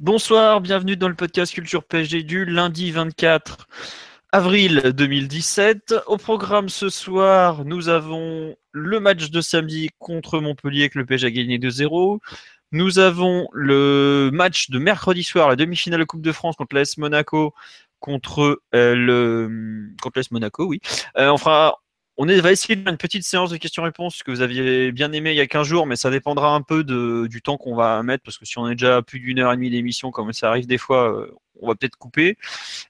[0.00, 3.66] Bonsoir, bienvenue dans le podcast Culture PSG du lundi 24
[4.30, 5.92] avril 2017.
[6.06, 11.26] Au programme ce soir, nous avons le match de samedi contre Montpellier que le PSG
[11.26, 12.20] a gagné 2-0.
[12.70, 16.96] Nous avons le match de mercredi soir, la demi-finale de Coupe de France contre l'AS
[16.96, 17.52] Monaco
[17.98, 20.80] contre euh, le contre l'AS Monaco, oui.
[21.16, 21.80] Euh, on fera
[22.20, 25.30] on va essayer de faire une petite séance de questions-réponses que vous aviez bien aimé
[25.30, 28.24] il y a 15 jours, mais ça dépendra un peu du temps qu'on va mettre,
[28.24, 30.48] parce que si on est déjà à plus d'une heure et demie d'émission, comme ça
[30.48, 32.36] arrive des fois, euh, on va peut-être couper.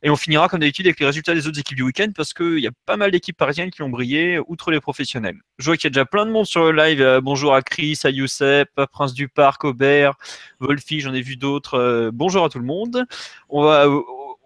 [0.03, 2.59] Et on finira comme d'habitude avec les résultats des autres équipes du week-end, parce qu'il
[2.59, 5.37] y a pas mal d'équipes parisiennes qui ont brillé, outre les professionnels.
[5.59, 7.03] Je vois qu'il y a déjà plein de monde sur le live.
[7.03, 10.15] Euh, bonjour à Chris, à Youssef, à Prince du Parc, Aubert,
[10.59, 11.75] Wolfie, j'en ai vu d'autres.
[11.75, 13.05] Euh, bonjour à tout le monde.
[13.51, 13.87] On va,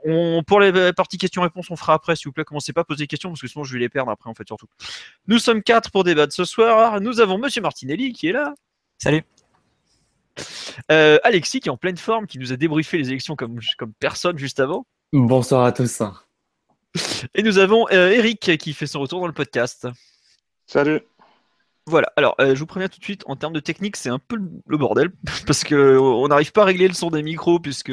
[0.05, 2.45] on, pour les parties questions-réponses, on fera après, s'il vous plaît.
[2.45, 4.35] Commencez pas à poser des questions, parce que sinon je vais les perdre après, en
[4.35, 4.67] fait, surtout.
[5.27, 7.01] Nous sommes quatre pour débattre ce soir.
[7.01, 8.55] Nous avons Monsieur Martinelli qui est là.
[8.99, 9.23] Salut.
[10.91, 13.93] Euh, Alexis qui est en pleine forme, qui nous a débriefé les élections comme, comme
[14.01, 14.87] personne juste avant.
[15.13, 16.03] Bonsoir à tous.
[17.35, 19.87] Et nous avons euh, Eric qui fait son retour dans le podcast.
[20.67, 21.03] Salut.
[21.89, 24.21] Voilà, alors euh, je vous préviens tout de suite, en termes de technique, c'est un
[24.21, 25.11] peu le- bordel,
[25.49, 27.91] parce que on n'arrive pas à régler le son des micros, puisque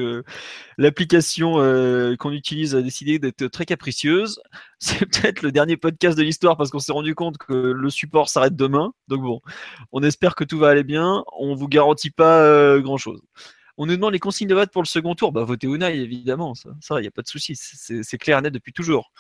[0.78, 4.40] l'application euh, qu'on utilise a décidé d'être très capricieuse.
[4.80, 8.30] C'est peut-être le dernier podcast de l'histoire, parce qu'on s'est rendu compte que le support
[8.30, 8.94] s'arrête demain.
[9.08, 9.42] Donc bon,
[9.92, 13.22] on espère que tout va aller bien, on vous garantit pas euh, grand-chose.
[13.78, 16.54] On nous demande les consignes de vote pour le second tour, bah votez Unai évidemment,
[16.54, 19.12] ça, il n'y a pas de souci, c'est clair et net depuis toujours.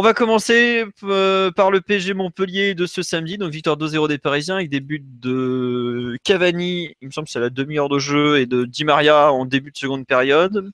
[0.00, 4.18] On va commencer euh, par le PSG Montpellier de ce samedi, donc victoire 2-0 des
[4.18, 8.38] Parisiens avec des buts de Cavani, il me semble que c'est la demi-heure de jeu,
[8.38, 10.70] et de Di Maria en début de seconde période.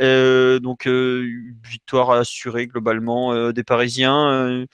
[0.00, 1.24] Euh, donc euh,
[1.62, 4.66] victoire assurée globalement des Parisiens.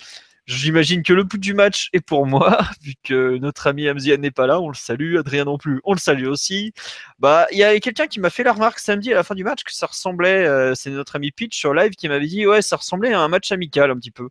[0.46, 4.30] J'imagine que le bout du match est pour moi, vu que notre ami Amzian n'est
[4.30, 6.74] pas là, on le salue, Adrien non plus, on le salue aussi.
[7.18, 9.42] Bah, il y a quelqu'un qui m'a fait la remarque samedi à la fin du
[9.42, 12.60] match que ça ressemblait, euh, c'est notre ami Pitch sur live qui m'avait dit ouais,
[12.60, 14.28] ça ressemblait à un match amical un petit peu.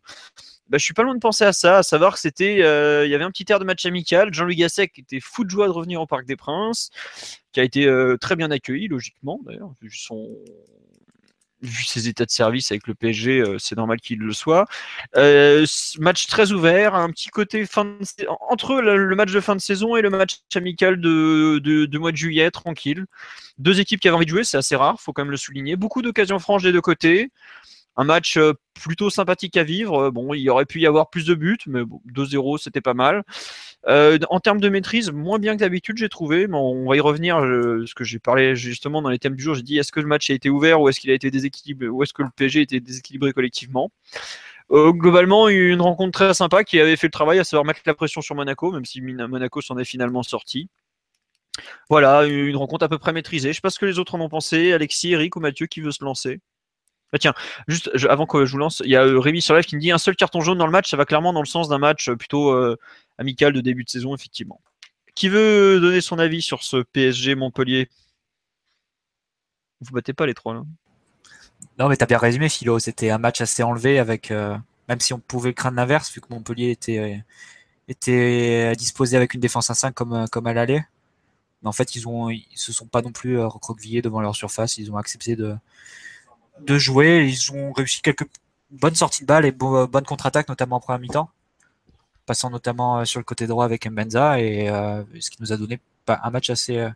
[0.68, 3.10] Bah, je suis pas loin de penser à ça, à savoir que c'était, euh, il
[3.10, 4.32] y avait un petit air de match amical.
[4.32, 6.90] Jean-Louis Gasset était fou de joie de revenir au Parc des Princes,
[7.52, 10.28] qui a été euh, très bien accueilli logiquement d'ailleurs, vu son
[11.64, 14.66] vu ses états de service avec le PSG, euh, c'est normal qu'il le soit.
[15.16, 15.66] Euh,
[15.98, 17.98] match très ouvert, un petit côté fin de
[18.48, 22.16] entre le, match de fin de saison et le match amical de, de, mois de
[22.16, 23.06] juillet, tranquille.
[23.58, 25.76] Deux équipes qui avaient envie de jouer, c'est assez rare, faut quand même le souligner.
[25.76, 27.30] Beaucoup d'occasions franches des deux côtés.
[27.96, 30.10] Un match euh, plutôt sympathique à vivre.
[30.10, 33.22] Bon, il aurait pu y avoir plus de buts, mais bon, 2-0, c'était pas mal.
[33.86, 37.00] Euh, en termes de maîtrise, moins bien que d'habitude, j'ai trouvé, mais on va y
[37.00, 37.38] revenir.
[37.38, 40.00] euh, ce que j'ai parlé justement dans les thèmes du jour, j'ai dit est-ce que
[40.00, 42.30] le match a été ouvert ou est-ce qu'il a été déséquilibré ou est-ce que le
[42.34, 43.90] PSG a été déséquilibré collectivement?
[44.72, 47.94] Euh, Globalement, une rencontre très sympa qui avait fait le travail, à savoir mettre la
[47.94, 50.68] pression sur Monaco, même si Monaco s'en est finalement sorti.
[51.90, 53.50] Voilà, une rencontre à peu près maîtrisée.
[53.50, 54.72] Je sais pas ce que les autres en ont pensé.
[54.72, 56.40] Alexis, Eric ou Mathieu qui veut se lancer?
[57.12, 57.34] Ah tiens,
[57.68, 59.76] juste je- avant que je vous lance, il y a euh, Rémi sur live qui
[59.76, 61.68] me dit un seul carton jaune dans le match, ça va clairement dans le sens
[61.68, 62.52] d'un match plutôt
[63.18, 64.60] amical de début de saison, effectivement.
[65.14, 67.88] Qui veut donner son avis sur ce PSG Montpellier?
[69.80, 70.62] Vous battez pas les trois là.
[71.78, 72.78] Non, mais t'as bien résumé, Philo.
[72.78, 74.56] C'était un match assez enlevé avec, euh,
[74.88, 77.16] même si on pouvait craindre l'inverse, vu que Montpellier était, euh,
[77.88, 80.54] était disposé avec une défense à 5 comme, euh, comme à.
[80.54, 84.78] Mais en fait, ils ont, se sont pas non plus euh, recroquevillés devant leur surface.
[84.78, 85.56] Ils ont accepté de,
[86.78, 87.26] jouer.
[87.28, 88.28] Ils ont réussi quelques
[88.70, 91.30] bonnes sorties de balles et bo- bonnes contre-attaques, notamment en première mi-temps.
[92.26, 95.56] Passant notamment euh, sur le côté droit avec Mbenza et euh, ce qui nous a
[95.56, 96.90] donné un match assez, euh,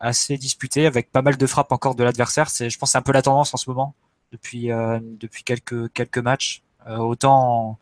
[0.00, 2.50] assez disputé avec pas mal de frappes encore de l'adversaire.
[2.50, 3.94] C'est, je pense, c'est un peu la tendance en ce moment
[4.32, 6.62] depuis depuis quelques quelques matchs.
[6.86, 7.78] Autant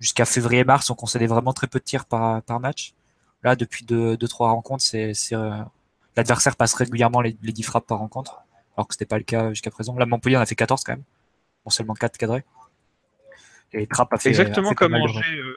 [0.00, 2.94] jusqu'à février-mars, on concédait vraiment très peu de tirs par par match.
[3.42, 5.12] Là, depuis deux deux trois rencontres, c'est
[6.16, 8.42] l'adversaire passe régulièrement les, les 10 frappes par rencontre,
[8.76, 9.96] alors que c'était pas le cas jusqu'à présent.
[9.96, 11.04] Là, Montpellier en a fait 14 quand même.
[11.64, 12.44] Bon, seulement 4 cadrés.
[13.72, 15.20] Et Trapp a fait Exactement a fait pas comme Angers.
[15.38, 15.56] euh,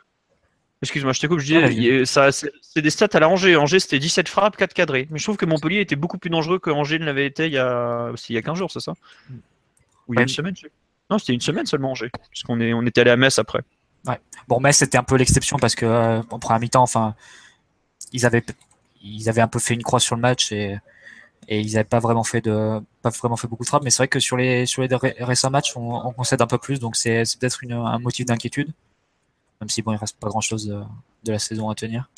[0.81, 3.55] Excuse-moi, je te coupe, je disais, ça, c'est des stats à la Angers.
[3.55, 5.07] Angers, c'était 17 frappes, 4 cadrés.
[5.11, 7.53] Mais je trouve que Montpellier était beaucoup plus dangereux que Angers ne l'avait été il
[7.53, 8.93] y a, c'est il y a 15 jours, c'est ça?
[10.07, 10.23] Ou il y a Ouais.
[10.23, 10.67] une semaine je.
[11.09, 12.09] Non, c'était une semaine seulement Angers.
[12.31, 13.61] Puisqu'on est, on était allé à Metz après.
[14.47, 17.13] Bon, Metz c'était un peu l'exception parce que euh, en première mi-temps, enfin,
[18.11, 18.43] ils avaient
[19.03, 20.77] ils avaient un peu fait une croix sur le match et,
[21.47, 23.83] et ils n'avaient pas vraiment fait de pas vraiment fait beaucoup de frappes.
[23.83, 24.87] Mais c'est vrai que sur les sur les
[25.19, 28.71] récents matchs, on, on concède un peu plus, donc c'est peut-être un motif d'inquiétude.
[29.61, 30.81] Même si bon, il reste pas grand chose de,
[31.23, 32.09] de, la saison à tenir.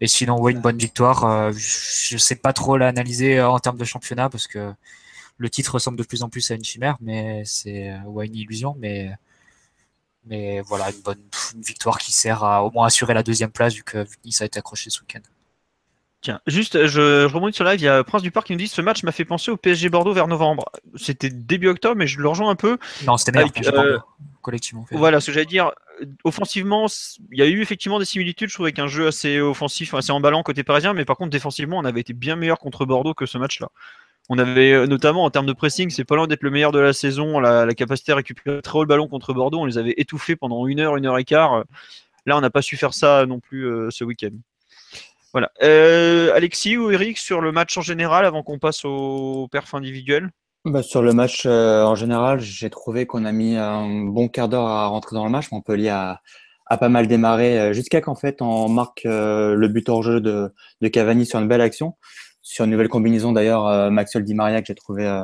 [0.00, 1.24] Et sinon, ouais, une bonne victoire.
[1.24, 4.72] Euh, je sais pas trop l'analyser en termes de championnat parce que
[5.38, 8.34] le titre ressemble de plus en plus à une chimère, mais c'est euh, ouais, une
[8.34, 8.76] illusion.
[8.78, 9.12] Mais
[10.26, 11.22] mais voilà, une bonne
[11.64, 14.58] victoire qui sert à au moins assurer la deuxième place vu que Nice a été
[14.58, 15.20] accroché ce week-end.
[16.22, 18.58] Tiens, juste, je, je remonte sur live, il y a Prince du Parc qui nous
[18.58, 20.64] dit ce match m'a fait penser au PSG Bordeaux vers novembre.
[20.96, 22.78] C'était début octobre, mais je le rejoins un peu.
[23.06, 23.98] Non, c'était meilleur PSG euh,
[24.44, 24.84] collectivement.
[24.92, 25.72] Voilà, ce que j'allais dire.
[26.22, 26.86] Offensivement,
[27.32, 30.42] il y a eu effectivement des similitudes, je trouvais qu'un jeu assez offensif, assez emballant
[30.42, 33.38] côté parisien, mais par contre, défensivement, on avait été bien meilleur contre Bordeaux que ce
[33.38, 33.68] match-là.
[34.28, 36.78] On avait euh, notamment en termes de pressing, c'est pas loin d'être le meilleur de
[36.78, 39.94] la saison, la, capacité à récupérer très haut le ballon contre Bordeaux, on les avait
[39.96, 41.64] étouffés pendant une heure, une heure et quart.
[42.26, 44.34] Là, on n'a pas su faire ça non plus euh, ce week-end.
[45.32, 45.50] Voilà.
[45.62, 50.30] Euh, Alexis ou Eric sur le match en général avant qu'on passe au perf individuel?
[50.64, 54.48] Bah, Sur le match euh, en général, j'ai trouvé qu'on a mis un bon quart
[54.48, 55.50] d'heure à rentrer dans le match.
[55.52, 56.20] Montpellier a,
[56.66, 60.52] a pas mal démarré euh, jusqu'à qu'en fait on marque le but hors jeu de,
[60.80, 61.94] de, Cavani sur une belle action.
[62.42, 65.22] Sur une nouvelle combinaison d'ailleurs, Maxwell Di Maria que j'ai trouvé,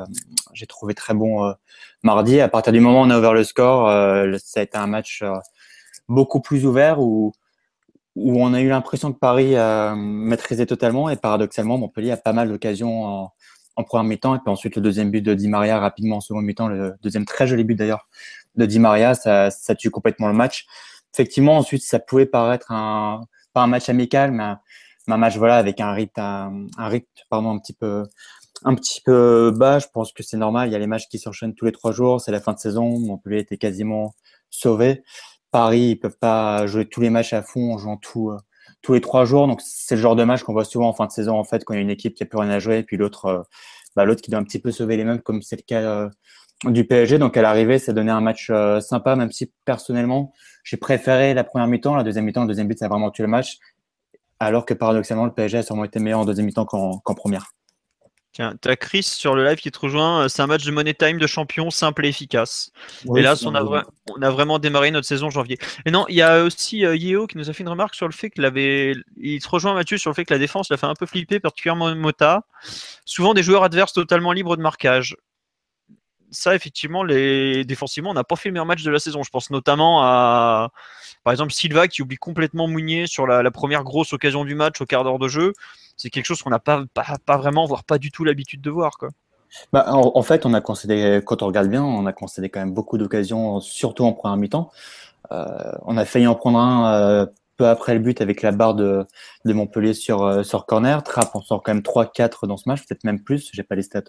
[0.53, 1.53] j'ai trouvé très bon
[2.01, 2.41] mardi.
[2.41, 3.87] À partir du moment où on a ouvert le score,
[4.39, 5.23] ça a été un match
[6.09, 7.31] beaucoup plus ouvert où
[8.15, 12.33] où on a eu l'impression que Paris a maîtrisé totalement et paradoxalement Montpellier a pas
[12.33, 13.33] mal d'occasions en,
[13.81, 16.41] en première mi-temps et puis ensuite le deuxième but de Di Maria rapidement en second
[16.41, 18.07] mi-temps, le deuxième très joli but d'ailleurs
[18.55, 20.65] de Di Maria, ça, ça tue complètement le match.
[21.13, 24.53] Effectivement, ensuite ça pouvait paraître un pas un match amical, mais
[25.07, 28.03] un, match voilà avec un rythme un, rythme pardon un petit peu
[28.63, 29.79] un petit peu bas.
[29.79, 30.69] Je pense que c'est normal.
[30.69, 32.21] Il y a les matchs qui s'enchaînent tous les trois jours.
[32.21, 32.99] C'est la fin de saison.
[32.99, 34.13] Montpellier était quasiment
[34.49, 35.03] sauvé.
[35.51, 38.37] Paris, ils peuvent pas jouer tous les matchs à fond en jouant tout, euh,
[38.81, 39.47] tous les trois jours.
[39.47, 41.63] Donc, c'est le genre de match qu'on voit souvent en fin de saison, en fait,
[41.63, 43.25] quand il y a une équipe qui a plus rien à jouer, et puis l'autre,
[43.25, 43.41] euh,
[43.95, 46.09] bah, l'autre qui doit un petit peu sauver les mêmes, comme c'est le cas euh,
[46.65, 47.17] du PSG.
[47.17, 48.51] Donc, à l'arrivée, ça donnait un match
[48.81, 50.33] sympa, même si personnellement,
[50.63, 51.95] j'ai préféré la première mi-temps.
[51.95, 53.57] La deuxième mi-temps, le deuxième but, ça a vraiment tué le match.
[54.39, 57.51] Alors que paradoxalement, le PSG a sûrement été meilleur en deuxième mi-temps qu'en première.
[58.33, 60.23] Tiens, tu as Chris sur le live qui te rejoint.
[60.23, 62.71] Euh, c'est un match de Money Time de champion simple et efficace.
[63.15, 65.57] et là, on a, on a, vraiment démarré notre saison janvier.
[65.85, 68.07] Et non, il y a aussi euh, Yeo qui nous a fait une remarque sur
[68.07, 68.95] le fait qu'il avait.
[69.17, 71.41] Il te rejoint Mathieu sur le fait que la défense l'a fait un peu flipper,
[71.41, 72.43] particulièrement Mota.
[73.03, 75.17] Souvent des joueurs adverses totalement libres de marquage.
[76.31, 77.65] Ça, effectivement, les...
[77.65, 79.21] défensivement, on n'a pas fait le meilleur match de la saison.
[79.21, 80.71] Je pense notamment à,
[81.23, 84.85] par exemple, Silva qui oublie complètement Mounier sur la, première grosse occasion du match au
[84.85, 85.53] quart d'heure de jeu
[86.01, 88.97] c'est quelque chose qu'on n'a pas, pas, vraiment, voire pas du tout l'habitude de voir.
[88.97, 89.09] Quoi.
[89.71, 92.97] Bah, en, fait, on a quand on regarde bien, on a concédé quand même beaucoup
[92.97, 94.71] d'occasions, surtout en première mi-temps.
[95.31, 95.45] Euh,
[95.83, 97.25] on a failli en prendre un euh,
[97.57, 99.05] peu après le but avec la barre de,
[99.45, 101.03] Montpellier sur, euh, sur corner.
[101.03, 103.49] Trapp, on sort quand même 3-4 dans ce match, peut-être même plus.
[103.53, 104.01] J'ai pas les stats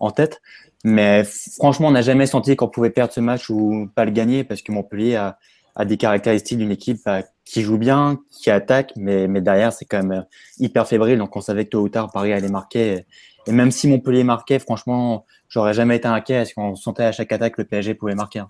[0.00, 0.40] en tête.
[0.84, 4.44] Mais franchement, on n'a jamais senti qu'on pouvait perdre ce match ou pas le gagner
[4.44, 5.38] parce que Montpellier a,
[5.78, 9.84] a des caractéristiques d'une équipe bah, qui joue bien, qui attaque, mais, mais derrière, c'est
[9.84, 10.22] quand même euh,
[10.58, 11.18] hyper fébrile.
[11.18, 13.06] Donc, on savait que tôt ou tard, Paris allait marquer.
[13.46, 17.32] Et même si Montpellier marquait, franchement, j'aurais jamais été inquiet parce qu'on sentait à chaque
[17.32, 18.40] attaque que le PSG pouvait marquer.
[18.40, 18.48] Hein.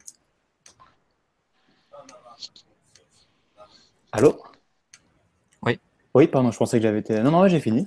[4.11, 4.41] Allô?
[5.63, 5.79] Oui.
[6.15, 7.21] Oui, pardon, je pensais que j'avais été.
[7.21, 7.87] Non, non, j'ai fini.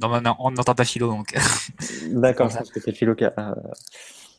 [0.00, 1.34] Non, non, on n'entend pas Philo, donc.
[2.10, 3.32] D'accord, je pense que c'est Philo qui a.
[3.38, 3.54] Euh,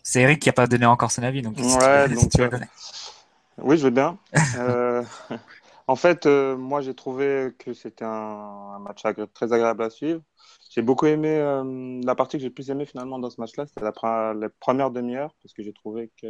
[0.03, 1.57] c'est Eric qui n'a pas donné encore son avis, donc.
[1.57, 2.29] Ouais, donc.
[2.29, 2.67] tu donner.
[3.61, 4.17] Oui, je veux bien.
[4.57, 5.03] Euh,
[5.87, 9.03] en fait, euh, moi, j'ai trouvé que c'était un, match
[9.33, 10.21] très agréable à suivre.
[10.69, 13.81] J'ai beaucoup aimé euh, la partie que j'ai plus aimé finalement dans ce match-là, c'était
[13.81, 16.27] la, la, première demi-heure, parce que j'ai trouvé que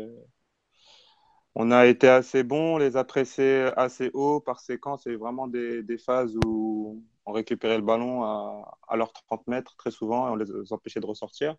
[1.56, 5.84] on a été assez bon, les a pressés assez haut par séquence et vraiment des,
[5.84, 10.32] des, phases où on récupérait le ballon à, à leurs 30 mètres très souvent et
[10.32, 11.56] on les empêchait de ressortir.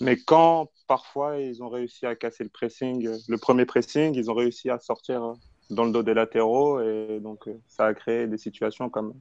[0.00, 4.34] Mais quand parfois ils ont réussi à casser le pressing, le premier pressing, ils ont
[4.34, 5.34] réussi à sortir
[5.70, 9.14] dans le dos des latéraux et donc euh, ça a créé des situations comme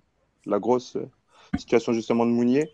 [0.46, 0.98] la grosse
[1.58, 2.72] situation justement de Mounier.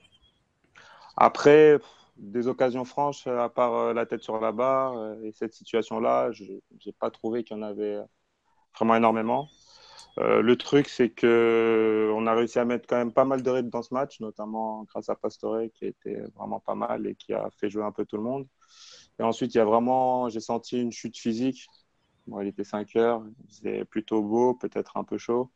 [1.18, 1.78] Après,
[2.18, 6.32] des occasions franches, à part euh, la tête sur la barre euh, et cette situation-là,
[6.32, 7.98] je n'ai pas trouvé qu'il y en avait
[8.76, 9.48] vraiment énormément.
[10.20, 13.50] Euh, le truc, c'est que on a réussi à mettre quand même pas mal de
[13.50, 17.34] rythme dans ce match, notamment grâce à Pastore qui était vraiment pas mal et qui
[17.34, 18.48] a fait jouer un peu tout le monde.
[19.20, 21.68] Et ensuite, il y a vraiment, j'ai senti une chute physique.
[22.28, 25.52] Bon, il était 5 heures, c'était plutôt beau, peut-être un peu chaud.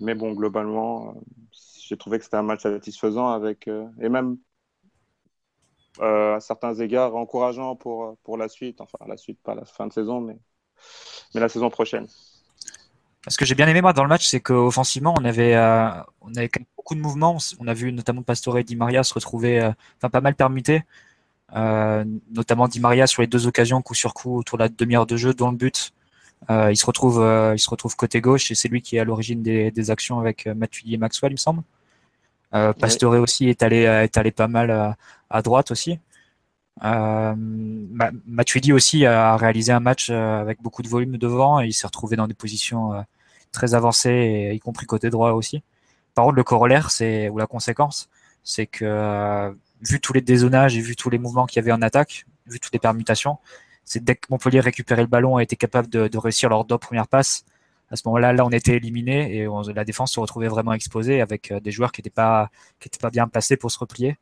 [0.00, 1.20] Mais bon, globalement, euh,
[1.82, 4.38] j'ai trouvé que c'était un match satisfaisant avec, euh, et même
[6.00, 8.80] à certains égards encourageant pour, pour la suite.
[8.80, 10.38] Enfin, la suite, pas la fin de saison, mais,
[11.34, 12.06] mais la saison prochaine.
[13.28, 15.88] Ce que j'ai bien aimé moi dans le match, c'est qu'offensivement, on avait, euh,
[16.20, 17.38] on avait beaucoup de mouvements.
[17.58, 20.84] On a vu notamment Pastore et Di Maria se retrouver, euh, enfin pas mal permutés,
[21.56, 25.06] euh, notamment Di Maria sur les deux occasions coup sur coup autour de la demi-heure
[25.06, 25.92] de jeu, dont le but.
[26.50, 27.16] il se retrouve,
[27.54, 30.18] il se retrouve côté gauche et c'est lui qui est à l'origine des, des, actions
[30.20, 31.62] avec Matuidi et Maxwell, il me semble.
[32.50, 34.96] Pastore aussi est allé, est allé pas mal à,
[35.30, 35.98] à droite aussi.
[36.84, 37.34] Euh,
[38.26, 42.16] Matuidi aussi a réalisé un match avec beaucoup de volume devant et il s'est retrouvé
[42.16, 43.04] dans des positions
[43.52, 45.62] très avancé, y compris côté droit aussi.
[46.14, 48.08] Par contre, le corollaire, c'est ou la conséquence,
[48.42, 49.52] c'est que euh,
[49.82, 52.58] vu tous les dézonages et vu tous les mouvements qu'il y avait en attaque, vu
[52.58, 53.38] toutes les permutations,
[53.84, 57.08] c'est dès que Montpellier récupérait le ballon et était capable de, réussir leurs deux premières
[57.08, 57.44] passes,
[57.90, 61.52] à ce moment-là, là, on était éliminé et la défense se retrouvait vraiment exposée avec
[61.52, 62.50] euh, des joueurs qui n'étaient pas
[62.80, 64.18] qui étaient pas bien placés pour se replier.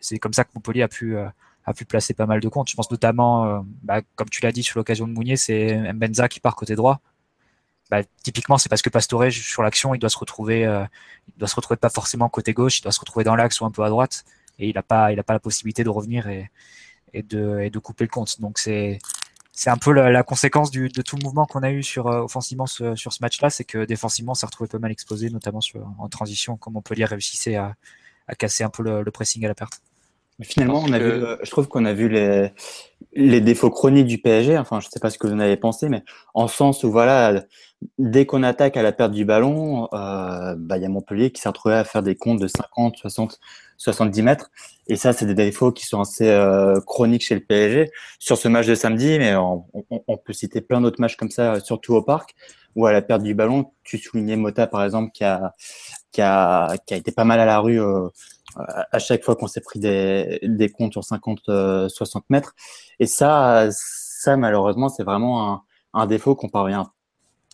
[0.00, 1.26] C'est comme ça que Montpellier a pu euh,
[1.64, 2.70] a pu placer pas mal de comptes.
[2.70, 6.40] Je pense notamment, bah, comme tu l'as dit sur l'occasion de Mounier, c'est Mbenza qui
[6.40, 7.00] part côté droit
[7.90, 10.84] bah, typiquement, c'est parce que Pastore sur l'action, il doit se retrouver, euh,
[11.28, 13.64] il doit se retrouver pas forcément côté gauche, il doit se retrouver dans l'axe ou
[13.64, 14.24] un peu à droite,
[14.58, 16.50] et il n'a pas, il a pas la possibilité de revenir et,
[17.12, 18.40] et de, et de couper le compte.
[18.40, 18.98] Donc c'est,
[19.52, 22.20] c'est un peu la, conséquence du, de tout le mouvement qu'on a eu sur euh,
[22.22, 25.84] offensivement sur ce match-là, c'est que défensivement, ça s'est retrouvé pas mal exposé, notamment sur,
[25.98, 27.74] en transition, comme on peut dire, réussissait à,
[28.28, 29.82] à casser un peu le, le pressing à la perte.
[30.42, 32.52] Finalement, on a vu, euh, je trouve qu'on a vu les,
[33.12, 34.56] les défauts chroniques du PSG.
[34.58, 36.90] Enfin, je ne sais pas ce que vous en avez pensé, mais en sens où
[36.90, 37.44] voilà,
[37.98, 41.40] dès qu'on attaque à la perte du ballon, euh, bah, il y a Montpellier qui
[41.40, 43.40] s'est retrouvé à faire des comptes de 50, 60,
[43.78, 44.50] 70 mètres.
[44.86, 47.90] Et ça, c'est des défauts qui sont assez euh, chroniques chez le PSG.
[48.18, 51.60] Sur ce match de samedi, mais on, on, peut citer plein d'autres matchs comme ça,
[51.60, 52.34] surtout au parc,
[52.76, 55.52] où à la perte du ballon, tu soulignais Mota par exemple, qui a,
[56.12, 57.80] qui a, qui a été pas mal à la rue.
[57.80, 58.08] Euh,
[58.56, 61.40] à chaque fois qu'on s'est pris des, des comptes sur 50,
[61.88, 62.54] 60 euh, mètres.
[62.98, 65.62] Et ça, ça malheureusement, c'est vraiment un,
[65.94, 66.90] un défaut qu'on parvient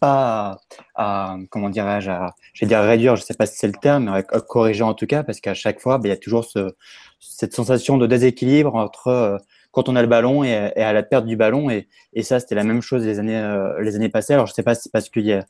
[0.00, 0.60] pas
[0.94, 4.24] à, comment dirais-je, à, je dire réduire, je sais pas si c'est le terme, mais
[4.30, 6.74] à, corriger en tout cas, parce qu'à chaque fois, ben, il y a toujours ce,
[7.18, 9.38] cette sensation de déséquilibre entre euh,
[9.70, 11.70] quand on a le ballon et, et, à la perte du ballon.
[11.70, 14.34] Et, et ça, c'était la même chose les années, euh, les années passées.
[14.34, 15.44] Alors, je sais pas si c'est parce qu'il y a,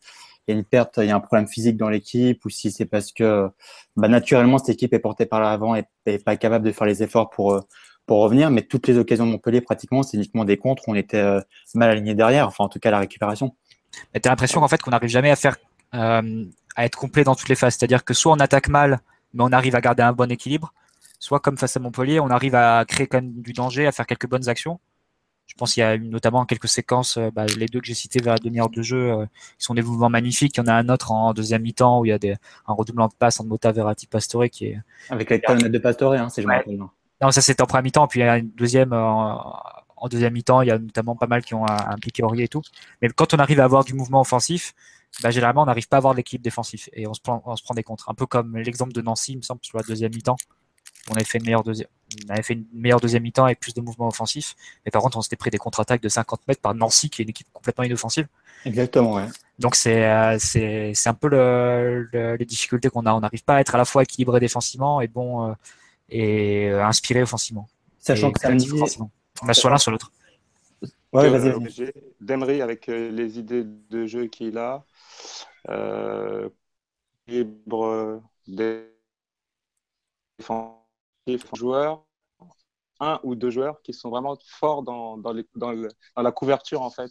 [0.46, 2.70] il y a une perte, il y a un problème physique dans l'équipe, ou si
[2.70, 3.48] c'est parce que
[3.96, 7.02] bah, naturellement cette équipe est portée par l'avant et n'est pas capable de faire les
[7.02, 7.60] efforts pour euh,
[8.08, 8.50] revenir.
[8.50, 11.40] Mais toutes les occasions de Montpellier, pratiquement, c'est uniquement des contres on était euh,
[11.74, 12.46] mal aligné derrière.
[12.46, 13.54] Enfin, en tout cas, la récupération.
[13.92, 15.56] Tu as l'impression qu'en fait qu'on n'arrive jamais à faire
[15.94, 16.44] euh,
[16.76, 17.74] à être complet dans toutes les phases.
[17.76, 19.00] C'est-à-dire que soit on attaque mal,
[19.34, 20.72] mais on arrive à garder un bon équilibre,
[21.18, 24.06] soit comme face à Montpellier, on arrive à créer quand même du danger, à faire
[24.06, 24.78] quelques bonnes actions.
[25.46, 27.94] Je pense qu'il y a eu notamment quelques séquences, euh, bah, les deux que j'ai
[27.94, 29.26] cités vers la demi-heure de jeu, euh,
[29.58, 30.56] qui sont des mouvements magnifiques.
[30.56, 32.34] Il y en a un autre en deuxième mi-temps où il y a des,
[32.66, 34.80] un redoublement de passe entre Mota, Verratti, Pastore qui est.
[35.08, 36.78] Avec la colonnette de Pastore, hein, si je me rappelle.
[36.78, 39.56] Non, ça c'était en première mi-temps, puis il y a une deuxième en,
[39.96, 42.62] en deuxième mi-temps, il y a notamment pas mal qui ont impliqué Aurier et tout.
[43.00, 44.74] Mais quand on arrive à avoir du mouvement offensif,
[45.22, 47.62] bah, généralement on n'arrive pas à avoir l'équipe défensif et on se prend, on se
[47.62, 48.10] prend des contres.
[48.10, 50.36] Un peu comme l'exemple de Nancy, il me semble, sur la deuxième mi-temps
[51.10, 51.88] on avait fait une meilleure deuxième,
[52.28, 54.54] on avait fait une meilleure deuxième mi-temps avec plus de mouvements offensifs.
[54.84, 57.24] Mais par contre, on s'était pris des contre-attaques de 50 mètres par Nancy, qui est
[57.24, 58.26] une équipe complètement inoffensive.
[58.64, 59.26] Exactement, ouais.
[59.58, 63.14] Donc c'est euh, c'est c'est un peu le, les difficultés qu'on a.
[63.14, 65.52] On n'arrive pas à être à la fois équilibré défensivement et bon euh,
[66.08, 67.68] et euh, inspiré offensivement.
[67.98, 68.68] Sachant que samedi,
[69.42, 70.12] on a soit l'un soit l'autre.
[71.12, 71.92] Ouais, vas-y.
[72.20, 74.84] D'Emery avec les idées de jeu qu'il a,
[75.68, 76.48] euh,
[77.26, 78.92] libre défensif
[81.54, 82.04] joueurs,
[83.00, 85.32] un ou deux joueurs qui sont vraiment forts dans, dans,
[86.16, 87.10] la couverture, en fait,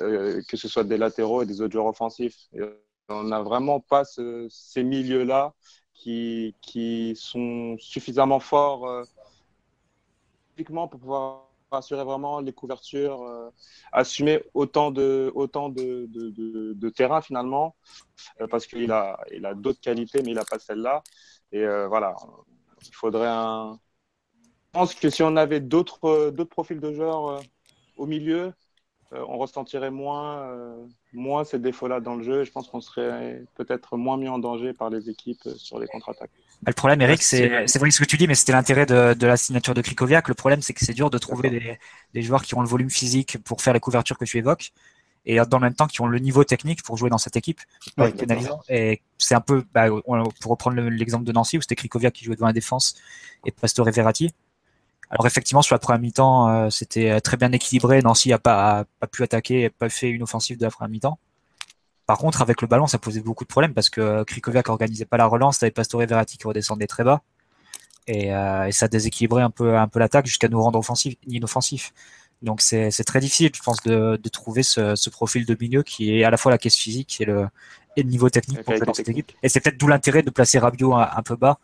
[0.00, 2.48] euh, que ce soit des latéraux et des autres joueurs offensifs.
[3.08, 5.54] on n'a vraiment pas ces milieux-là
[5.94, 9.04] qui, qui, sont suffisamment forts euh,
[10.64, 13.48] pour pouvoir assurer vraiment les couvertures, euh,
[13.92, 17.76] assumer autant de, autant de, de, terrain finalement,
[18.50, 21.02] parce qu'il a, il a d'autres qualités, mais il n'a pas celle-là.
[21.52, 22.14] Et voilà,
[22.86, 23.78] il faudrait un.
[24.72, 27.40] Je pense que si on avait d'autres euh, d'autres profils de joueurs euh,
[27.96, 28.52] au milieu,
[29.12, 30.56] euh, on ressentirait moins,
[31.12, 32.44] moins ces défauts-là dans le jeu.
[32.44, 36.30] je pense qu'on serait peut-être moins mis en danger par les équipes sur les contre-attaques.
[36.62, 39.26] Bah, le problème, Eric, c'est vrai ce que tu dis, mais c'était l'intérêt de, de,
[39.26, 40.28] la signature de Krikoviak.
[40.28, 41.78] Le problème, c'est que c'est dur de trouver des,
[42.14, 44.72] des, joueurs qui ont le volume physique pour faire les couvertures que tu évoques
[45.26, 47.60] et dans le même temps qui ont le niveau technique pour jouer dans cette équipe.
[48.68, 49.88] et c'est un peu, bah,
[50.40, 52.94] pour reprendre l'exemple de Nancy, où c'était Krikovia qui jouait devant la défense
[53.44, 54.34] et Pastore Verratti.
[55.10, 58.00] Alors effectivement, sur la première mi-temps, euh, c'était très bien équilibré.
[58.00, 61.18] Nancy n'a pas, pas pu attaquer, n'a pas fait une offensive de la première mi-temps.
[62.06, 65.16] Par contre, avec le ballon, ça posait beaucoup de problèmes parce que Krikoviak organisait pas
[65.16, 67.22] la relance, t'avais Pastore Verratti qui redescendait très bas.
[68.06, 71.92] Et, euh, et ça déséquilibrait un peu, un peu l'attaque jusqu'à nous rendre offensif, inoffensif.
[72.42, 76.18] Donc c'est très difficile, je pense, de, de trouver ce, ce, profil de milieu qui
[76.18, 77.46] est à la fois la caisse physique et le,
[77.96, 79.32] et le niveau technique pour jouer cette équipe.
[79.42, 81.58] Et c'est peut-être d'où l'intérêt de placer Rabiot un, peu bas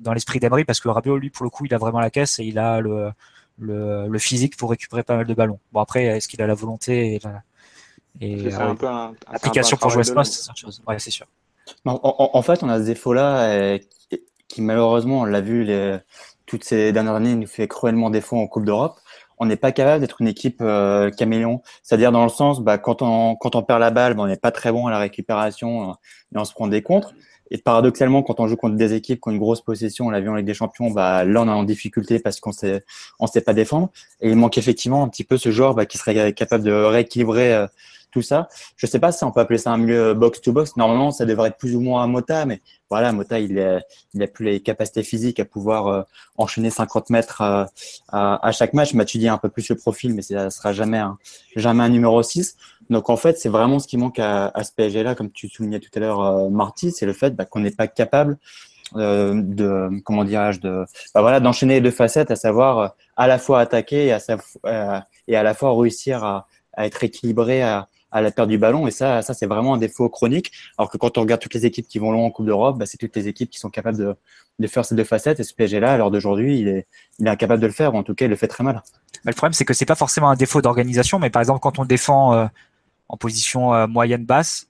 [0.00, 2.38] dans l'esprit d'Emery parce que Rabiot, lui, pour le coup, il a vraiment la caisse
[2.38, 3.10] et il a le,
[3.58, 5.60] le, le physique pour récupérer pas mal de ballons.
[5.72, 7.42] Bon après, est-ce qu'il a la volonté et la,
[8.20, 8.50] et
[9.30, 10.82] l'application pour jouer ce poste, c'est autre chose.
[10.86, 11.26] Ouais, c'est sûr.
[11.84, 12.00] En,
[12.32, 13.78] en, fait, on a ce défaut-là euh,
[14.48, 15.98] qui, malheureusement, on l'a vu les,
[16.46, 18.98] toutes ces dernières années, nous fait cruellement défaut en Coupe d'Europe
[19.38, 21.62] on n'est pas capable d'être une équipe euh, caméléon.
[21.82, 24.36] C'est-à-dire dans le sens, bah, quand, on, quand on perd la balle, bah, on n'est
[24.36, 25.92] pas très bon à la récupération euh,
[26.34, 27.14] et on se prend des contres.
[27.50, 30.42] Et paradoxalement, quand on joue contre des équipes qui ont une grosse possession, on l'a
[30.42, 32.84] des Champions, bah, là on est en difficulté parce qu'on sait,
[33.20, 33.90] on sait pas défendre.
[34.20, 37.54] Et il manque effectivement un petit peu ce joueur bah, qui serait capable de rééquilibrer
[37.54, 37.66] euh,
[38.16, 38.48] tout ça.
[38.76, 40.78] Je sais pas si on peut appeler ça un milieu box-to-box.
[40.78, 43.82] Normalement, ça devrait être plus ou moins un Mota, mais voilà, Mota, il, a,
[44.14, 46.02] il a plus les capacités physiques à pouvoir euh,
[46.38, 47.64] enchaîner 50 mètres euh,
[48.08, 48.94] à, chaque match.
[48.94, 51.18] dis un peu plus le profil, mais ça sera jamais un,
[51.56, 52.56] jamais un numéro 6.
[52.88, 55.90] Donc en fait, c'est vraiment ce qui manque à, ce PSG-là, comme tu soulignais tout
[55.94, 58.38] à l'heure, euh, Marty, c'est le fait bah, qu'on n'est pas capable
[58.94, 63.58] de comment dirais-je de bah, voilà d'enchaîner les deux facettes, à savoir à la fois
[63.58, 66.46] attaquer et à, et à la fois réussir à,
[66.76, 68.86] à être équilibré, à, à la perte du ballon.
[68.86, 70.52] Et ça, ça c'est vraiment un défaut chronique.
[70.78, 72.86] Alors que quand on regarde toutes les équipes qui vont loin en Coupe d'Europe, bah,
[72.86, 74.14] c'est toutes les équipes qui sont capables de,
[74.58, 75.38] de faire ces deux facettes.
[75.38, 76.86] Et ce PSG-là, à l'heure d'aujourd'hui, il est,
[77.18, 78.82] il est incapable de le faire, ou en tout cas, il le fait très mal.
[79.24, 81.84] le problème, c'est que c'est pas forcément un défaut d'organisation, mais par exemple, quand on
[81.84, 82.46] défend euh,
[83.08, 84.68] en position euh, moyenne-basse,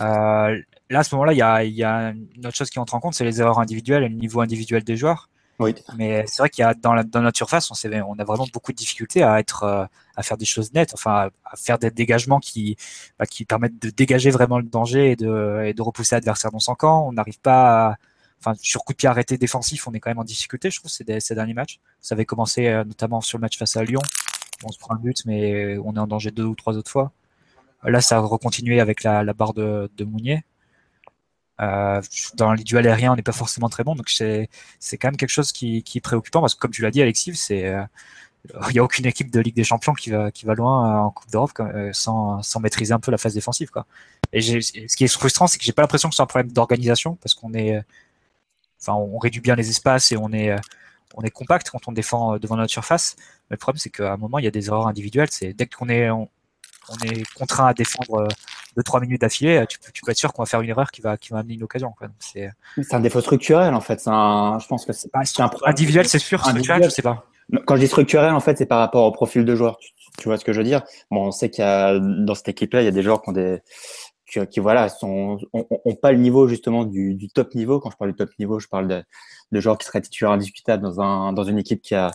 [0.00, 0.58] euh,
[0.90, 3.00] là, à ce moment-là, il y a, y a une autre chose qui entre en
[3.00, 5.28] compte, c'est les erreurs individuelles et le niveau individuel des joueurs.
[5.60, 5.74] Oui.
[5.96, 9.22] Mais c'est vrai qu'il y a dans, notre surface, on, a vraiment beaucoup de difficultés
[9.22, 12.76] à être, euh, à faire des choses nettes, enfin à faire des dégagements qui,
[13.18, 17.06] bah, qui permettent de dégager vraiment le danger et de, repousser l'adversaire dans son camp.
[17.06, 17.96] On n'arrive pas, à,
[18.40, 20.90] enfin sur coup de pied arrêté défensif, on est quand même en difficulté, je trouve,
[20.90, 21.78] ces, derniers matchs.
[22.00, 24.02] Ça avait commencé euh, notamment sur le match face à Lyon.
[24.64, 27.12] On se prend le but, mais on est en danger deux ou trois autres fois.
[27.84, 30.42] Là, ça a recontinué avec la, barre de Mounier.
[31.60, 32.00] Euh,
[32.34, 34.48] dans les duels aériens, on n'est pas forcément très bon, donc c'est
[34.80, 37.00] c'est quand même quelque chose qui, qui est préoccupant parce que comme tu l'as dit,
[37.02, 37.84] Alexis, c'est euh,
[38.68, 41.10] il n'y a aucune équipe de Ligue des Champions qui va qui va loin en
[41.10, 43.86] Coupe d'Europe euh, sans sans maîtriser un peu la phase défensive quoi.
[44.32, 47.16] Et ce qui est frustrant, c'est que j'ai pas l'impression que c'est un problème d'organisation
[47.16, 47.80] parce qu'on est
[48.80, 50.54] enfin on réduit bien les espaces et on est
[51.16, 53.16] on est compact quand on défend devant notre surface.
[53.50, 55.28] Mais le problème, c'est qu'à un moment, il y a des erreurs individuelles.
[55.30, 56.26] C'est dès qu'on est, on
[57.04, 58.28] est contraint à défendre
[58.76, 61.00] 2-3 euh, minutes d'affilée, tu, tu, peux être sûr qu'on va faire une erreur qui
[61.00, 61.94] va, qui va amener une occasion.
[62.20, 62.52] C'est
[62.92, 64.02] un défaut structurel en fait.
[64.06, 66.40] Un, je pense que c'est pas un individuel, c'est sûr.
[66.40, 67.26] Structurel, je sais pas.
[67.66, 69.76] Quand je dis structurel, en fait, c'est par rapport au profil de joueur.
[69.76, 70.82] Tu, tu, vois ce que je veux dire?
[71.10, 73.28] Bon, on sait qu'il y a dans cette équipe-là, il y a des joueurs qui
[73.28, 73.60] ont des
[74.50, 77.80] qui, voilà sont ont, pas le niveau justement du, du, top niveau.
[77.80, 79.04] Quand je parle du top niveau, je parle de,
[79.52, 82.10] de joueurs qui seraient titulaires indiscutables dans un dans une équipe qui a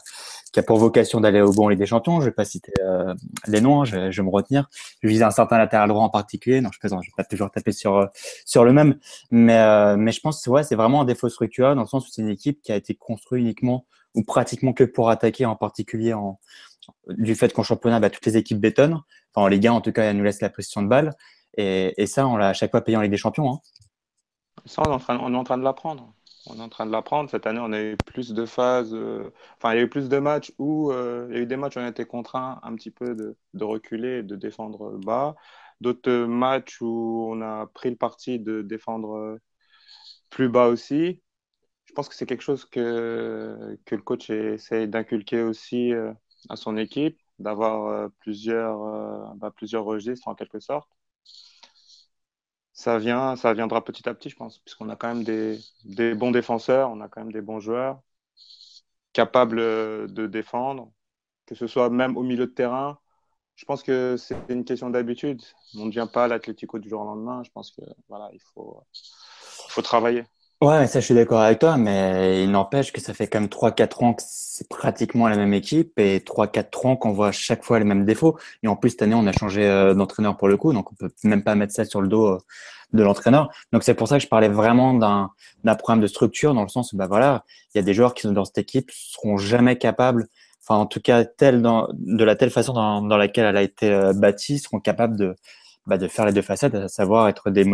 [0.51, 2.19] qui a pour vocation d'aller au bon Ligue des Champions.
[2.19, 3.13] Je vais pas citer euh,
[3.47, 4.69] les noms, hein, je, vais, je, vais me retenir.
[5.01, 6.61] Je vise un certain latéral droit en particulier.
[6.61, 8.05] Non, je plaisante, je vais pas toujours taper sur euh,
[8.45, 8.99] sur le même,
[9.31, 12.11] mais euh, mais je pense ouais, c'est vraiment un défaut structurel dans le sens où
[12.11, 13.85] c'est une équipe qui a été construite uniquement
[14.15, 16.39] ou pratiquement que pour attaquer, en particulier en
[17.07, 19.01] du fait qu'en championnat, bah, toutes les équipes bétonnent.
[19.33, 21.13] Enfin, en Ligue 1, en tout cas, elles nous laissent la position de balle.
[21.55, 23.51] Et, et ça, on l'a à chaque fois payé en Ligue des Champions.
[23.51, 23.59] Hein.
[24.65, 26.13] Ça, on est en train, on est en train de l'apprendre
[26.49, 27.29] on est en train de l'apprendre.
[27.29, 30.09] Cette année, on a eu plus de phases, euh, enfin, il y a eu plus
[30.09, 32.59] de matchs où euh, il y a eu des matchs où on a été contraints
[32.63, 35.35] un petit peu de, reculer et de défendre bas.
[35.81, 39.39] D'autres matchs où on a pris le parti de défendre
[40.29, 41.21] plus bas aussi.
[41.85, 46.13] Je pense que c'est quelque chose que, que le coach essaie d'inculquer aussi euh,
[46.49, 50.89] à son équipe, d'avoir plusieurs, bah, plusieurs registres en quelque sorte
[52.79, 56.31] ça vient, ça viendra petit à petit, je pense, puisqu'on a quand même des, bons
[56.31, 58.01] défenseurs, on a quand même des bons joueurs
[59.11, 60.89] capables euh, de défendre,
[61.45, 62.97] que ce soit même au milieu de terrain.
[63.55, 65.41] Je pense que c'est une question d'habitude.
[65.75, 67.43] On ne devient pas l'Atlético du jour au lendemain.
[67.43, 68.85] Je pense que voilà, il faut
[69.83, 70.23] travailler.
[70.61, 73.47] Ouais, ça, je suis d'accord avec toi, mais il n'empêche que ça fait quand même
[73.47, 77.79] 3-4 ans que c'est pratiquement la même équipe et 3-4 ans qu'on voit chaque fois
[77.79, 78.37] les mêmes défauts.
[78.61, 80.95] Et en plus, cette année, on a changé euh, d'entraîneur pour le coup, donc on
[80.95, 82.37] peut même pas mettre ça sur le dos euh,
[82.91, 83.49] de l'entraîneur.
[83.71, 85.31] Donc c'est pour ça que je parlais vraiment d'un
[85.63, 88.13] d'un problème de structure dans le sens où bah voilà, il y a des joueurs
[88.13, 90.27] qui sont dans cette équipe seront jamais capables,
[90.61, 93.61] enfin en tout cas tel dans de la telle façon dans, dans laquelle elle a
[93.61, 95.35] été euh, bâtie, seront capables de
[95.89, 97.65] bah, de faire les deux facettes, à savoir être des,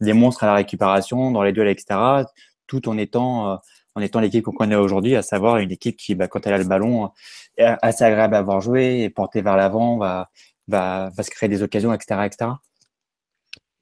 [0.00, 2.24] des monstres à la récupération, dans les duels, etc.,
[2.66, 3.56] tout en étant, euh,
[3.94, 6.58] en étant l'équipe qu'on connaît aujourd'hui, à savoir une équipe qui, bah, quand elle a
[6.58, 7.10] le ballon,
[7.56, 10.30] est assez agréable à avoir joué et portée vers l'avant, va,
[10.68, 12.50] va, va se créer des occasions, etc., etc.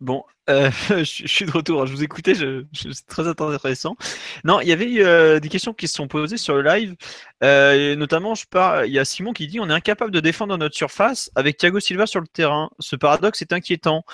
[0.02, 1.86] Bon, euh, je, suis de retour.
[1.86, 3.94] Je vous écoutais, c'est très intéressant.
[4.42, 6.96] Non, il y avait euh, des questions qui se sont posées sur le live.
[7.44, 8.44] Euh, notamment, je
[8.84, 11.78] il y a Simon qui dit on est incapable de défendre notre surface avec Thiago
[11.78, 12.68] Silva sur le terrain.
[12.80, 14.04] Ce paradoxe est inquiétant.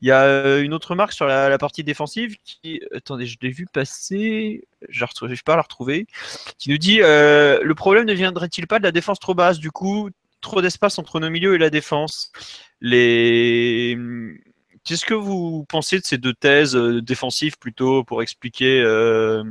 [0.00, 3.66] Il y a une autre remarque sur la, partie défensive qui, attendez, je l'ai vu
[3.72, 6.08] passer, je ne pas à la retrouver,
[6.58, 9.60] qui nous dit le problème ne viendrait-il pas de la défense trop basse?
[9.60, 12.32] Du coup, trop d'espace entre nos milieux et la défense.
[12.80, 13.96] Les
[14.84, 19.44] Qu'est-ce que vous pensez de ces deux thèses euh, défensives plutôt pour expliquer euh,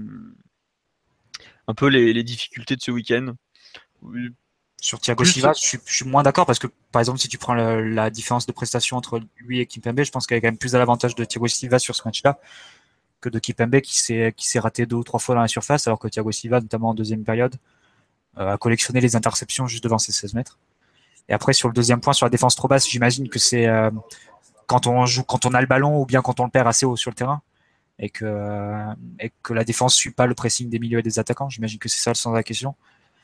[1.67, 3.33] un peu les, difficultés de ce week-end?
[4.79, 8.09] Sur Thiago Silva, je suis, moins d'accord parce que par exemple, si tu prends la,
[8.09, 10.75] différence de prestation entre lui et Kimpembe, je pense qu'il y a quand même plus
[10.75, 12.39] à l'avantage de Thiago Silva sur ce match-là
[13.19, 13.53] que de qui
[13.99, 16.61] s'est qui s'est raté deux ou trois fois dans la surface, alors que Thiago Silva,
[16.61, 17.55] notamment en deuxième période,
[18.37, 20.59] euh, a collectionné les interceptions juste devant ses 16 mètres.
[21.29, 23.67] Et après, sur le deuxième point, sur la défense trop basse, j'imagine que c'est
[24.67, 26.85] quand on joue, quand on a le ballon ou bien quand on le perd assez
[26.85, 27.41] haut sur le terrain
[27.99, 28.25] et que,
[29.49, 31.49] la défense suit pas le pressing des milieux et des attaquants.
[31.49, 32.75] J'imagine que c'est ça le sens de la question.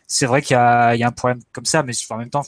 [0.08, 2.44] C'est vrai qu'il y, a, un problème comme ça, mais en même temps,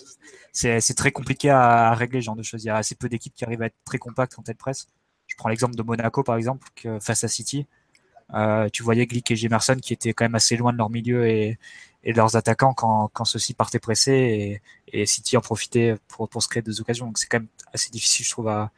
[0.51, 2.63] c'est très compliqué à, régler ce genre de choses.
[2.63, 4.87] Il y a assez peu d'équipes qui arrivent à être très compactes quand elles pressent.
[5.27, 6.67] Je prends l'exemple de Monaco, par exemple,
[6.99, 7.67] face à City.
[8.33, 11.27] Euh, tu voyais Glick et Gemerson qui étaient quand même assez loin de leur milieu
[11.27, 11.59] et,
[12.03, 16.63] de leurs attaquants quand, ceux-ci partaient pressés et, City en profitait pour, pour se créer
[16.63, 17.07] des occasions.
[17.07, 18.71] Donc c'est quand même assez difficile, je trouve, à,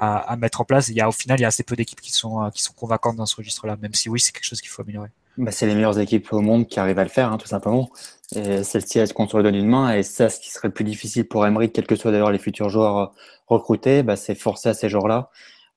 [0.00, 0.88] à, mettre en place.
[0.88, 2.62] Il y a, au final, il y a assez peu d'équipes qui sont, euh, qui
[2.62, 5.10] sont convaincantes dans ce registre-là, même si oui, c'est quelque chose qu'il faut améliorer.
[5.36, 7.90] Bah, c'est les meilleures équipes au monde qui arrivent à le faire, hein, tout simplement.
[8.34, 9.94] Et celle-ci, elle se compte d'une main.
[9.94, 12.38] Et ça, ce qui serait le plus difficile pour Emery, quels que soient d'ailleurs les
[12.38, 13.06] futurs joueurs euh,
[13.46, 15.30] recrutés, bah, c'est forcer à ces joueurs-là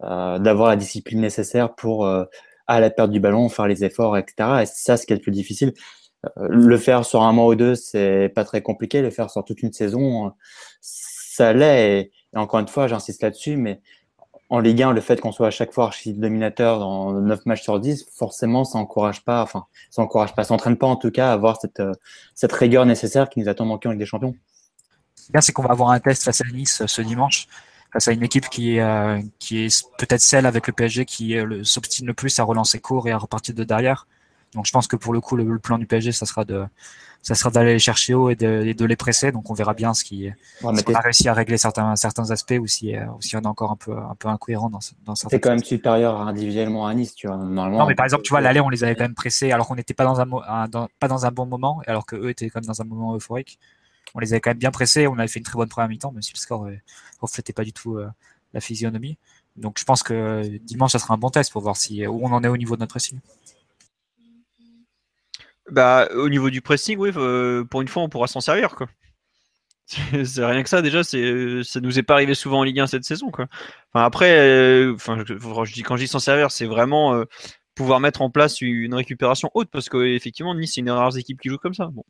[0.03, 4.61] euh, d'avoir la discipline nécessaire pour, à la perte du ballon, faire les efforts, etc.
[4.61, 5.73] Et ça, ce qui est le plus difficile.
[6.37, 9.01] le faire sur un mois ou deux, c'est pas très compliqué.
[9.01, 10.31] Le faire sur toute une saison,
[10.79, 12.11] ça l'est.
[12.33, 13.81] et encore une fois, j'insiste là-dessus, mais
[14.53, 17.63] en Ligue 1, le fait qu'on soit à chaque fois archi dominateur dans 9 matchs
[17.63, 18.85] sur 10, forcément, ça
[19.25, 21.91] pas, enfin, ça pas, ça entraîne pas en tout cas à avoir cette, euh,
[22.35, 24.35] cette rigueur nécessaire qui nous attend manquer en Ligue des Champions.
[25.31, 27.47] Bien, c'est qu'on va avoir un test face à Nice euh, ce dimanche,
[27.93, 32.05] face à une équipe qui euh, qui est peut-être celle avec le PSG qui s'obstine
[32.05, 34.05] le plus à relancer court et à repartir de derrière.
[34.55, 36.65] Donc je pense que pour le coup, le, plan du PSG, ça sera de,
[37.21, 39.31] ça sera d'aller les chercher haut et de, de, les presser.
[39.31, 40.29] Donc on verra bien ce qui,
[40.61, 43.71] on a réussi à régler certains, certains aspects ou si, euh, si on est encore
[43.71, 45.35] un peu, un peu incohérent dans, dans certains.
[45.35, 47.37] C'est quand même supérieur individuellement à Nice, tu vois.
[47.37, 47.79] Normalement.
[47.79, 49.75] Non, mais par exemple, tu vois, l'aller, on les avait quand même pressés alors qu'on
[49.75, 52.67] n'était pas dans un, pas dans un bon moment, alors que eux étaient quand même
[52.67, 53.57] dans un moment euphorique.
[54.15, 55.07] On les avait quand même bien pressés.
[55.07, 56.75] On avait fait une très bonne première mi-temps, même si le score ne
[57.21, 58.07] reflétait pas du tout euh,
[58.53, 59.17] la physionomie.
[59.55, 62.31] Donc je pense que dimanche, ça sera un bon test pour voir si, où on
[62.31, 63.19] en est au niveau de notre pressing.
[65.71, 68.87] Bah, au niveau du pressing, oui, euh, pour une fois, on pourra s'en servir, quoi.
[70.25, 72.87] C'est rien que ça, déjà, c'est ça nous est pas arrivé souvent en Ligue 1
[72.87, 73.47] cette saison, quoi.
[73.93, 77.25] Enfin, après, euh, je, dis quand je dis s'en servir, c'est vraiment euh,
[77.75, 81.39] pouvoir mettre en place une récupération haute, parce qu'effectivement, Nice, c'est une des rares équipes
[81.41, 81.87] qui joue comme ça.
[81.87, 82.03] Bon,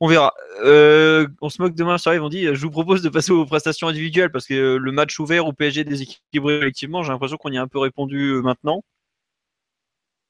[0.00, 0.34] on verra.
[0.62, 3.88] on se moque demain sur live, on dit, je vous propose de passer aux prestations
[3.88, 7.62] individuelles, parce que le match ouvert au PSG déséquilibré collectivement, j'ai l'impression qu'on y a
[7.62, 8.82] un peu répondu maintenant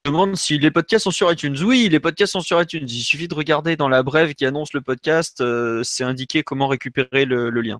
[0.07, 1.57] demande si les podcasts sont sur iTunes.
[1.63, 2.87] Oui, les podcasts sont sur iTunes.
[2.89, 6.69] Il suffit de regarder dans la brève qui annonce le podcast, euh, c'est indiqué comment
[6.69, 7.79] récupérer le, lien.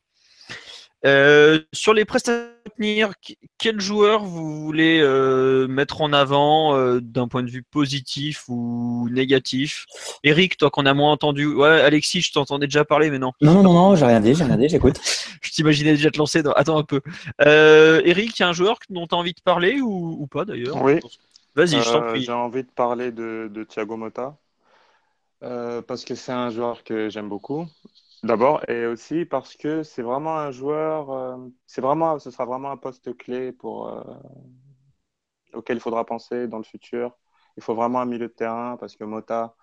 [1.05, 3.13] Euh, sur les prestations à tenir,
[3.59, 9.87] quel joueur vous voulez euh, mettre en avant d'un point de vue positif ou négatif?
[10.25, 11.47] Eric, toi qu'on a moins entendu.
[11.47, 13.33] Ouais, Alexis, je t'entendais déjà parler, mais non.
[13.41, 15.01] Non, non, non, non j'ai rien dit, j'ai rien dit, j'écoute.
[15.43, 16.43] je t'imaginais déjà te lancer.
[16.43, 16.53] Dans...
[16.53, 17.01] Attends un peu.
[17.41, 20.45] Eric, il y a un joueur dont tu as envie de parler ou, ou pas
[20.45, 20.83] d'ailleurs?
[20.83, 21.01] Oui.
[21.57, 22.23] Vas-y, je t'en euh, prie.
[22.23, 24.37] J'ai envie de parler de, Thiago Motta
[25.43, 27.67] euh, parce que c'est un joueur que j'aime beaucoup.
[28.23, 32.71] D'abord, et aussi parce que c'est vraiment un joueur, euh, c'est vraiment, ce sera vraiment
[32.71, 33.91] un poste clé pour,
[35.55, 37.17] auquel il faudra penser dans le futur.
[37.57, 39.55] Il faut vraiment un milieu de terrain parce que Mota,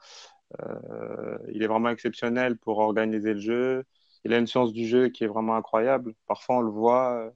[1.50, 3.86] il est vraiment exceptionnel pour organiser le jeu.
[4.24, 6.16] Il a une science du jeu qui est vraiment incroyable.
[6.26, 7.32] Parfois, on le voit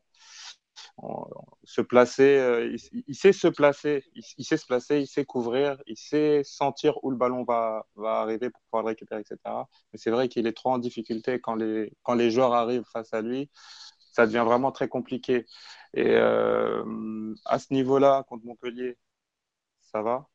[1.64, 2.76] se placer, euh,
[3.08, 7.12] il, sait se placer, il, sait se placer, il sait couvrir, il sait sentir où
[7.12, 9.38] le ballon va, arriver pour pouvoir le récupérer, etc.
[9.94, 13.14] Mais c'est vrai qu'il est trop en difficulté quand les, quand les joueurs arrivent face
[13.14, 13.50] à lui,
[14.12, 15.46] ça devient vraiment très compliqué.
[15.94, 16.84] Et euh,
[17.46, 18.98] à ce niveau-là, contre Montpellier,
[19.82, 20.28] ça va.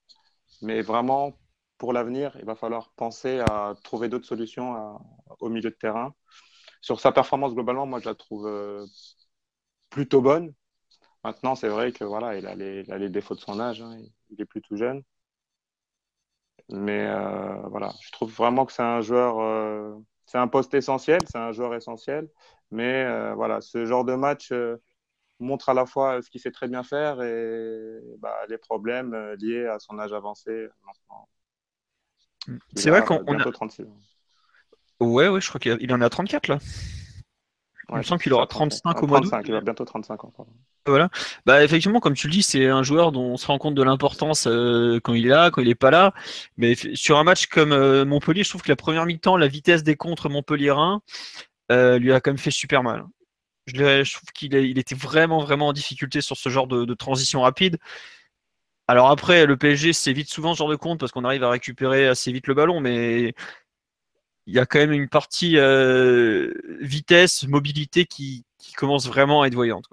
[0.63, 1.33] Mais vraiment,
[1.79, 5.01] pour l'avenir, il va falloir penser à trouver d'autres solutions
[5.41, 6.15] au milieu de terrain.
[6.83, 8.87] Sur sa performance globalement, moi, je la trouve euh,
[9.93, 10.53] plutôt bonne.
[11.23, 13.81] Maintenant, c'est vrai que voilà, il a les, défauts de son âge.
[13.81, 13.97] Hein.
[14.31, 15.03] il est plus tout jeune.
[16.69, 19.95] Mais euh, voilà, je trouve vraiment que c'est un joueur, euh,
[20.27, 22.29] c'est un poste essentiel, c'est un joueur essentiel.
[22.71, 24.53] Mais euh, voilà, ce genre de match
[25.39, 29.67] montre à la fois ce qu'il sait très bien faire et bah, les problèmes liés
[29.67, 30.69] à son âge avancé.
[32.75, 33.87] C'est vrai qu'on a 36
[35.01, 36.59] Ouais, ouais, je crois qu'il en a 34 là.
[37.93, 39.33] Il me semble qu'il aura 35 au mois d'août.
[39.45, 40.33] Il va bientôt 35 ans.
[40.87, 41.11] Voilà.
[41.47, 43.83] Bah effectivement, comme tu le dis, c'est un joueur dont on se rend compte de
[43.83, 46.13] l'importance euh, quand il est là, quand il est pas là.
[46.57, 49.83] Mais sur un match comme euh, Montpellier, je trouve que la première mi-temps, la vitesse
[49.83, 50.75] des contres Montpellier
[51.71, 53.05] euh, lui a quand même fait super mal.
[53.67, 56.95] Je, je trouve qu'il il était vraiment vraiment en difficulté sur ce genre de, de
[56.95, 57.79] transition rapide.
[58.89, 62.09] Alors après, le PSG s'évite souvent ce genre de compte parce qu'on arrive à récupérer
[62.09, 63.35] assez vite le ballon, mais
[64.47, 69.47] il y a quand même une partie euh, vitesse, mobilité qui, qui, commence vraiment à
[69.47, 69.87] être voyante.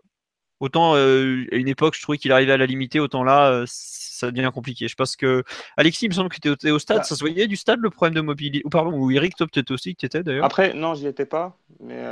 [0.59, 3.65] Autant euh, à une époque, je trouvais qu'il arrivait à la limiter, autant là, euh,
[3.67, 4.87] ça devient compliqué.
[4.87, 5.43] Je pense que
[5.77, 6.97] Alexis, il me semble que tu étais au stade.
[6.97, 7.03] Bah.
[7.03, 9.71] Ça se voyait du stade le problème de mobilité Ou pardon, ou Eric, toi peut-être
[9.71, 10.45] aussi tu étais d'ailleurs?
[10.45, 12.03] Après, non, j'y étais pas, mais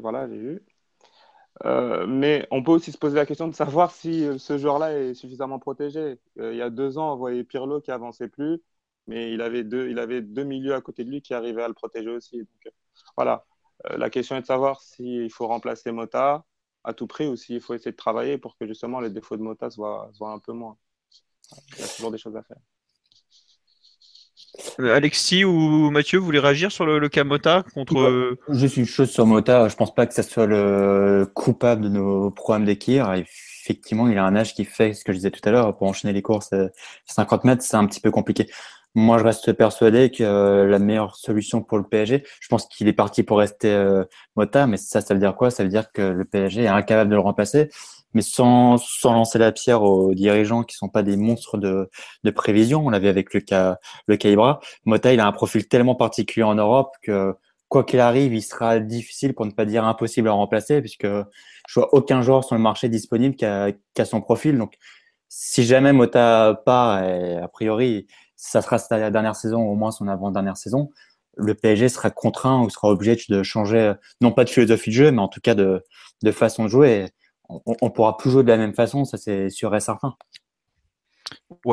[0.00, 0.62] voilà, j'ai vu.
[2.06, 5.58] mais on peut aussi se poser la question de savoir si ce joueur-là est suffisamment
[5.58, 6.18] protégé.
[6.36, 8.60] il y a deux ans, on voyait Pirlo qui avançait plus
[9.08, 11.68] mais il avait deux, il avait deux milieux à côté de lui qui arrivaient à
[11.68, 12.38] le protéger aussi.
[12.38, 12.70] Donc, euh,
[13.16, 13.44] voilà.
[13.90, 16.44] Euh, la question est de savoir s'il faut remplacer Mota
[16.84, 19.42] à tout prix ou s'il faut essayer de travailler pour que justement les défauts de
[19.42, 20.76] Mota soient, soient un peu moins.
[21.74, 22.58] Il y a toujours des choses à faire.
[24.80, 28.36] Euh, Alexis ou Mathieu, vous voulez réagir sur le, cas Mota contre.
[28.50, 32.30] Juste une chose sur Mota, je pense pas que ça soit le coupable de nos
[32.30, 33.12] problèmes d'équilibre.
[33.14, 35.86] Effectivement, il a un âge qui fait ce que je disais tout à l'heure, pour
[35.86, 36.54] enchaîner les courses
[37.06, 38.48] 50 mètres, c'est un petit peu compliqué.
[38.98, 42.88] Moi, je reste persuadé que euh, la meilleure solution pour le PSG, je pense qu'il
[42.88, 45.52] est parti pour rester euh, Mota, mais ça, ça veut dire quoi?
[45.52, 47.70] Ça veut dire que le PSG est incapable de le remplacer,
[48.12, 51.88] mais sans, sans lancer la pierre aux dirigeants qui sont pas des monstres de,
[52.24, 52.84] de prévision.
[52.84, 54.58] On l'avait avec le cas, le Ibra.
[54.84, 57.36] Mota, il a un profil tellement particulier en Europe que
[57.68, 61.74] quoi qu'il arrive, il sera difficile, pour ne pas dire impossible à remplacer, puisque je
[61.74, 64.58] vois aucun joueur sur le marché disponible qui a, qui a son profil.
[64.58, 64.74] Donc,
[65.28, 68.08] si jamais Mota part, a priori,
[68.38, 70.90] ça sera sa dernière saison, au moins son avant-dernière saison,
[71.36, 75.10] le PSG sera contraint ou sera obligé de changer, non pas de philosophie de jeu,
[75.10, 75.82] mais en tout cas de,
[76.32, 77.10] façon de jouer.
[77.48, 80.14] on, on pourra plus jouer de la même façon, ça c'est sûr et certain.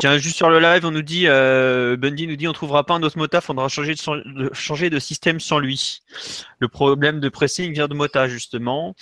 [0.00, 2.94] Tiens, juste sur le live, on nous dit, euh, Bundy nous dit, on trouvera pas
[2.94, 6.00] un autre Mota, faudra changer de, système sans lui.
[6.58, 8.94] Le problème de pressing vient de Mota justement.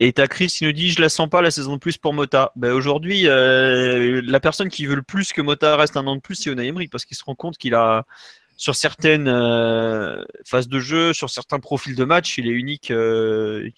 [0.00, 2.12] Et t'as Chris qui nous dit, je la sens pas la saison de plus pour
[2.12, 2.52] Mota.
[2.56, 6.20] Ben, aujourd'hui, euh, la personne qui veut le plus que Mota reste un an de
[6.20, 8.04] plus, c'est Unai Emery, parce qu'il se rend compte qu'il a
[8.56, 12.90] sur certaines euh, phases de jeu, sur certains profils de match, il est unique.
[12.90, 13.68] Euh,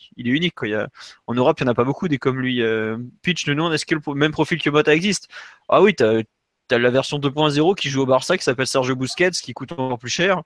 [1.26, 2.62] en Europe, il n'y en a pas beaucoup des comme lui.
[2.62, 5.28] Euh, Pitch, le nom, est-ce que le même profil que Mota existe
[5.68, 9.30] Ah oui, tu as, la version 2.0 qui joue au Barça, qui s'appelle Sergio Busquets,
[9.30, 10.42] qui coûte encore plus cher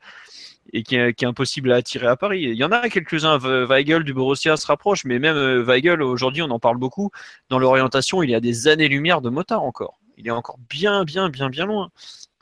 [0.72, 2.42] et qui est, impossible à attirer à Paris.
[2.42, 3.36] Il y en a quelques-uns.
[3.38, 7.10] Weigel du Borussia se rapproche, mais même Weigel, aujourd'hui, on en parle beaucoup.
[7.48, 9.98] Dans l'orientation, il y a des années-lumière de Mota encore.
[10.16, 11.90] Il est encore bien, bien, bien, bien loin.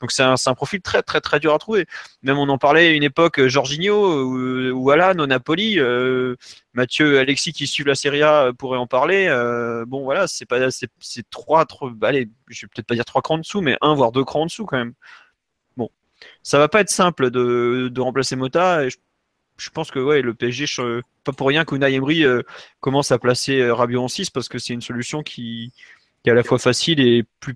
[0.01, 1.85] Donc c'est un, profil très très très dur à trouver.
[2.23, 6.35] Même on en parlait à une époque, euh, Jorginho ou, ou Alan Napoli, euh,
[6.73, 9.27] Mathieu, Alexis qui suivent la Serie A euh, pourraient en parler.
[9.27, 10.89] Euh, bon voilà, c'est pas c'est,
[11.29, 14.11] trois, trois, allez, je vais peut-être pas dire trois crans en dessous, mais un voire
[14.11, 14.93] deux crans en dessous quand même.
[15.77, 15.89] Bon,
[16.43, 18.87] ça va pas être simple de, de remplacer Mota.
[18.89, 20.65] Je, pense que ouais, le PSG,
[21.23, 22.41] pas pour rien qu'Unai Emery euh,
[22.79, 25.71] commence à placer Rabiot en 6 parce que c'est une solution qui,
[26.23, 27.55] qui est à la fois facile et plus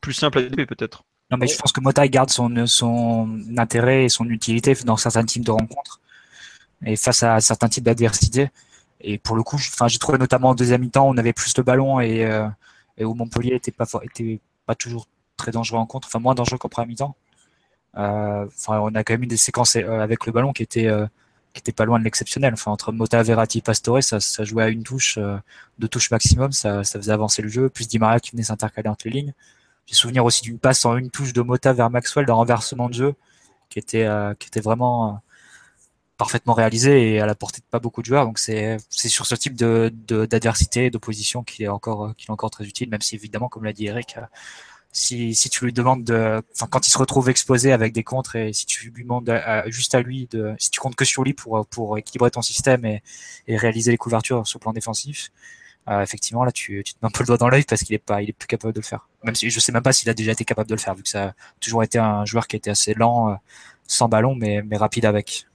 [0.00, 1.04] plus simple à développer peut-être.
[1.30, 5.24] Non, mais je pense que Mota garde son, son intérêt et son utilité dans certains
[5.24, 6.00] types de rencontres
[6.84, 8.50] et face à certains types d'adversité.
[9.00, 12.00] Et pour le coup, j'ai trouvé notamment en deuxième mi-temps, on avait plus de ballon
[12.00, 12.48] et, euh,
[12.96, 16.58] et où Montpellier était pas, était pas toujours très dangereux en contre, enfin moins dangereux
[16.58, 17.16] qu'en première mi-temps.
[17.96, 21.06] Euh, on a quand même eu des séquences euh, avec le ballon qui étaient euh,
[21.54, 22.52] qui pas loin de l'exceptionnel.
[22.54, 25.18] Enfin, entre Mota, Verratti, Pastore, ça, ça jouait à une touche,
[25.78, 27.68] deux touches maximum, ça, ça faisait avancer le jeu.
[27.68, 29.34] Plus Di Maria qui venait s'intercaler entre les lignes.
[29.88, 32.94] J'ai souvenir aussi d'une passe en une touche de Mota vers Maxwell d'un renversement de
[32.94, 33.14] jeu
[33.70, 35.12] qui était, euh, qui était vraiment euh,
[36.18, 38.26] parfaitement réalisé et à la portée de pas beaucoup de joueurs.
[38.26, 39.90] Donc c'est sur ce type de
[40.26, 43.72] d'adversité, d'opposition qu'il est encore euh, est encore très utile, même si évidemment, comme l'a
[43.72, 44.16] dit Eric,
[44.92, 48.52] si, si tu lui demandes de, quand il se retrouve exposé avec des contres et
[48.52, 49.30] si tu lui demandes
[49.68, 52.84] juste à lui de, si tu comptes que sur lui pour pour équilibrer ton système
[52.84, 53.02] et,
[53.46, 55.30] et réaliser les couvertures sur le plan défensif,
[55.88, 57.94] euh, effectivement, là, tu, tu, te mets un peu le doigt dans l'œil parce qu'il
[57.94, 59.08] est pas, il est plus capable de le faire.
[59.24, 61.02] Même si je sais même pas s'il a déjà été capable de le faire, vu
[61.02, 63.34] que ça a toujours été un joueur qui était assez lent, euh,
[63.86, 65.46] sans ballon, mais, mais rapide avec.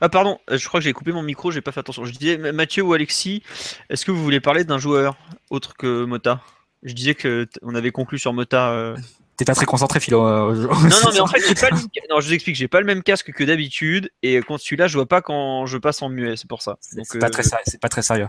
[0.00, 2.04] Ah pardon, je crois que j'ai coupé mon micro, j'ai pas fait attention.
[2.04, 3.42] Je disais Mathieu ou Alexis,
[3.90, 5.16] est-ce que vous voulez parler d'un joueur
[5.50, 6.40] autre que Mota?
[6.82, 8.94] Je disais que on avait conclu sur Mota.
[9.38, 10.20] T'es pas très concentré, Philo.
[10.20, 11.70] non, non, mais en fait, pas
[12.10, 14.94] non, je vous explique, j'ai pas le même casque que d'habitude, et quand celui-là, je
[14.94, 16.76] vois pas quand je passe en muet, c'est pour ça.
[16.80, 17.44] C'est pas, très
[17.80, 18.28] pas très sérieux.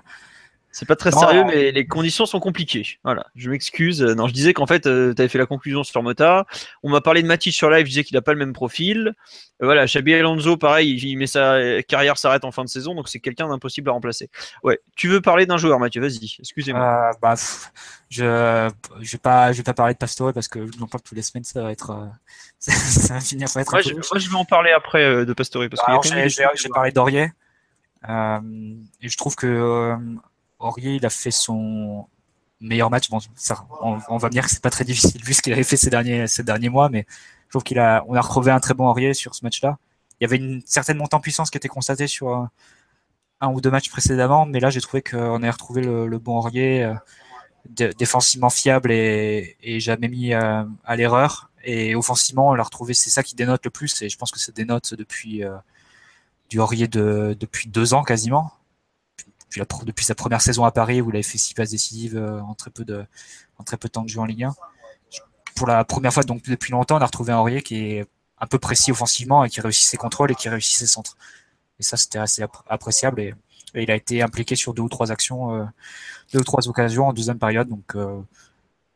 [0.72, 2.86] C'est pas très sérieux, mais les conditions sont compliquées.
[3.04, 4.04] Voilà, je m'excuse.
[4.04, 6.46] Non, je disais qu'en fait, euh, tu avais fait la conclusion sur Mota.
[6.84, 9.16] On m'a parlé de Matic sur live, je disais qu'il a pas le même profil.
[9.62, 13.10] Euh, voilà, Xabi Alonso, pareil, il, met sa carrière s'arrête en fin de saison, donc
[13.10, 14.30] c'est quelqu'un d'impossible à remplacer.
[14.64, 16.02] Ouais, tu veux parler d'un joueur, Mathieu?
[16.02, 17.10] Vas-y, excusez-moi.
[17.10, 17.34] Euh, bah,
[18.10, 21.16] je je vais pas je vais pas parler de Pastore parce que non pas toutes
[21.16, 22.10] les semaines ça va être
[22.60, 23.74] ça va finir par être.
[23.74, 27.32] Ouais, je, moi, je vais en parler après de Pastore parce bah, j'ai parlé d'Aurier.
[28.08, 29.98] et je trouve que
[30.60, 32.08] Aurier, il a fait son
[32.60, 33.10] meilleur match.
[33.10, 33.20] Bon,
[33.82, 36.70] on, va dire que c'est pas très difficile vu ce qu'il avait fait ces derniers,
[36.70, 37.06] mois, mais
[37.48, 39.78] je trouve qu'il a, retrouvé un très bon Aurier sur ce match-là.
[40.20, 42.46] Il y avait une certaine montée en puissance qui était constatée sur euh,
[43.42, 46.84] un ou deux matchs précédemment, mais là, j'ai trouvé qu'on a retrouvé le, bon Aurier,
[46.84, 51.50] euh, défensivement fiable et, jamais mis euh, à l'erreur.
[51.64, 54.40] Et offensivement, on l'a retrouvé, c'est ça qui dénote le plus, et je pense que
[54.40, 55.44] ça dénote depuis
[56.50, 58.52] du Aurier de, depuis deux ans quasiment
[59.86, 62.54] depuis, sa première saison à Paris où il avait fait six passes décisives euh, en
[62.54, 63.06] très peu de
[63.58, 64.56] en très peu de temps de jeu en Ligue 1.
[65.56, 68.06] Pour la première fois donc depuis longtemps, on a retrouvé un Aurier qui est
[68.40, 71.18] un peu précis offensivement et qui réussit ses contrôles et qui réussit ses centres.
[71.80, 73.34] Et ça, c'était assez appréciable et,
[73.76, 75.64] il a été impliqué sur deux ou trois actions, euh,
[76.34, 77.70] deux ou trois occasions en deuxième période.
[77.70, 78.20] Donc euh,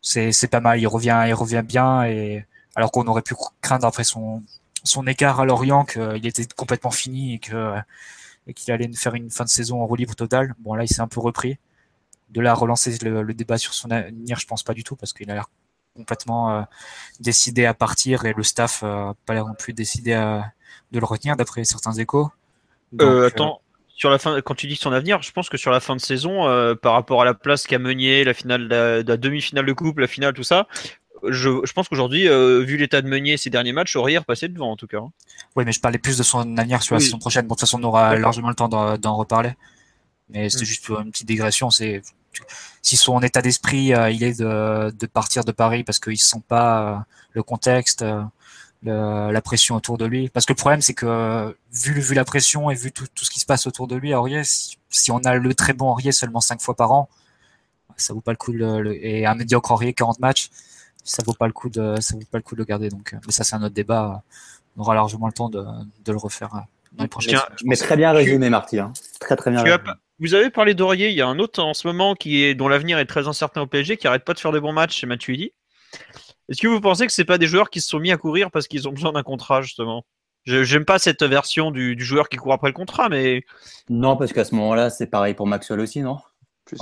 [0.01, 0.79] c'est pas mal.
[0.79, 4.41] Il revient, il revient bien et alors qu'on aurait pu craindre après son
[4.83, 7.75] son écart à Lorient qu'il était complètement fini et que
[8.47, 10.56] et qu'il allait faire une fin de saison en roue libre total.
[10.60, 11.58] Bon, là, il s'est un peu repris.
[12.29, 15.29] De là, relancer le, débat sur son avenir, je pense pas du tout, parce qu'il
[15.29, 15.49] a l'air
[15.95, 16.62] complètement euh,
[17.19, 20.13] décidé à partir et le staff n'a euh, pas l'air non plus décidé
[20.91, 22.32] de le retenir, d'après certains échos.
[22.99, 25.79] Euh, attends, sur la fin, quand tu dis son avenir, je pense que sur la
[25.79, 29.65] fin de saison, par rapport à la place qu'a Meunier, la finale, la, la demi-finale
[29.65, 30.67] de coupe, la finale, tout ça,
[31.29, 34.75] je, pense qu'aujourd'hui, euh, vu l'état de Meunier ces derniers matchs, Aurier passé devant en
[34.75, 34.97] tout cas.
[34.97, 35.12] Hein.
[35.55, 37.43] Oui, mais je parlais plus de son avenir sur la saison prochaine.
[37.43, 39.53] Bon, de toute façon, on aura largement le temps d'en reparler.
[40.29, 40.67] Mais c'était mm.
[40.67, 41.69] juste une petite digression.
[41.69, 42.01] C'est
[42.81, 46.41] si son état d'esprit euh, il est de, partir de Paris parce qu'il ne sent
[46.47, 46.97] pas euh,
[47.33, 48.03] le contexte,
[48.83, 50.29] la pression autour de lui.
[50.29, 53.39] Parce que le problème, c'est que vu, vu la pression et vu tout, ce qui
[53.39, 56.41] se passe autour de lui, Aurier, si, si, on a le très bon Aurier seulement
[56.41, 57.09] 5 fois par an,
[57.95, 58.53] ça vaut pas le coup.
[58.53, 60.49] et un médiocre Aurier 40 matchs,
[61.03, 63.13] ça vaut pas le coup de ça vaut pas le coup de le garder donc
[63.13, 64.23] euh, mais ça c'est un autre débat.
[64.75, 65.63] On aura largement le temps de,
[66.03, 66.59] de le refaire euh,
[66.93, 68.91] dans les prochaines mais très bien résumé Marty hein.
[69.19, 69.63] très très bien
[70.19, 72.67] vous avez parlé d'Aurier il y a un autre en ce moment qui est dont
[72.67, 75.07] l'avenir est très incertain au PSG qui arrête pas de faire des bons matchs c'est
[75.07, 75.51] Matuidi.
[76.49, 78.51] Est-ce que vous pensez que c'est pas des joueurs qui se sont mis à courir
[78.51, 80.05] parce qu'ils ont besoin d'un contrat justement?
[80.45, 83.45] J'aime pas cette version du, du, joueur qui court après le contrat, mais.
[83.89, 86.17] Non, parce qu'à ce moment-là, c'est pareil pour Maxwell aussi, non?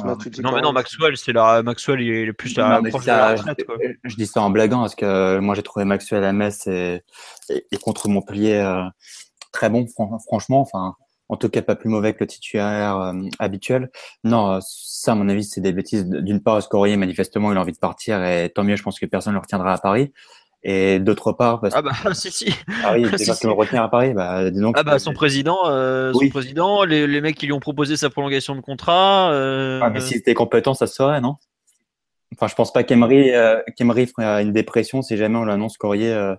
[0.03, 4.49] Non, mais non, Maxwell, c'est la Maxwell, il est plus la, Je, dis ça en
[4.49, 7.01] blaguant parce que moi j'ai trouvé Maxwell à Metz et,
[7.49, 8.83] et, contre Montpellier euh,
[9.51, 9.85] très bon,
[10.27, 10.61] franchement.
[10.61, 10.95] Enfin,
[11.29, 13.89] en tout cas, pas plus mauvais que le titulaire euh, habituel.
[14.23, 16.05] Non, euh, ça, à mon avis, c'est des bêtises.
[16.05, 19.05] D'une part, Scorier, manifestement, il a envie de partir et tant mieux, je pense que
[19.05, 20.11] personne ne le retiendra à Paris.
[20.63, 22.53] Et d'autre part, parce ah bah si si.
[22.83, 24.13] Ah oui, c'est parce que retenir à Paris.
[24.13, 27.59] Bah, donc, ah bah son président, euh, son président, les, les, mecs qui lui ont
[27.59, 29.31] proposé sa prolongation de contrat.
[29.31, 29.79] Euh...
[29.81, 31.37] Ah, mais s'il était compétent, ça se serait, non?
[32.35, 36.35] Enfin, je pense pas qu'Emery euh, ferait une dépression si jamais on l'annonce Corrier, euh,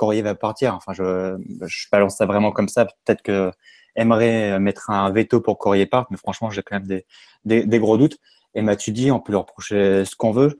[0.00, 0.74] va partir.
[0.74, 2.86] Enfin, je, je balance ça vraiment comme ça.
[3.04, 3.50] Peut-être que
[3.96, 7.04] Emery mettra un veto pour Corrier parte, mais franchement, j'ai quand même des,
[7.44, 8.16] des, des, gros doutes.
[8.54, 10.58] Et Mathieu dit, on peut leur reprocher ce qu'on veut.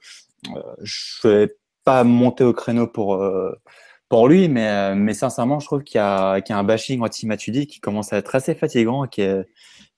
[0.54, 1.48] Euh, je
[1.86, 3.52] pas monter au créneau pour, euh,
[4.08, 6.64] pour lui, mais, euh, mais sincèrement, je trouve qu'il y, a, qu'il y a un
[6.64, 9.46] bashing anti-Matuidi qui commence à être assez fatigant qui est,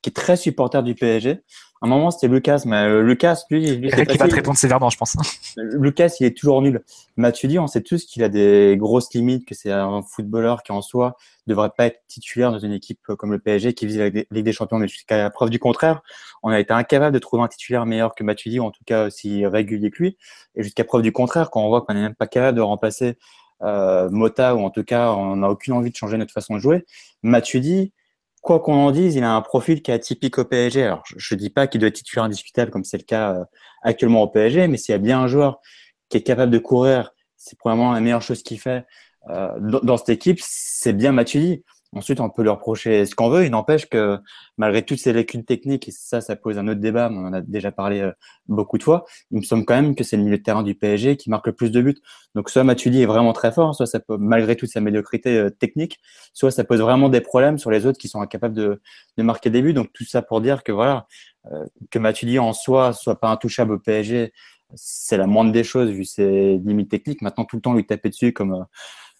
[0.02, 1.40] qui est très supporter du PSG.
[1.80, 4.90] Un moment, c'était Lucas, mais euh, Lucas, lui, lui c'est qui va te répondre sévèrement,
[4.90, 5.16] je pense.
[5.56, 6.82] Lucas, il est toujours nul.
[7.16, 10.82] Matuidi, on sait tous qu'il a des grosses limites, que c'est un footballeur qui en
[10.82, 14.44] soi devrait pas être titulaire dans une équipe comme le PSG qui vise la Ligue
[14.44, 14.78] des Champions.
[14.78, 16.02] Mais jusqu'à la preuve du contraire,
[16.42, 19.06] on a été incapable de trouver un titulaire meilleur que Matuidi, ou en tout cas
[19.06, 20.18] aussi régulier que lui.
[20.56, 23.18] Et jusqu'à preuve du contraire, quand on voit qu'on n'est même pas capable de remplacer
[23.62, 26.60] euh, Mota, ou en tout cas, on n'a aucune envie de changer notre façon de
[26.60, 26.84] jouer,
[27.22, 27.92] Matuidi,
[28.40, 30.84] quoi qu'on en dise, il a un profil qui est atypique au PSG.
[30.84, 33.44] Alors, je ne dis pas qu'il doit être titulaire indiscutable comme c'est le cas euh,
[33.82, 35.60] actuellement au PSG, mais s'il y a bien un joueur
[36.08, 38.84] qui est capable de courir, c'est probablement la meilleure chose qu'il fait
[39.30, 41.64] euh, dans, cette équipe, c'est bien Matuidi.
[41.94, 43.46] Ensuite, on peut leur reprocher ce qu'on veut.
[43.46, 44.18] Il n'empêche que
[44.58, 47.32] malgré toutes ces lacunes techniques, et ça, ça pose un autre débat, mais on en
[47.32, 48.12] a déjà parlé euh,
[48.46, 50.74] beaucoup de fois, il me semble quand même que c'est le milieu de terrain du
[50.74, 51.96] PSG qui marque le plus de buts.
[52.34, 55.50] Donc, soit Matuidi est vraiment très fort, soit ça peut, malgré toute sa médiocrité euh,
[55.50, 55.98] technique,
[56.34, 58.82] soit ça pose vraiment des problèmes sur les autres qui sont incapables de,
[59.16, 59.72] de marquer des buts.
[59.72, 61.06] Donc, tout ça pour dire que voilà,
[61.50, 64.32] euh, que Matuidi en soi soit pas intouchable au PSG,
[64.74, 67.22] c'est la moindre des choses vu ses limites techniques.
[67.22, 68.66] Maintenant, tout le temps lui taper dessus comme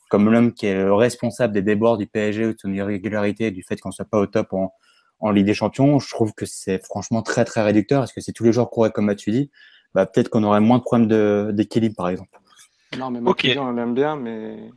[0.08, 3.62] comme l'homme qui est responsable des débords du PSG ou de son irrégularité et du
[3.62, 4.72] fait qu'on soit pas au top en,
[5.20, 8.04] en Ligue des Champions, je trouve que c'est franchement très très réducteur.
[8.04, 9.50] Est-ce que c'est tous les jours courait comme tu dis
[9.94, 12.38] bah, Peut-être qu'on aurait moins de problèmes d'équilibre par exemple.
[12.96, 14.70] Non, mais Matuidi, on l'aime bien, mais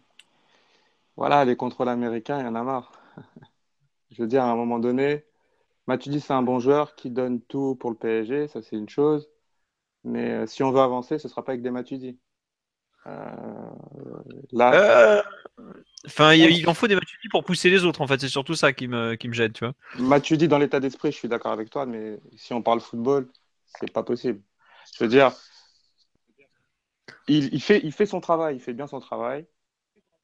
[1.16, 2.92] voilà, les contrôles américains, il y en a marre.
[4.12, 5.24] je veux dire, à un moment donné,
[5.88, 9.30] Matuidi, c'est un bon joueur qui donne tout pour le PSG, ça c'est une chose.
[10.04, 12.18] Mais euh, si on veut avancer, ce ne sera pas avec des Matuidi.
[13.08, 13.12] Euh,
[14.52, 14.74] là.
[14.74, 15.22] Euh,
[16.06, 18.20] enfin, il, en faut des Matuidi pour pousser les autres, en fait.
[18.20, 19.74] C'est surtout ça qui me, qui me gêne, tu vois.
[19.98, 23.28] Matuidi, dans l'état d'esprit, je suis d'accord avec toi, mais si on parle football,
[23.80, 24.42] c'est pas possible.
[24.98, 25.32] Je veux dire,
[27.28, 29.46] il, il, fait, il fait son travail, il fait bien son travail.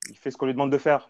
[0.10, 1.08] Il fait ce qu'on lui demande de faire,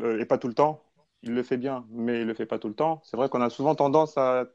[0.00, 0.84] euh, et pas tout le temps.
[1.22, 3.02] Il le fait bien, mais il le fait pas tout le temps.
[3.04, 4.46] C'est vrai qu'on a souvent tendance à.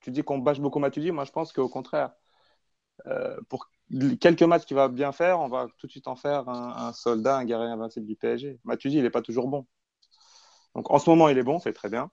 [0.00, 2.12] Tu dis qu'on bâche beaucoup Matuidi, moi je pense qu'au contraire,
[3.48, 3.68] pour
[4.20, 7.38] quelques matchs qu'il va bien faire, on va tout de suite en faire un, soldat,
[7.38, 8.58] un guerrier invincible du PSG.
[8.64, 9.66] Matuidi, il n'est pas toujours bon.
[10.74, 12.10] Donc en ce moment, il est bon, c'est très bien.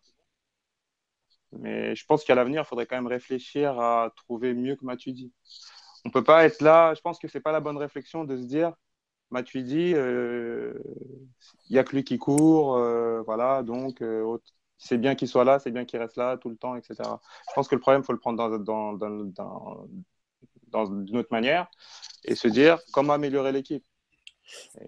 [1.52, 5.32] Mais je pense qu'à l'avenir, il faudrait quand même réfléchir à trouver mieux que Matuidi.
[6.06, 8.24] On ne peut pas être là, je pense que ce n'est pas la bonne réflexion
[8.24, 8.74] de se dire
[9.32, 10.74] Matuidi, euh,
[11.70, 14.38] il n'y a que lui qui court, euh, voilà, donc euh,
[14.78, 16.96] c'est bien qu'il soit là, c'est bien qu'il reste là tout le temps, etc.
[17.50, 19.88] Je pense que le problème, il faut le prendre dans, dans
[20.72, 21.68] d'une autre manière
[22.26, 23.84] et se dire comment améliorer l'équipe.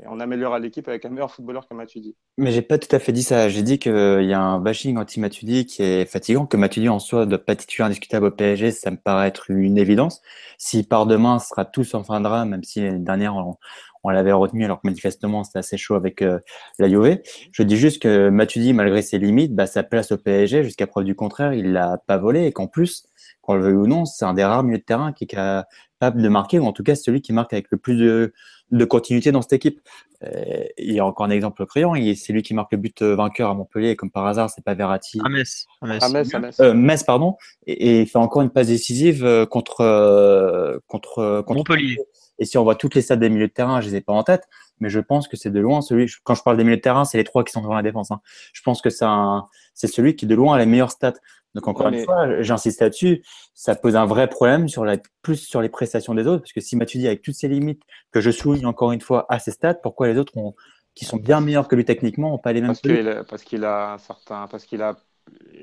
[0.06, 2.16] On améliorera l'équipe avec un meilleur footballeur que Matuidi.
[2.38, 3.50] Mais j'ai pas tout à fait dit ça.
[3.50, 7.26] J'ai dit qu'il y a un bashing anti-Matuidi qui est fatigant, que Matuidi en soi
[7.26, 10.22] de pas titulaire indiscutable au PSG, ça me paraît être une évidence.
[10.58, 13.58] S'il part demain, ce sera tout fin fin drame, même si l'année dernière on,
[14.04, 16.40] on l'avait retenu alors que manifestement c'était assez chaud avec euh,
[16.78, 17.20] la Juve.
[17.52, 21.06] Je dis juste que Matuidi, malgré ses limites, bah, sa place au PSG, jusqu'à preuve
[21.06, 23.04] du contraire, il l'a pas volé et qu'en plus,
[23.50, 25.64] qu'on le veuille ou non, c'est un des rares milieux de terrain qui est
[26.00, 28.34] capable de marquer, ou en tout cas celui qui marque avec le plus de,
[28.72, 29.82] de continuité dans cette équipe.
[30.24, 33.16] Euh, il y a encore un exemple criant, c'est lui qui marque le but euh,
[33.16, 35.20] vainqueur à Montpellier, comme par hasard, c'est pas Verratti.
[35.24, 35.66] À Metz.
[35.82, 36.60] À Metz, à Metz.
[36.60, 37.36] Euh, Metz pardon,
[37.66, 41.98] et, il fait encore une passe décisive contre, contre, contre Montpellier.
[42.40, 44.14] Et si on voit toutes les stades des milieux de terrain, je les ai pas
[44.14, 44.48] en tête,
[44.80, 46.10] mais je pense que c'est de loin celui.
[46.24, 48.12] Quand je parle des milieux de terrain, c'est les trois qui sont devant la défense.
[48.12, 48.22] Hein.
[48.54, 51.16] Je pense que c'est celui qui de loin a les meilleures stats.
[51.56, 53.24] Donc encore une fois, j'insiste là-dessus,
[53.54, 56.62] ça pose un vrai problème sur la, plus sur les prestations des autres, parce que
[56.62, 57.82] si Mathieu dit avec toutes ses limites,
[58.12, 60.56] que je souligne encore une fois à ses stats, pourquoi les autres ont,
[60.94, 63.66] qui sont bien meilleurs que lui techniquement n'ont pas les mêmes Parce qu'il parce qu'il
[63.66, 64.98] a un certain, parce qu'il a,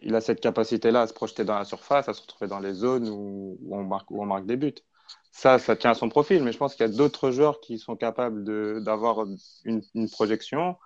[0.02, 2.72] il a cette capacité-là à se projeter dans la surface, à se retrouver dans les
[2.72, 4.74] zones où, on marque, où on marque des buts.
[5.38, 7.78] Ça, ça tient à son profil, mais je pense qu'il y a d'autres joueurs qui
[7.78, 8.42] sont capables
[8.82, 9.26] d'avoir
[9.66, 10.76] une, une projection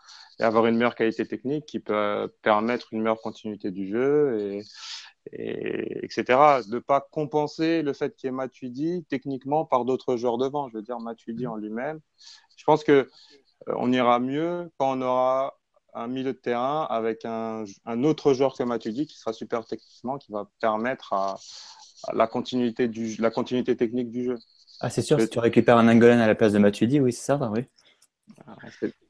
[0.41, 4.61] et avoir une meilleure qualité technique qui peut permettre une meilleure continuité du jeu
[5.33, 6.63] et etc.
[6.67, 10.69] De ne pas compenser le fait qu'il y ait Matuidi techniquement par d'autres joueurs devant.
[10.69, 12.01] Je veux dire, Matuidi en lui-même.
[12.57, 13.09] Je pense que
[13.69, 15.61] euh, on ira mieux quand on aura
[15.95, 20.19] un milieu de terrain avec un, un, autre joueur que Matuidi qui sera super techniquement,
[20.19, 21.37] qui va permettre à,
[22.13, 24.39] la, continuité du, la continuité technique du jeu.
[24.81, 27.25] Ah, c'est sûr, si tu récupères un Angolan à la place de Matuidi, oui, c'est
[27.25, 27.65] ça, oui.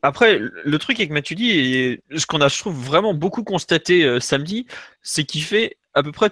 [0.03, 4.18] Après, le truc avec Matuidi, et ce qu'on a, je trouve, vraiment beaucoup constaté euh,
[4.18, 4.66] samedi,
[5.03, 6.30] c'est qu'il fait à peu près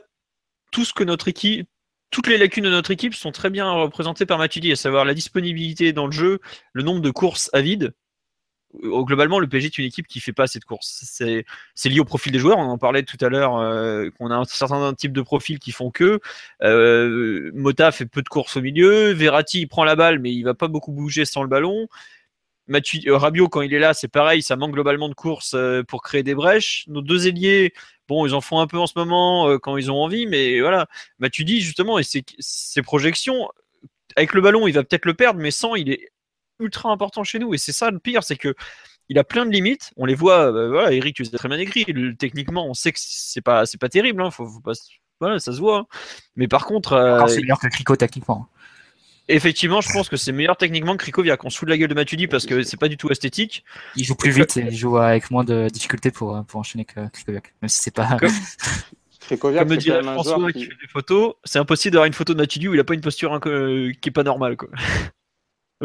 [0.70, 1.68] tout ce que notre équipe,
[2.11, 5.14] toutes les lacunes de notre équipe sont très bien représentées par Matuidi, à savoir la
[5.14, 6.40] disponibilité dans le jeu,
[6.72, 7.92] le nombre de courses à vide.
[8.84, 11.04] Euh, globalement, le PSG est une équipe qui fait pas assez de courses.
[11.74, 12.58] C'est lié au profil des joueurs.
[12.58, 15.72] On en parlait tout à l'heure, euh, qu'on a un certain type de profils qui
[15.72, 16.20] font que.
[17.54, 19.12] Mota fait peu de courses au milieu.
[19.12, 21.88] Verratti il prend la balle, mais il va pas beaucoup bouger sans le ballon.
[22.68, 25.82] Mathieu, euh, Rabiot, quand il est là, c'est pareil, ça manque globalement de courses euh,
[25.82, 26.84] pour créer des brèches.
[26.88, 27.72] Nos deux ailiers,
[28.08, 30.60] bon, ils en font un peu en ce moment euh, quand ils ont envie, mais
[30.60, 30.86] voilà.
[31.18, 33.48] Mathieu dit justement, et ses projections,
[34.16, 36.10] avec le ballon, il va peut-être le perdre, mais sans, il est
[36.61, 37.54] ultra important chez nous.
[37.54, 38.54] Et c'est ça le pire, c'est que
[39.09, 39.90] il a plein de limites.
[39.96, 41.86] On les voit, voilà, Eric, tu as très bien écrit.
[42.18, 44.22] techniquement, on sait que c'est pas, c'est pas terrible.
[44.22, 44.72] Hein, faut, pas,
[45.20, 45.78] voilà, ça se voit.
[45.78, 45.86] Hein.
[46.36, 48.48] Mais par contre, c'est meilleur que Crico techniquement.
[49.30, 51.44] Effectivement, je pense que c'est meilleur techniquement que Krikoviak.
[51.44, 53.62] On se fout de la gueule de Matuidi parce que c'est pas du tout esthétique.
[53.94, 57.09] Il joue plus vite et il joue avec moins de difficultés pour, pour enchaîner que
[57.09, 57.54] Krikoviak.
[57.61, 58.16] Même si c'est pas.
[58.18, 58.30] Comme,
[59.36, 62.74] Comme dirait François qui fait des photos, c'est impossible d'avoir une photo de Matuidi où
[62.74, 64.56] il a pas une posture qui est pas normale.
[64.56, 64.70] Quoi.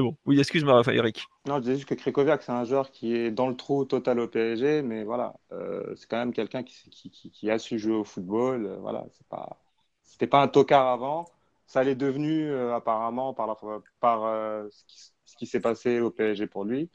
[0.01, 1.25] Bon, oui, excuse-moi, Eric.
[1.47, 4.19] Non, je disais juste que Krikoviak, c'est un joueur qui est dans le trou total
[4.19, 8.03] au PSG, mais voilà, euh, c'est quand même quelqu'un qui, qui, a su jouer au
[8.03, 8.65] football.
[8.65, 9.61] Euh, voilà, c'est pas,
[10.03, 11.25] c'était pas un tocard avant.
[11.67, 13.55] Ça l'est devenu euh, apparemment par, la,
[13.99, 14.21] par
[14.71, 16.89] ce qui, s'est passé au PSG pour lui.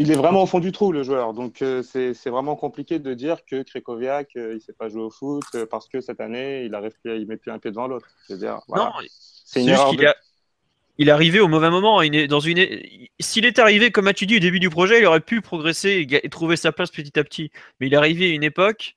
[0.00, 1.34] Il est vraiment au fond du trou, le joueur.
[1.34, 5.44] Donc, c'est, vraiment compliqué de dire que Krikoviak, il ne sait pas jouer au foot
[5.70, 8.06] parce que cette année, il arrive plus, il met plus un pied devant l'autre.
[8.26, 8.92] C'est-à-dire, voilà.
[9.44, 9.92] c'est une erreur
[10.98, 12.02] il est arrivé au mauvais moment.
[12.02, 12.66] Il est dans une...
[13.20, 16.28] S'il est arrivé, comme tu dit, au début du projet, il aurait pu progresser et
[16.28, 17.50] trouver sa place petit à petit.
[17.80, 18.96] Mais il est arrivé à une époque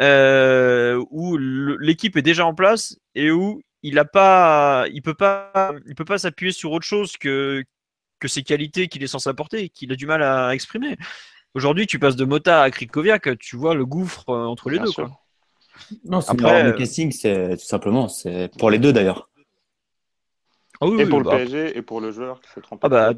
[0.00, 5.74] euh, où l'équipe est déjà en place et où il a pas, il peut pas,
[5.86, 7.62] il peut pas s'appuyer sur autre chose que
[8.20, 10.96] que ses qualités qu'il est censé apporter, qu'il a du mal à exprimer.
[11.52, 14.90] Aujourd'hui, tu passes de Mota à Krikoviak, tu vois le gouffre euh, entre les deux.
[16.06, 19.28] Non, c'est Après, le casting, c'est tout simplement, c'est pour les deux d'ailleurs.
[20.80, 23.12] Ah et pour le bah, PSG et pour le joueur qui fait 30 ah bah,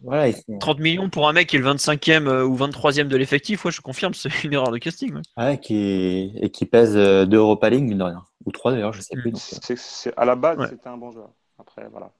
[0.00, 3.64] voilà, 30 millions pour un mec qui est le 25e euh, ou 23e de l'effectif,
[3.64, 5.14] ouais, je confirme, c'est une erreur de casting.
[5.36, 5.58] Ouais.
[5.60, 6.32] qui...
[6.40, 8.24] Et qui pèse 2 euh, Europa League, de rien.
[8.46, 9.60] Ou 3 d'ailleurs, je sais plus.
[9.70, 10.10] Euh.
[10.16, 11.30] À la base, c'était un bon joueur.
[11.58, 12.10] Après, voilà.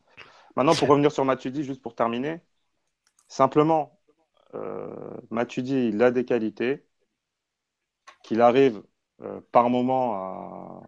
[0.55, 2.41] Maintenant, pour revenir sur Matuidi, juste pour terminer,
[3.29, 3.99] simplement,
[4.55, 4.89] euh,
[5.31, 6.85] Matuidi, il a des qualités,
[8.23, 8.83] qu'il arrive
[9.51, 10.83] par moment à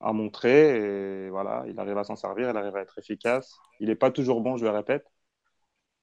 [0.00, 1.26] à montrer.
[1.26, 3.58] Et voilà, il arrive à s'en servir, il arrive à être efficace.
[3.80, 5.06] Il n'est pas toujours bon, je le répète.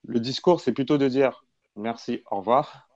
[0.08, 1.44] Le discours, c'est plutôt de dire
[1.76, 2.88] merci, au revoir.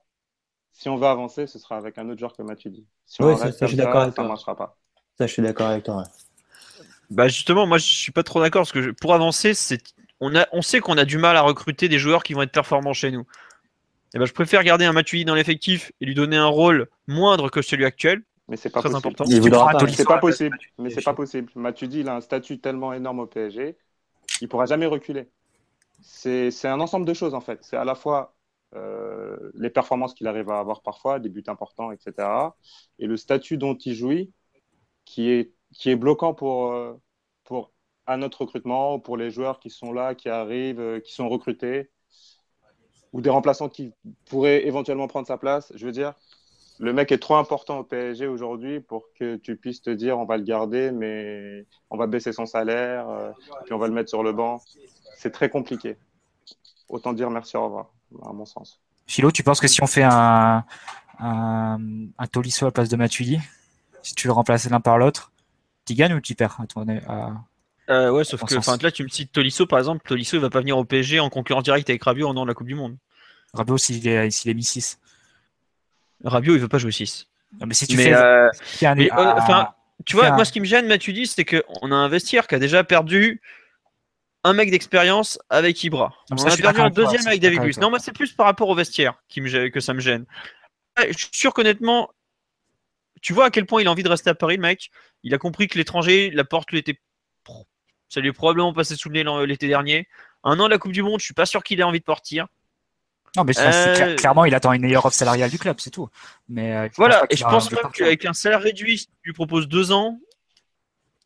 [0.72, 2.86] Si on veut avancer, ce sera avec un autre joueur que Matuidi.
[3.04, 4.78] Si on ça, je suis d'accord ça ne marchera pas.
[5.18, 6.04] Ça, je suis d'accord avec toi.
[7.10, 9.82] Bah justement, moi, je suis pas trop d'accord parce que pour avancer, c'est
[10.20, 12.52] on, a, on sait qu'on a du mal à recruter des joueurs qui vont être
[12.52, 13.26] performants chez nous.
[14.14, 17.48] Et ben, je préfère garder un Matuidi dans l'effectif et lui donner un rôle moindre
[17.48, 19.08] que celui actuel mais c'est pas Très possible.
[19.08, 19.24] important.
[19.88, 20.58] C'est pas possible.
[20.78, 21.52] Mais c'est pas possible.
[21.54, 23.78] Matuidi, il a un statut tellement énorme au PSG,
[24.40, 25.30] il pourra jamais reculer.
[26.02, 27.60] C'est un ensemble de choses en fait.
[27.62, 28.34] C'est à la fois
[28.74, 32.56] euh, les performances qu'il arrive à avoir parfois, des buts importants, etc.
[32.98, 34.32] Et le statut dont il jouit,
[35.04, 36.94] qui est, qui est bloquant pour, euh,
[37.44, 37.72] pour
[38.08, 41.90] un notre recrutement, pour les joueurs qui sont là, qui arrivent, euh, qui sont recrutés,
[43.12, 43.92] ou des remplaçants qui
[44.26, 45.72] pourraient éventuellement prendre sa place.
[45.76, 46.14] Je veux dire,
[46.80, 50.24] le mec est trop important au PSG aujourd'hui pour que tu puisses te dire on
[50.24, 53.30] va le garder, mais on va baisser son salaire, euh,
[53.64, 54.62] puis on va le mettre sur le banc.
[55.18, 55.98] C'est très compliqué.
[56.88, 57.90] Autant dire merci au revoir,
[58.24, 58.80] à mon sens.
[59.06, 60.64] Philo, tu penses que si on fait un,
[61.18, 61.78] un,
[62.18, 63.38] un Tolisso à la place de Matuidi,
[64.02, 65.32] si tu le remplaces l'un par l'autre,
[65.84, 66.58] tu gagnes ou tu perds
[67.06, 67.44] à
[67.90, 70.06] euh, ouais, sauf que là, tu me cites Tolisso, par exemple.
[70.06, 72.48] Tolisso, il va pas venir au PSG en concurrence directe avec Rabiot au nom de
[72.48, 72.96] la Coupe du Monde.
[73.52, 75.00] Rabiot, s'il est, s'il est mis 6.
[76.24, 77.28] Rabiot, il veut pas jouer 6.
[77.66, 78.14] mais si tu fais.
[78.14, 78.48] Euh,
[78.82, 79.70] euh, enfin,
[80.06, 82.54] tu vois, moi, ce qui me gêne, Mathieu dit, c'est qu'on a un vestiaire qui
[82.54, 83.40] a déjà perdu
[84.44, 86.14] un mec d'expérience avec Ibra.
[86.30, 87.78] on a perdu un deuxième avec David Luiz.
[87.78, 90.24] Non, moi, c'est plus par rapport au vestiaire qui me, que ça me gêne.
[90.98, 92.10] Je suis sûr qu'honnêtement,
[93.20, 94.90] tu vois à quel point il a envie de rester à Paris, le mec.
[95.22, 96.98] Il a compris que l'étranger, la porte lui était.
[98.08, 100.08] Ça lui est probablement passé sous le nez l'été dernier.
[100.42, 102.04] Un an de la Coupe du Monde, je suis pas sûr qu'il ait envie de
[102.04, 102.46] partir.
[103.36, 106.08] Non, mais euh, clairement, il attend une meilleure offre salariale du club, c'est tout.
[106.48, 109.68] Mais euh, voilà, et je pense même qu'avec un salaire réduit, si tu lui proposes
[109.68, 110.18] deux ans,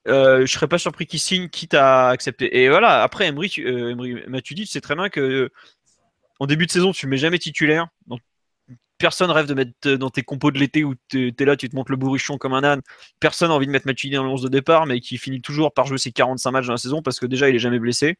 [0.06, 2.62] euh, je serais pas surpris qu'il signe, quitte à accepter.
[2.62, 5.50] Et voilà, après, Emery, tu, euh, Emery tu sais très bien que
[6.40, 7.86] en début de saison, tu mets jamais titulaire.
[8.06, 8.20] Donc,
[8.98, 11.76] personne rêve de mettre dans tes compos de l'été où tu es là, tu te
[11.76, 12.82] montes le bourrichon comme un âne.
[13.18, 15.72] Personne n'a envie de mettre Matuidi dans le 11 de départ, mais qui finit toujours
[15.72, 18.18] par jouer ses 45 matchs dans la saison parce que déjà, il est jamais blessé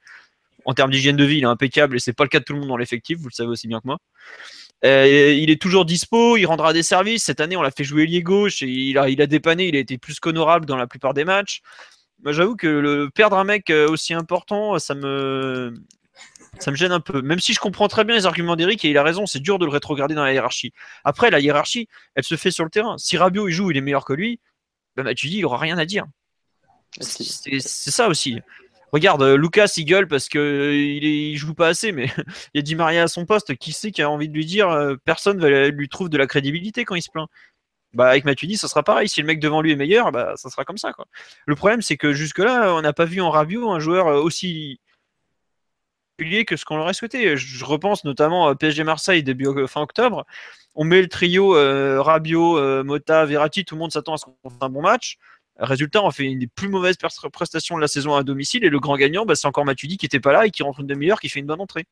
[0.65, 2.53] en termes d'hygiène de vie, il est impeccable et c'est pas le cas de tout
[2.53, 3.99] le monde dans l'effectif, vous le savez aussi bien que moi.
[4.85, 7.25] Euh, il est toujours dispo, il rendra des services.
[7.25, 9.77] Cette année, on l'a fait jouer lié gauche et il a, il a dépanné, il
[9.77, 11.62] a été plus qu'honorable dans la plupart des matchs.
[12.23, 15.75] Moi, j'avoue que le, perdre un mec euh, aussi important, ça me,
[16.59, 17.23] ça me gêne un peu.
[17.23, 19.59] Même si je comprends très bien les arguments d'Eric et il a raison, c'est dur
[19.59, 20.73] de le rétrograder dans la hiérarchie.
[21.03, 22.99] Après, la hiérarchie, elle se fait sur le terrain.
[22.99, 24.41] Si Rabiot il joue, il est meilleur que lui,
[24.97, 26.05] ben, bah, tu dis, il aura rien à dire.
[27.01, 28.41] C'est ça aussi.
[28.95, 32.07] Regarde, euh, Lucas il gueule parce que euh, il, joue pas assez, mais
[32.55, 33.57] il a dit Maria à son poste.
[33.57, 36.84] Qui sait qui a envie de lui dire euh, Personne lui trouve de la crédibilité
[36.84, 37.28] quand il se plaint?
[37.92, 39.09] Bah avec Matuidi, ça sera pareil.
[39.09, 40.92] Si le mec devant lui est meilleur, bah ça sera comme ça.
[41.45, 44.78] Le problème c'est que jusque là, on n'a pas vu en Rabiot un joueur aussi
[46.16, 47.36] particulier que ce qu'on aurait souhaité.
[47.36, 50.24] Je repense notamment à PSG Marseille début fin octobre.
[50.76, 51.51] On met le trio
[52.01, 55.18] Rabiot, Mota, Verratti, tout le monde s'attend à ce qu'on fasse un bon match.
[55.59, 56.97] Résultat, on fait une des plus mauvaises
[57.33, 60.07] prestations de la saison à domicile et le grand gagnant, bah, c'est encore Matuidi qui
[60.07, 61.87] était pas là et qui rentre une demi-heure, qui fait une bonne entrée.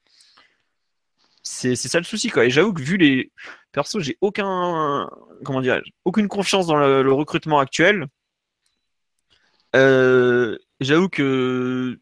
[1.45, 2.45] C'est ça le souci quoi.
[2.45, 3.33] Et j'avoue que vu les
[3.73, 5.09] persos, j'ai aucun
[5.45, 8.07] comment dire, aucune confiance dans le, recrutement actuel.
[9.75, 11.99] Euh, j'avoue que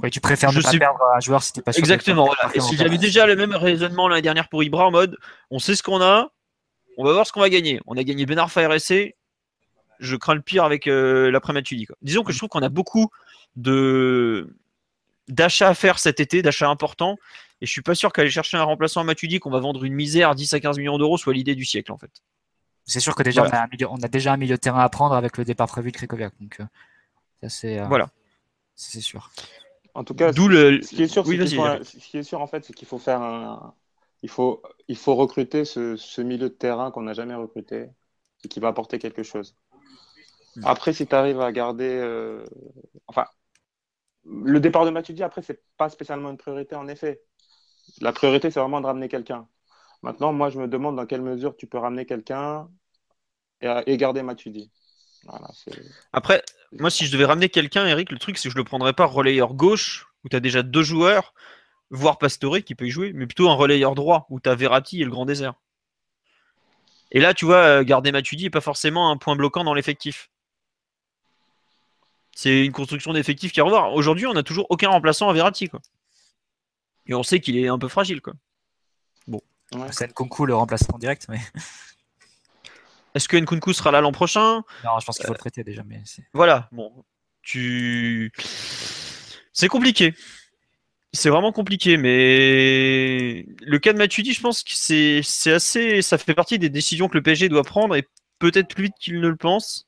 [0.00, 1.80] Oui, tu préfères ne pas perdre un joueur si t'es pas sûr.
[1.80, 2.26] Exactement.
[2.26, 2.54] Voilà.
[2.54, 5.16] Et si j'avais déjà le même raisonnement l'année dernière pour Ibra en mode,
[5.50, 6.30] on sait ce qu'on a,
[6.96, 7.80] on va voir ce qu'on va gagner.
[7.86, 9.14] On a gagné Ben Arfa RSC.
[9.98, 11.86] Je crains le pire avec euh, l'après Matuidi.
[12.02, 13.10] Disons que je trouve qu'on a beaucoup
[13.56, 14.54] de
[15.28, 17.18] d'achats à faire cet été, d'achats importants.
[17.60, 19.92] Et je suis pas sûr qu'aller chercher un remplaçant à Matuidi qu'on va vendre une
[19.92, 22.10] misère 10 à 15 millions d'euros soit l'idée du siècle en fait.
[22.84, 23.44] C'est sûr que déjà
[23.90, 26.32] on, a déjà un milieu de terrain à prendre avec le départ prévu de Krikoviak.
[26.40, 28.08] Donc euh, c'est euh, voilà,
[28.74, 29.30] c'est sûr.
[29.94, 30.80] En tout cas, le...
[30.82, 33.74] ce qui est sûr, ce qui est sûr en fait, c'est qu'il faut faire un,
[34.22, 37.90] il faut, il faut recruter ce, milieu de terrain qu'on n'a jamais recruté
[38.44, 39.56] et qui va apporter quelque chose.
[40.64, 41.88] Après, si tu arrives à garder.
[41.88, 42.44] Euh,
[43.06, 43.26] enfin,
[44.24, 47.20] le départ de Matuidi, après, c'est pas spécialement une priorité, en effet.
[48.00, 49.46] La priorité, c'est vraiment de ramener quelqu'un.
[50.02, 52.68] Maintenant, moi, je me demande dans quelle mesure tu peux ramener quelqu'un
[53.60, 54.70] et, garder Matuidi.
[56.12, 56.42] après,
[56.72, 59.06] moi, si je devais ramener quelqu'un, Eric, le truc, c'est que je le prendrais pas
[59.06, 61.34] relayeur gauche, où tu as déjà deux joueurs
[61.90, 65.00] voire Pastore qui peut y jouer, mais plutôt un relayeur droit où tu as Verratti
[65.00, 65.54] et le Grand Désert.
[67.10, 70.30] Et là, tu vois, euh, garder Matuidi n'est pas forcément un point bloquant dans l'effectif.
[72.40, 73.94] C'est une construction d'effectif qui a à revoir.
[73.94, 75.68] Aujourd'hui, on n'a toujours aucun remplaçant à Verratti.
[75.68, 75.80] Quoi.
[77.08, 78.20] Et on sait qu'il est un peu fragile.
[78.20, 78.34] Quoi.
[79.26, 79.42] Bon.
[79.90, 81.40] C'est Nkunku le remplaçant direct, mais.
[83.16, 84.62] Est-ce que Nkunku sera là l'an prochain?
[84.84, 85.82] Non, je pense qu'il faut le prêter déjà.
[85.82, 86.00] Mais
[86.32, 87.04] voilà, bon.
[87.42, 88.30] Tu.
[89.52, 90.14] C'est compliqué.
[91.12, 96.02] C'est vraiment compliqué, mais le cas de Matuidi, je pense que c'est assez.
[96.02, 98.06] Ça fait partie des décisions que le PSG doit prendre et
[98.38, 99.87] peut-être plus vite qu'il ne le pense.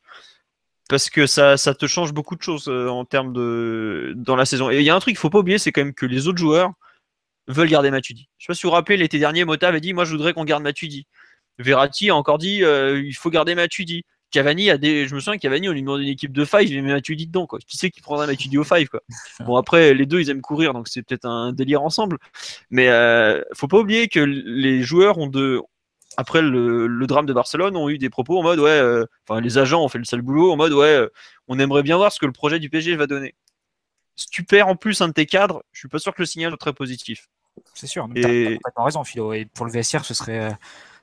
[0.91, 4.13] Parce que ça, ça te change beaucoup de choses euh, en termes de.
[4.17, 4.71] dans la saison.
[4.71, 6.05] Et il y a un truc qu'il ne faut pas oublier, c'est quand même que
[6.05, 6.73] les autres joueurs
[7.47, 8.29] veulent garder Matuidi.
[8.39, 10.11] Je ne sais pas si vous vous rappelez, l'été dernier, Mota avait dit Moi, je
[10.11, 11.07] voudrais qu'on garde Matuidi.
[11.61, 14.03] Verratti a encore dit euh, Il faut garder Matuidi.
[14.33, 15.07] Cavani a des.
[15.07, 17.47] Je me souviens Cavani, on lui demande une équipe de 5, il met Matuidi dedans.
[17.47, 17.61] Quoi.
[17.61, 19.01] Qui sait qui prendra Matuidi au 5 quoi?
[19.47, 22.19] Bon, après, les deux, ils aiment courir, donc c'est peut-être un délire ensemble.
[22.71, 25.61] Mais euh, faut pas oublier que les joueurs ont de.
[26.17, 29.59] Après le, drame de Barcelone, ont eu des propos en mode ouais, euh, enfin les
[29.59, 31.09] agents ont fait le sale boulot en mode ouais, euh,
[31.49, 33.35] on aimerait bien voir ce que le projet du PSG va donner.
[34.17, 36.27] Si tu perds en plus un de tes cadres, je suis pas sûr que le
[36.27, 37.29] signal soit très positif.
[37.75, 39.33] C'est sûr, tu as complètement raison, Philo.
[39.33, 40.57] Et pour le VSR, ce serait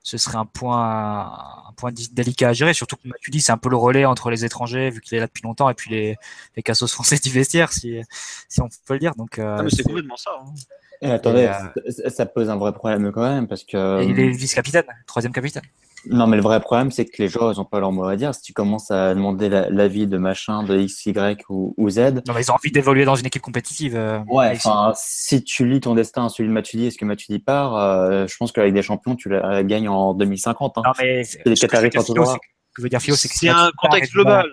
[0.07, 1.33] ce serait un point,
[1.67, 4.29] un point délicat à gérer, surtout que tu dis c'est un peu le relais entre
[4.29, 6.15] les étrangers, vu qu'il est là depuis longtemps, et puis les,
[6.55, 7.99] les cassos français du vestiaire, si,
[8.47, 9.15] si on peut le dire.
[9.15, 10.31] Donc, euh, ah, mais c'est complètement ça.
[10.39, 10.53] Hein.
[11.01, 11.49] Et attendez,
[11.85, 14.03] euh, ça pose un vrai problème quand même, parce que.
[14.03, 15.63] il est vice-capitaine, troisième capitaine.
[16.09, 18.15] Non, mais le vrai problème, c'est que les joueurs, ils n'ont pas leur mot à
[18.15, 18.33] dire.
[18.33, 21.97] Si tu commences à demander l'avis de machin, de X, Y ou, Z.
[22.27, 23.95] Non, mais ils ont envie d'évoluer dans une équipe compétitive.
[23.95, 27.75] Euh, ouais, enfin, si tu lis ton destin, celui de Matuidi, est-ce que Matuidi part
[27.75, 30.77] euh, Je pense qu'avec des champions, tu la gagnes en 2050.
[30.77, 30.81] Hein.
[30.85, 31.23] Non, mais.
[31.23, 34.45] C'est des Ce que veux dire, Philo, c'est que c'est un contexte global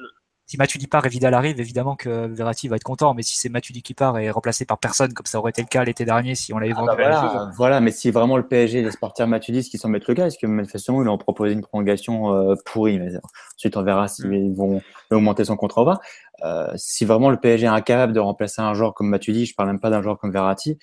[0.46, 3.14] si Matuidi part et Vidal arrive, évidemment que Verratti va être content.
[3.14, 5.68] Mais si c'est Matuidi qui part et remplacé par personne, comme ça aurait été le
[5.68, 6.96] cas l'été dernier si on l'avait ah vendu.
[6.98, 10.14] Bah voilà, mais si vraiment le PSG laisse partir Matuidi, ce qui semble être le
[10.14, 13.12] cas, est-ce que manifestement ils ont proposé une prolongation euh, pourrie mais
[13.56, 14.54] Ensuite, on verra s'ils mm.
[14.54, 16.00] vont augmenter son contrat ou pas.
[16.42, 19.70] Euh, si vraiment le PSG est incapable de remplacer un joueur comme Matuidi, je parle
[19.70, 20.78] même pas d'un joueur comme Verratti,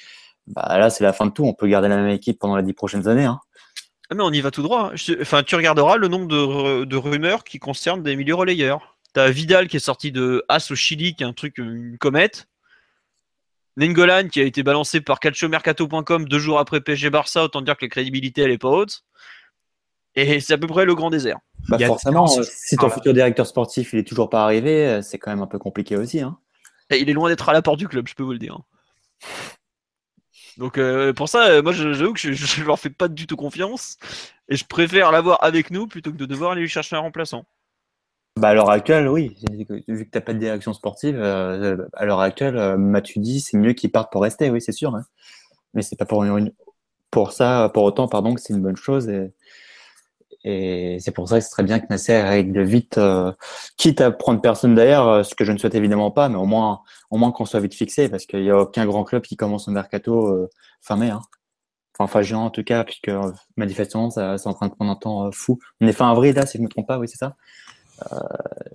[0.48, 1.46] bah là c'est la fin de tout.
[1.46, 3.26] On peut garder la même équipe pendant les dix prochaines années.
[3.26, 3.40] Hein.
[4.10, 4.92] Ah, mais on y va tout droit.
[5.22, 8.91] Enfin, tu regarderas le nombre de, de rumeurs qui concernent des milieux relayeurs.
[9.14, 12.48] T'as Vidal qui est sorti de As au Chili, qui est un truc, une comète.
[13.78, 17.86] Nengolan qui a été balancé par calciomercato.com deux jours après PSG Barça, autant dire que
[17.86, 19.04] la crédibilité elle est pas haute.
[20.16, 21.38] Et c'est à peu près le grand désert.
[21.70, 25.32] Bah forcément, si ton futur directeur sportif il est toujours pas arrivé, euh, c'est quand
[25.32, 26.20] même un peu compliqué aussi.
[26.20, 26.38] Hein.
[26.90, 28.60] il est loin d'être à la porte du club, je peux vous le dire.
[30.58, 33.38] Donc euh, pour ça, euh, moi j'avoue que je, je, leur fais pas du tout
[33.38, 33.98] confiance
[34.50, 37.46] et je préfère l'avoir avec nous plutôt que de devoir aller lui chercher un remplaçant.
[38.42, 39.36] Bah à l'heure actuelle, oui.
[39.52, 43.56] Vu que tu n'as pas de direction sportive, euh, à l'heure actuelle, euh, dit c'est
[43.56, 44.96] mieux qu'il parte pour rester, oui, c'est sûr.
[44.96, 45.04] Hein.
[45.76, 46.52] Mais c'est pas pour, une,
[47.12, 49.12] pour ça, pour autant, pardon, que c'est une bonne chose.
[50.44, 53.32] Et, c'est pour ça que c'est très bien que Nasser règle vite, euh,
[53.78, 56.46] quitte à prendre personne d'ailleurs, euh, ce que je ne souhaite évidemment pas, mais au
[56.46, 56.82] moins,
[57.12, 59.68] au moins qu'on soit vite fixé, parce qu'il n'y a aucun grand club qui commence
[59.68, 60.50] au mercato
[60.82, 61.12] fin mai.
[61.12, 61.22] Hein.
[62.00, 63.12] Enfin, fin juin en tout cas, puisque
[63.56, 65.60] manifestement, c'est en train de prendre un temps fou.
[65.80, 67.36] On est fin avril là, si je ne me trompe pas, oui, c'est ça?
[67.36, 67.71] euh,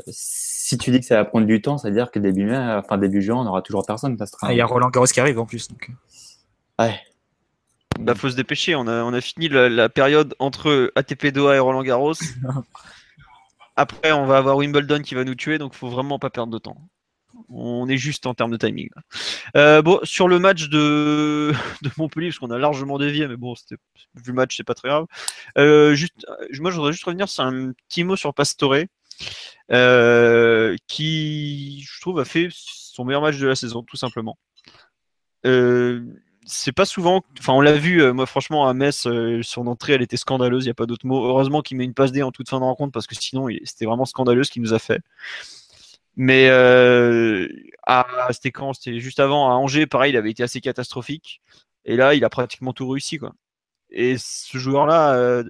[0.09, 3.23] si tu dis que ça va prendre du temps, c'est-à-dire que début mai, enfin début
[3.23, 4.17] juin, on n'aura toujours personne.
[4.43, 5.69] Ah, il y a Roland Garros qui arrive en plus.
[5.69, 5.91] Donc.
[6.79, 7.01] Ouais.
[7.99, 8.75] Bah, faut se dépêcher.
[8.75, 12.15] On a, on a fini la, période entre ATP Doha et Roland Garros.
[13.77, 16.59] Après, on va avoir Wimbledon qui va nous tuer, donc faut vraiment pas perdre de
[16.59, 16.79] temps.
[17.51, 18.89] On est juste en termes de timing.
[19.57, 21.53] Euh, bon, sur le match de,
[21.83, 23.77] de Montpellier, parce qu'on a largement dévié, mais bon, c'était
[24.15, 25.07] vu le match, c'est pas très grave.
[25.59, 26.27] Euh, juste,
[26.59, 28.87] moi, je voudrais juste revenir sur un petit mot sur Pastore.
[29.73, 34.39] Euh, qui, je trouve, a fait son meilleur match de la saison, tout simplement.
[35.43, 37.23] c'est pas souvent.
[37.39, 39.09] Enfin, on l'a vu, moi, franchement, à Metz,
[39.43, 41.25] son entrée, elle était scandaleuse, il n'y a pas d'autre mot.
[41.27, 43.87] Heureusement qu'il met une passe D en toute fin de rencontre, parce que sinon, c'était
[43.87, 45.01] vraiment scandaleux ce qu'il nous a fait.
[46.17, 46.49] Mais
[47.87, 48.73] à, c'était quand?
[48.73, 51.41] C'était juste avant, à Angers, pareil, il avait été assez catastrophique.
[51.85, 53.33] Et là, il a pratiquement tout réussi, quoi.
[53.91, 55.43] Et ce joueur-là,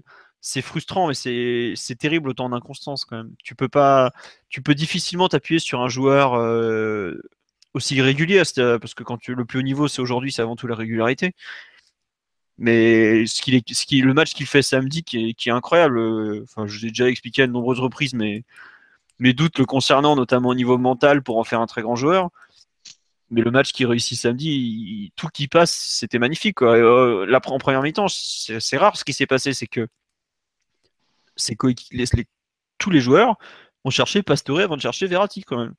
[0.47, 3.35] c'est frustrant, mais c'est terrible autant d'inconstance quand même.
[3.43, 4.13] Tu peux pas,
[4.49, 7.21] tu peux difficilement t'appuyer sur un joueur euh,
[7.75, 10.69] aussi régulier, parce que quand tu, le plus haut niveau, c'est aujourd'hui, c'est avant tout
[10.69, 11.35] la régularité.
[12.59, 15.99] Mais ce qu'il ce qui, le match qu'il fait samedi, qui est, qui est incroyable.
[16.45, 18.45] Enfin, je l'ai déjà expliqué à de nombreuses reprises, mais
[19.19, 22.31] mes doutes le concernant, notamment au niveau mental, pour en faire un très grand joueur.
[23.31, 26.63] Mais le match qui réussit samedi, tout qui passe, c'était magnifique.
[26.63, 29.89] Euh, en première mi-temps, c'est rare ce qui s'est passé, c'est que
[31.37, 31.57] c'est
[31.93, 32.07] les,
[32.79, 33.37] tous les joueurs
[33.85, 35.75] ont cherché Pastore avant de chercher Verratti quand même.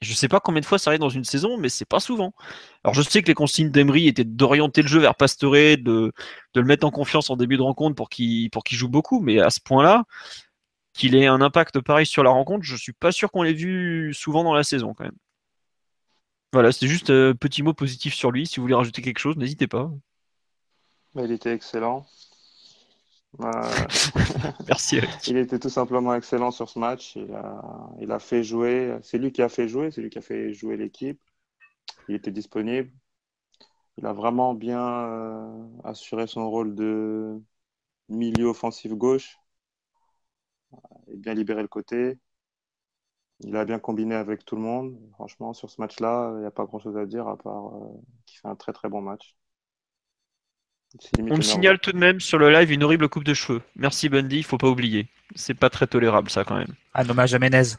[0.00, 2.34] Je sais pas combien de fois ça arrive dans une saison, mais c'est pas souvent.
[2.84, 6.12] Alors je sais que les consignes d'Emery étaient d'orienter le jeu vers Pastore, de,
[6.54, 9.60] le mettre en confiance en début de rencontre pour qu'il joue beaucoup, mais à ce
[9.60, 10.04] point-là,
[10.92, 14.14] qu'il ait un impact pareil sur la rencontre, je suis pas sûr qu'on l'ait vu
[14.14, 15.16] souvent dans la saison quand même.
[16.52, 18.46] Voilà, c'est juste un euh, petit mot positif sur lui.
[18.46, 19.90] Si vous voulez rajouter quelque chose, n'hésitez pas.
[21.12, 22.06] Bah, il était excellent.
[24.68, 24.98] Merci.
[25.26, 27.16] Il était tout simplement excellent sur ce match.
[28.00, 28.96] Il a, fait jouer.
[29.02, 29.90] C'est lui qui a fait jouer.
[29.90, 31.20] C'est lui qui a fait jouer l'équipe.
[32.08, 32.90] Il était disponible.
[33.98, 37.40] Il a vraiment bien euh, assuré son rôle de
[38.08, 39.38] milieu offensif gauche.
[41.08, 42.18] Et bien libéré le côté.
[43.40, 44.98] Il a bien combiné avec tout le monde.
[45.12, 47.88] Franchement, sur ce match-là, il n'y a pas grand-chose à dire à part euh,
[48.26, 49.36] qu'il fait un très très bon match.
[51.18, 53.62] On me signale tout de même sur le live une horrible coupe de cheveux.
[53.76, 55.08] Merci Bundy, il faut pas oublier.
[55.34, 56.74] C'est pas très tolérable ça quand même.
[56.94, 57.74] Un hommage à Menez.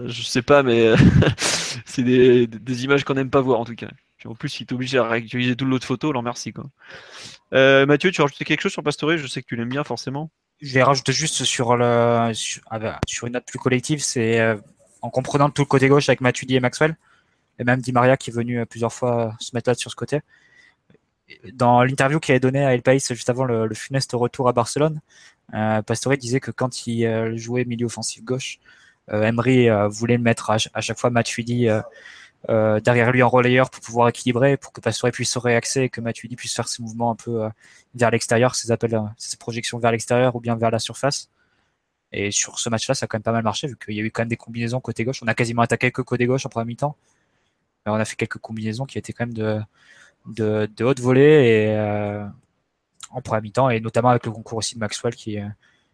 [0.00, 0.96] Je sais pas, mais euh,
[1.86, 3.88] c'est des, images qu'on n'aime pas voir en tout cas.
[4.24, 6.64] en plus, il est obligé à réactualiser toute l'autre photo, alors merci quoi.
[7.52, 9.16] Euh, Mathieu, tu as rajouté quelque chose sur Pastore?
[9.16, 10.30] Je sais que tu l'aimes bien forcément.
[10.60, 14.56] Je vais rajouter juste sur, le, sur, ah bah, une note plus collective, c'est euh,
[15.02, 16.96] en comprenant tout le côté gauche avec Matuidi et Maxwell,
[17.58, 20.20] et même Di Maria qui est venu plusieurs fois se mettre là sur ce côté
[21.52, 25.00] dans l'interview qu'il avait donné à El País juste avant le, funeste retour à Barcelone,
[25.54, 28.58] euh, Pastore disait que quand il euh, jouait milieu offensif gauche,
[29.10, 31.68] euh, Emery euh, voulait mettre à, chaque fois Matuidi
[32.48, 36.00] derrière lui en relayeur pour pouvoir équilibrer, pour que Pastore puisse se réaxer et que
[36.00, 37.48] Matuidi puisse faire ses mouvements un peu
[37.94, 41.30] vers l'extérieur, ses appels, ses projections vers l'extérieur ou bien vers la surface.
[42.12, 44.04] Et sur ce match-là, ça a quand même pas mal marché, vu qu'il y a
[44.04, 45.22] eu quand même des combinaisons côté gauche.
[45.22, 46.96] On a quasiment attaqué que côté gauche en première mi-temps.
[47.86, 49.60] On a fait quelques combinaisons qui étaient quand même de,
[50.26, 52.24] de, de haute volée et euh,
[53.10, 55.48] en première mi-temps et notamment avec le concours aussi de Maxwell qui, euh,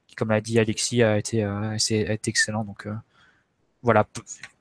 [0.06, 2.64] qui comme l'a dit Alexis, a été, euh, a été excellent.
[2.64, 2.86] Donc
[3.82, 4.06] voilà,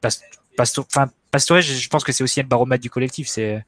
[0.01, 3.27] Pastore, je pense que c'est aussi un baromètre du collectif.
[3.27, 3.63] C'est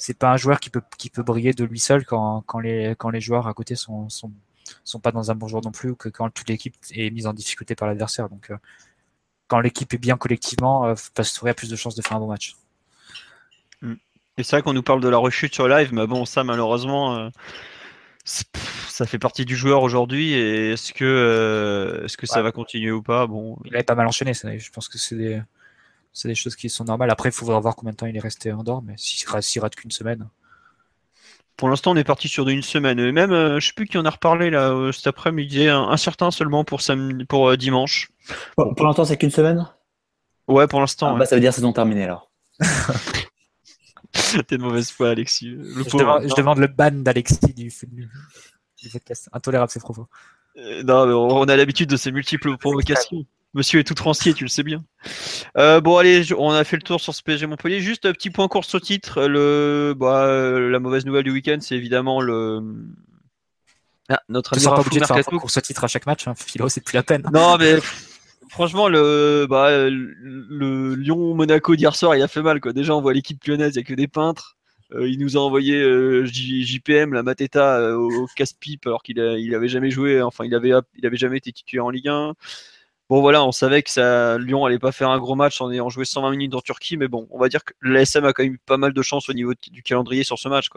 [0.00, 2.94] c'est pas un joueur qui peut qui peut briller de lui seul quand, quand les
[2.98, 4.32] quand les joueurs à côté sont sont
[4.84, 7.26] sont pas dans un bon jour non plus ou que quand toute l'équipe est mise
[7.26, 8.28] en difficulté par l'adversaire.
[8.28, 8.52] Donc
[9.48, 12.56] quand l'équipe est bien collectivement, Pastore a plus de chances de faire un bon match.
[14.38, 17.16] Et c'est vrai qu'on nous parle de la rechute sur live, mais bon, ça malheureusement,
[17.16, 17.28] euh,
[18.24, 20.32] ça fait partie du joueur aujourd'hui.
[20.32, 23.26] Et est-ce que, euh, est-ce que ça va continuer ou pas?
[23.26, 24.34] Bon, il avait pas mal enchaîné.
[24.34, 25.42] Ça, je pense que c'est des,
[26.12, 27.10] c'est des choses qui sont normales.
[27.10, 29.44] Après, il faudra voir combien de temps il est resté en dehors, mais s'il rate,
[29.60, 30.28] rate qu'une semaine.
[31.56, 33.00] Pour l'instant, on est parti sur une semaine.
[33.00, 36.30] Et même, euh, je sais plus qui en a reparlé là cet après-midi, un, certain
[36.30, 38.12] seulement pour samedi, pour dimanche.
[38.54, 39.66] Pour, l'instant, c'est qu'une semaine?
[40.46, 41.14] Ouais, pour l'instant.
[41.16, 42.30] Ah, bah, ça veut dire saison terminée alors.
[44.46, 45.50] T'es de mauvaise foi, Alexis.
[45.50, 47.70] je, demande, le ban d'Alexis du,
[48.92, 49.28] podcast.
[49.32, 50.06] Intolérable, c'est propos.
[50.56, 53.24] Euh, non, on a l'habitude de ces multiples provocations.
[53.54, 54.84] Monsieur est tout transier, tu le sais bien.
[55.56, 57.80] Euh, bon, allez, on a fait le tour sur ce PSG Montpellier.
[57.80, 59.26] Juste un petit point course au titre.
[59.26, 62.60] Le, bah, euh, la mauvaise nouvelle du week-end, c'est évidemment le.
[64.10, 66.28] Ah, notre ami pas obligé de faire un course au titre à chaque match.
[66.28, 66.34] Hein.
[66.34, 67.22] Philo, c'est plus la peine.
[67.32, 67.78] Non, mais
[68.50, 72.60] Franchement, le, bah, le Lyon-Monaco d'hier soir, il a fait mal.
[72.60, 72.72] Quoi.
[72.72, 74.56] Déjà, on voit l'équipe lyonnaise, il n'y a que des peintres.
[74.92, 79.68] Euh, il nous a envoyé euh, JPM, la Mateta, euh, au, casse-pipe, alors qu'il il
[79.68, 82.34] jamais joué, enfin, il avait, il jamais été titulaire en Ligue 1.
[83.10, 85.88] Bon, voilà, on savait que ça, Lyon allait pas faire un gros match en ayant
[85.88, 88.54] joué 120 minutes en Turquie, mais bon, on va dire que l'ASM a quand même
[88.54, 90.68] eu pas mal de chance au niveau du calendrier sur ce match.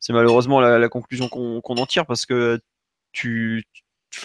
[0.00, 2.60] C'est malheureusement la, conclusion qu'on en tire parce que
[3.12, 3.64] tu,
[4.10, 4.20] tu,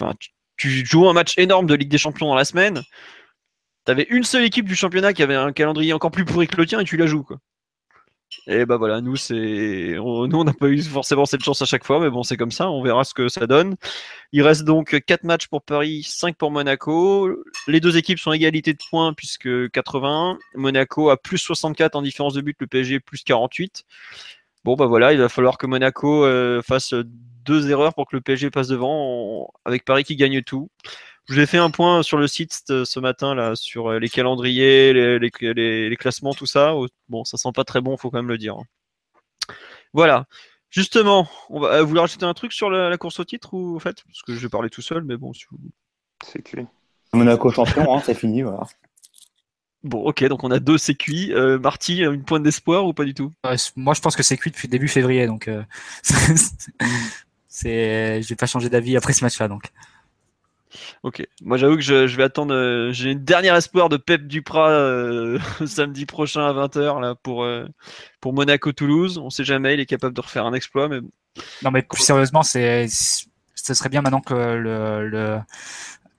[0.58, 2.82] tu joues un match énorme de Ligue des Champions dans la semaine.
[3.86, 6.56] Tu avais une seule équipe du championnat qui avait un calendrier encore plus pourri que
[6.56, 7.22] le tien et tu la joues.
[7.22, 7.38] Quoi.
[8.46, 11.84] Et bah voilà, nous c'est, nous on n'a pas eu forcément cette chance à chaque
[11.84, 13.76] fois, mais bon c'est comme ça, on verra ce que ça donne.
[14.32, 17.34] Il reste donc 4 matchs pour Paris, 5 pour Monaco.
[17.68, 20.38] Les deux équipes sont égalité de points puisque 81.
[20.56, 23.84] Monaco a plus 64 en différence de but, le PSG plus 48.
[24.64, 26.92] Bon bah voilà, il va falloir que Monaco euh, fasse
[27.48, 30.70] deux erreurs pour que le PSG passe devant, avec Paris qui gagne tout.
[31.30, 35.96] J'ai fait un point sur le site ce matin là sur euh, les calendriers, les,
[35.98, 36.74] classements, tout ça.
[37.08, 38.56] Bon, ça sent pas très bon, faut quand même le dire.
[39.92, 40.26] Voilà.
[40.70, 43.78] Justement, on va, vous voulez rajouter un truc sur la, course au titre ou en
[43.78, 44.04] fait?
[44.04, 45.58] Parce que je vais parler tout seul, mais bon, si vous...
[46.22, 46.66] c'est cuit.
[47.14, 48.66] Monaco champion, hein, c'est fini, voilà.
[49.84, 51.32] Bon, ok, donc on a deux CQI.
[51.32, 53.32] Euh, Marty, une pointe d'espoir ou pas du tout?
[53.76, 55.62] Moi, je pense que c'est cuit depuis début février, donc euh,
[57.60, 59.64] c'est, je vais pas changer d'avis après ce match-là, donc.
[61.02, 61.26] Ok.
[61.42, 62.54] Moi, j'avoue que je, vais attendre.
[62.54, 67.42] Euh, j'ai une dernière espoir de Pep Duprat euh, samedi prochain à 20h là, pour,
[67.42, 67.66] euh,
[68.20, 69.18] pour Monaco-Toulouse.
[69.18, 70.88] On sait jamais, il est capable de refaire un exploit.
[70.88, 71.00] Mais...
[71.64, 75.40] Non, mais plus sérieusement, c'est, ce serait bien maintenant que le,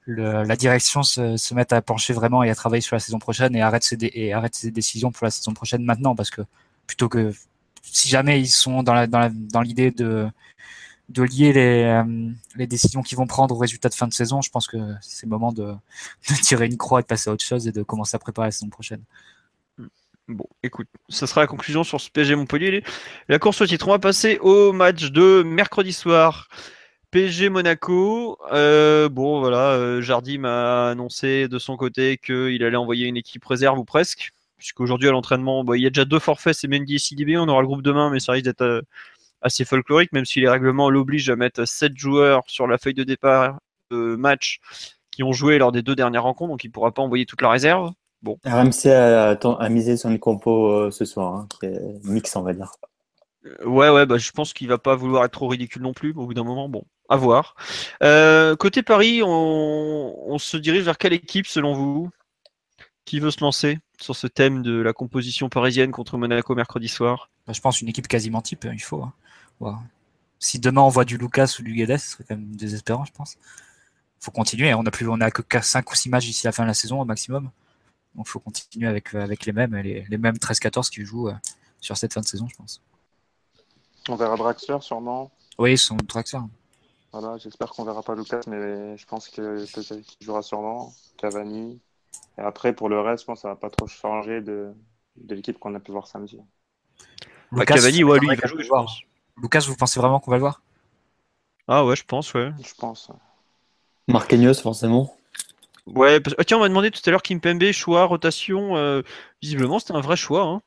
[0.05, 3.19] le, la direction se, se, mette à pencher vraiment et à travailler sur la saison
[3.19, 6.15] prochaine et arrête ses, et arrête ses décisions pour la saison prochaine maintenant.
[6.15, 6.41] Parce que
[6.85, 7.31] plutôt que
[7.81, 10.27] si jamais ils sont dans l'idée la, dans, l'idée de
[11.09, 14.41] de lier les, euh, les décisions qu'ils vont prendre au résultat de fin de saison,
[14.41, 15.73] je pense que c'est le moment de,
[16.43, 18.51] tirer une croix et de passer à autre chose et de commencer à préparer la
[18.51, 19.01] saison prochaine.
[20.27, 22.83] Bon, écoute, ça sera la conclusion sur ce PSG Montpellier.
[23.27, 26.47] La course au titre, on va passer au match de mercredi soir.
[27.09, 28.37] PSG Monaco.
[28.51, 33.43] Euh, bon, voilà, euh, Jardim m'a annoncé de son côté qu'il allait envoyer une équipe
[33.43, 34.31] réserve ou presque.
[34.57, 37.35] Puisqu'aujourd'hui à l'entraînement, il y a déjà deux forfaits, c'est Mendy et CDB.
[37.37, 38.83] On aura le groupe demain, mais ça risque d'être
[39.41, 43.03] assez folklorique, même si les règlements l'obligent à mettre 7 joueurs sur la feuille de
[43.03, 43.59] départ
[43.91, 44.59] de match
[45.11, 47.41] qui ont joué lors des deux dernières rencontres, donc il ne pourra pas envoyer toute
[47.41, 47.91] la réserve.
[48.21, 48.37] Bon.
[48.45, 52.53] RMC a, misé sur une compo euh, ce soir, hein, qui est mix, on va
[52.53, 52.71] dire.
[53.45, 56.11] Euh, ouais, ouais, bah, je pense qu'il va pas vouloir être trop ridicule non plus.
[56.11, 57.55] Au bout d'un moment, bon, à voir.
[58.03, 62.09] Euh, côté Paris, on, se dirige vers quelle équipe selon vous?
[63.05, 67.31] Qui veut se lancer sur ce thème de la composition parisienne contre Monaco mercredi soir?
[67.47, 69.01] Bah, Je pense une équipe quasiment type, il faut.
[69.01, 69.13] Hein.
[70.39, 73.11] Si demain on voit du Lucas ou du Guedes, ce serait quand même désespérant, je
[73.11, 73.37] pense.
[74.19, 74.73] faut continuer.
[74.73, 76.73] On a plus, on a que 5 ou 6 matchs d'ici la fin de la
[76.73, 77.51] saison au maximum.
[78.15, 81.29] Donc il faut continuer avec, euh, avec les mêmes, les, les mêmes 13-14 qui jouent
[81.29, 81.35] euh,
[81.79, 82.81] sur cette fin de saison, je pense.
[84.07, 85.31] On verra Draxler sûrement.
[85.57, 86.39] Oui, son Draxler.
[87.11, 89.65] Voilà, j'espère qu'on verra pas Lucas, mais je pense qu'il
[90.21, 90.93] jouera sûrement.
[91.17, 91.79] Cavani.
[92.37, 94.73] Et après, pour le reste, je pense que ça va pas trop changer de,
[95.17, 96.39] de l'équipe qu'on a pu voir samedi.
[97.51, 99.01] Lucas, Cavani, ouais, lui, il va jouer, je pense.
[99.41, 100.61] Lucas, vous pensez vraiment qu'on va le voir?
[101.67, 102.51] Ah ouais, je pense, ouais.
[102.63, 103.11] Je pense.
[104.07, 105.15] Marquinhos, forcément.
[105.85, 108.75] Ouais, ah, tiens, on m'a demandé tout à l'heure Kimpembe, choix, rotation.
[108.75, 109.01] Euh,
[109.41, 110.43] visiblement, c'était un vrai choix.
[110.43, 110.61] Hein.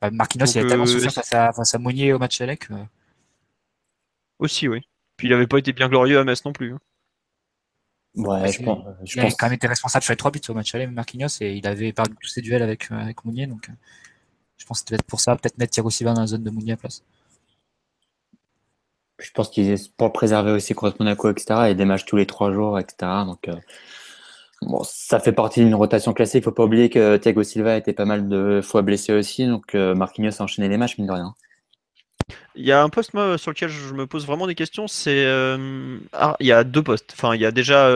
[0.00, 2.70] Bah, Marquinhos, il a tellement euh, souffert face à, face à Mounier au match Alec.
[2.70, 2.84] Euh.
[4.38, 4.80] Aussi, oui.
[5.16, 6.74] Puis il n'avait pas été bien glorieux à Metz non plus.
[6.74, 6.80] Hein.
[8.16, 8.84] Ouais, je pense.
[9.14, 11.52] il a quand même été responsable sur les trois buts au match aller, Marquinhos, et
[11.52, 13.46] il avait perdu tous ses duels avec, avec Mounier.
[13.46, 13.68] Donc,
[14.56, 16.72] je pense que peut-être pour ça, peut-être mettre Thiago Silva dans la zone de Mounier
[16.72, 17.04] à place.
[19.18, 21.70] Je pense qu'il est pour le préserver aussi contre Monaco, etc.
[21.70, 22.96] Et des matchs tous les trois jours, etc.
[23.24, 23.56] Donc, euh,
[24.62, 26.42] bon, ça fait partie d'une rotation classique.
[26.42, 29.46] Il faut pas oublier que Thiago Silva était pas mal de fois blessé aussi.
[29.46, 31.34] Donc, euh, Marquinhos a enchaîné les matchs, mine de rien.
[32.56, 35.98] Il y a un poste sur lequel je me pose vraiment des questions, c'est euh,
[36.12, 37.12] ah, il y a deux postes.
[37.12, 37.88] Enfin, il y a déjà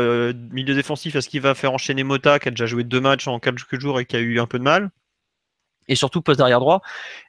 [0.53, 3.41] milieu défensif, est-ce qu'il va faire enchaîner Mota qui a déjà joué deux matchs en
[3.41, 4.91] quelques jours et qui a eu un peu de mal?
[5.89, 6.83] Et surtout poste derrière droit,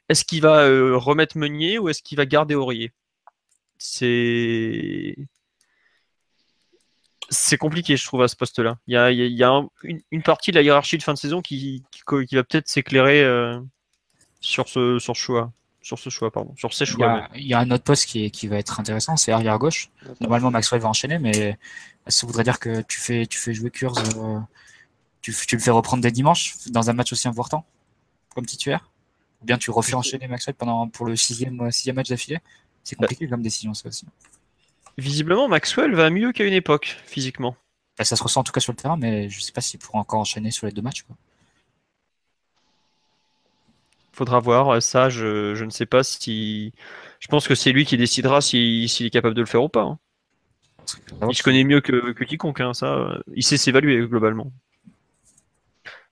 [0.08, 0.64] est-ce qu'il va
[0.96, 2.92] remettre Meunier ou est-ce qu'il va garder Aurier?
[3.82, 5.16] C'est
[7.30, 8.78] c'est compliqué, je trouve, à ce poste-là.
[8.86, 12.44] Il y a, une, partie de la hiérarchie de fin de saison qui, qui, va
[12.44, 13.58] peut-être s'éclairer euh,
[14.40, 17.28] sur ce sur choix, sur ce choix, pardon, sur ces choix.
[17.34, 19.90] Il y a, un autre poste qui, qui va être intéressant, c'est arrière gauche.
[20.20, 21.58] Normalement, Maxwell va enchaîner, mais
[22.06, 24.38] ça voudrait dire que tu fais tu fais jouer Kurz, euh,
[25.22, 27.64] tu, tu, le fais reprendre dès dimanche dans un match aussi important
[28.34, 28.90] comme titulaire?
[29.40, 32.40] Ou bien tu refais enchaîner Maxwell pendant pour le sixième sixième match d'affilée?
[32.84, 34.06] C'est compliqué comme décision, ça aussi.
[34.98, 37.56] Visiblement, Maxwell va mieux qu'à une époque, physiquement.
[37.98, 39.60] Bah, ça se ressent en tout cas sur le terrain, mais je ne sais pas
[39.60, 41.02] s'il pourra encore enchaîner sur les deux matchs.
[41.02, 41.16] Quoi.
[44.12, 44.82] Faudra voir.
[44.82, 46.72] Ça, je, ne sais pas si.
[47.20, 49.82] Je pense que c'est lui qui décidera s'il est capable de le faire ou pas.
[49.82, 49.98] Hein.
[51.30, 53.20] Il se connaît mieux que, quiconque, hein, ça.
[53.34, 54.52] Il sait s'évaluer globalement.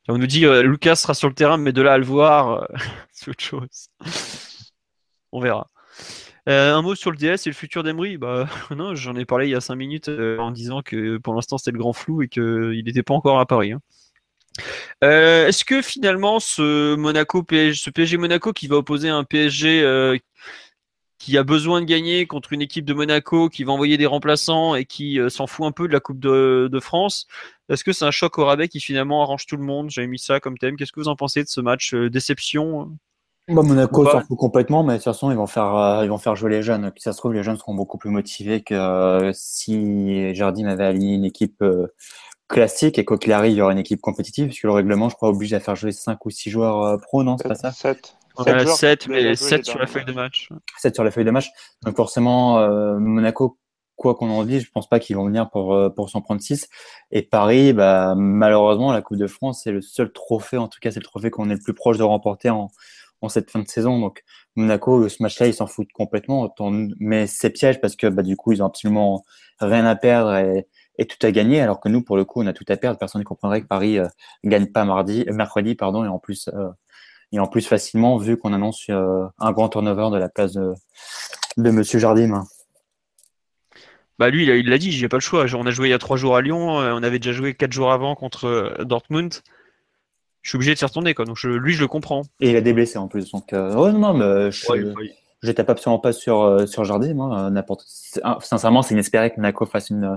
[0.08, 2.62] On nous dit euh, Lucas sera sur le terrain, mais de là à le voir,
[2.62, 2.66] euh,
[3.12, 3.90] c'est autre chose.
[5.30, 5.68] On verra.
[6.48, 8.16] Euh, un mot sur le DS et le futur d'Emery?
[8.16, 11.34] Bah non, j'en ai parlé il y a 5 minutes euh, en disant que pour
[11.34, 13.72] l'instant c'était le grand flou et qu'il n'était pas encore à Paris.
[13.72, 13.80] Hein.
[15.02, 20.18] Est-ce que finalement ce Monaco PSG Monaco qui va opposer un PSG
[21.18, 24.74] qui a besoin de gagner contre une équipe de Monaco qui va envoyer des remplaçants
[24.74, 27.26] et qui s'en fout un peu de la Coupe de, France,
[27.68, 29.90] est-ce que c'est un choc au rabais qui finalement arrange tout le monde?
[29.90, 30.76] J'avais mis ça comme thème.
[30.76, 32.90] Qu'est-ce que vous en pensez de ce match Déception
[33.54, 36.18] bah, Monaco s'en fout complètement, mais de toute façon, ils vont faire, euh, ils vont
[36.18, 36.90] faire jouer les jeunes.
[36.96, 40.84] Si ça se trouve, les jeunes seront beaucoup plus motivés que euh, si Jardim avait
[40.84, 41.88] aligné une équipe euh,
[42.48, 45.16] classique et quoi qu'il arrive, il y aura une équipe compétitive, puisque le règlement, je
[45.16, 48.16] crois, oblige à faire jouer 5 ou 6 joueurs pro, non C'est pas ça 7.
[48.66, 50.48] 7, mais 7 sur la feuille de match.
[50.78, 51.50] 7 sur la feuille de match.
[51.84, 52.66] Donc forcément,
[52.98, 53.58] Monaco,
[53.96, 56.68] quoi qu'on en dise, je pense pas qu'ils vont venir pour, pour s'en prendre 6.
[57.10, 60.90] Et Paris, bah, malheureusement, la Coupe de France, c'est le seul trophée, en tout cas,
[60.90, 62.70] c'est le trophée qu'on est le plus proche de remporter en,
[63.22, 63.98] en cette fin de saison.
[63.98, 64.22] Donc
[64.56, 66.52] Monaco, ce match-là, ils s'en foutent complètement.
[66.98, 69.24] Mais c'est piège parce que bah, du coup, ils ont absolument
[69.60, 70.66] rien à perdre et,
[71.06, 71.60] tout à gagner.
[71.60, 72.98] Alors que nous, pour le coup, on a tout à perdre.
[72.98, 74.06] Personne ne comprendrait que Paris euh,
[74.44, 76.48] gagne pas mardi, euh, mercredi, pardon, et en plus.
[76.54, 76.68] Euh,
[77.32, 80.74] et en plus facilement vu qu'on annonce un grand turnover de la place de,
[81.58, 82.42] de Monsieur Jardim.
[84.18, 85.46] Bah lui, il l'a dit, j'ai pas le choix.
[85.54, 87.70] On a joué il y a trois jours à Lyon, on avait déjà joué quatre
[87.70, 89.32] jours avant contre Dortmund
[90.42, 91.24] je suis obligé de s'y retourner quoi.
[91.24, 92.22] Donc lui je le comprends.
[92.40, 93.72] Et il a des blessés en plus donc euh...
[93.74, 94.94] non non mais je,
[95.42, 99.66] je tape absolument pas sur euh, sur Jardim euh, n'importe sincèrement c'est inespéré que Monaco
[99.66, 100.16] fasse une euh,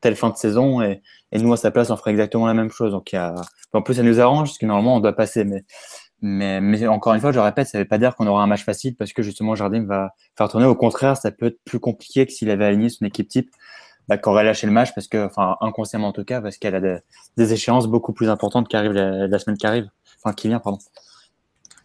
[0.00, 1.02] telle fin de saison et,
[1.32, 3.34] et nous à sa place on ferait exactement la même chose donc y a...
[3.72, 5.64] en plus ça nous arrange parce que normalement on doit passer mais
[6.26, 8.46] mais, mais encore une fois, je répète, ça ne veut pas dire qu'on aura un
[8.46, 10.64] match facile parce que justement Jardim va faire tourner.
[10.64, 13.50] Au contraire, ça peut être plus compliqué que s'il avait aligné son équipe type
[14.08, 16.74] bah, qu'on aurait lâché le match parce que, enfin, inconsciemment en tout cas, parce qu'elle
[16.74, 16.80] a
[17.36, 19.88] des, échéances beaucoup plus importantes qui arrivent la, semaine qui arrive,
[20.22, 20.78] enfin, qui vient, pardon.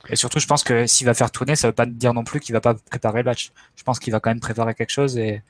[0.09, 2.39] Et surtout, je pense que s'il va faire tourner, ça veut pas dire non plus
[2.39, 3.51] qu'il va pas préparer le match.
[3.75, 5.43] Je pense qu'il va quand même préparer quelque chose et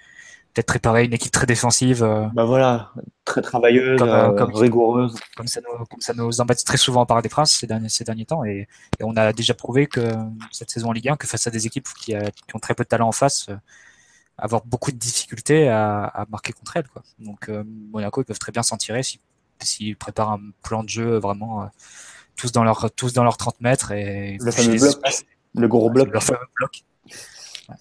[0.53, 2.03] peut-être préparer une équipe très défensive.
[2.03, 2.91] Euh, bah voilà,
[3.25, 5.15] très travailleuse, comme, euh, comme, rigoureuse.
[5.37, 8.03] Comme ça, nous, comme ça nous embête très souvent par des princes ces derniers, ces
[8.03, 8.43] derniers temps.
[8.43, 8.67] Et,
[9.01, 10.01] on a déjà prouvé que
[10.51, 12.73] cette saison en Ligue 1, que face à des équipes qui, euh, qui ont très
[12.73, 13.47] peu de talent en face,
[14.41, 16.87] avoir beaucoup de difficultés à, marquer contre elle.
[16.87, 17.03] Quoi.
[17.19, 19.19] Donc euh, Monaco, ils peuvent très bien s'en tirer s'ils
[19.61, 21.65] si, préparent un plan de jeu vraiment euh,
[22.35, 23.91] tous, dans leur, tous dans leurs 30 mètres.
[23.91, 24.95] Et le fameux bloc,
[25.55, 26.09] le gros bloc.
[26.11, 26.83] Le fameux bloc.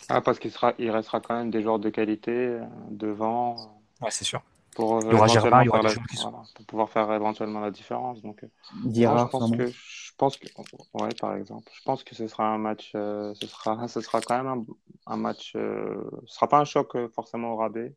[0.09, 3.81] Ah, parce qu'il sera, il restera quand même des joueurs de qualité euh, devant.
[4.01, 4.43] Ouais, c'est sûr.
[4.75, 7.71] Pour, il y aura Germain, il y aura des voilà, pour pouvoir faire éventuellement la
[7.71, 8.23] différence.
[8.23, 8.45] Donc,
[8.85, 9.73] Dira, je pense que
[10.19, 10.47] pense que,
[10.95, 14.21] ouais, par exemple, je pense que ce sera un match, euh, ce sera, ce sera
[14.21, 14.67] quand même
[15.07, 17.97] un, match, euh, ce sera pas un choc euh, forcément au rabais.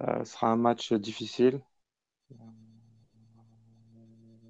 [0.00, 1.60] ce sera un match difficile.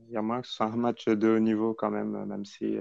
[0.08, 2.44] Il y a moins que ce soit un match de haut niveau quand même, même
[2.44, 2.76] si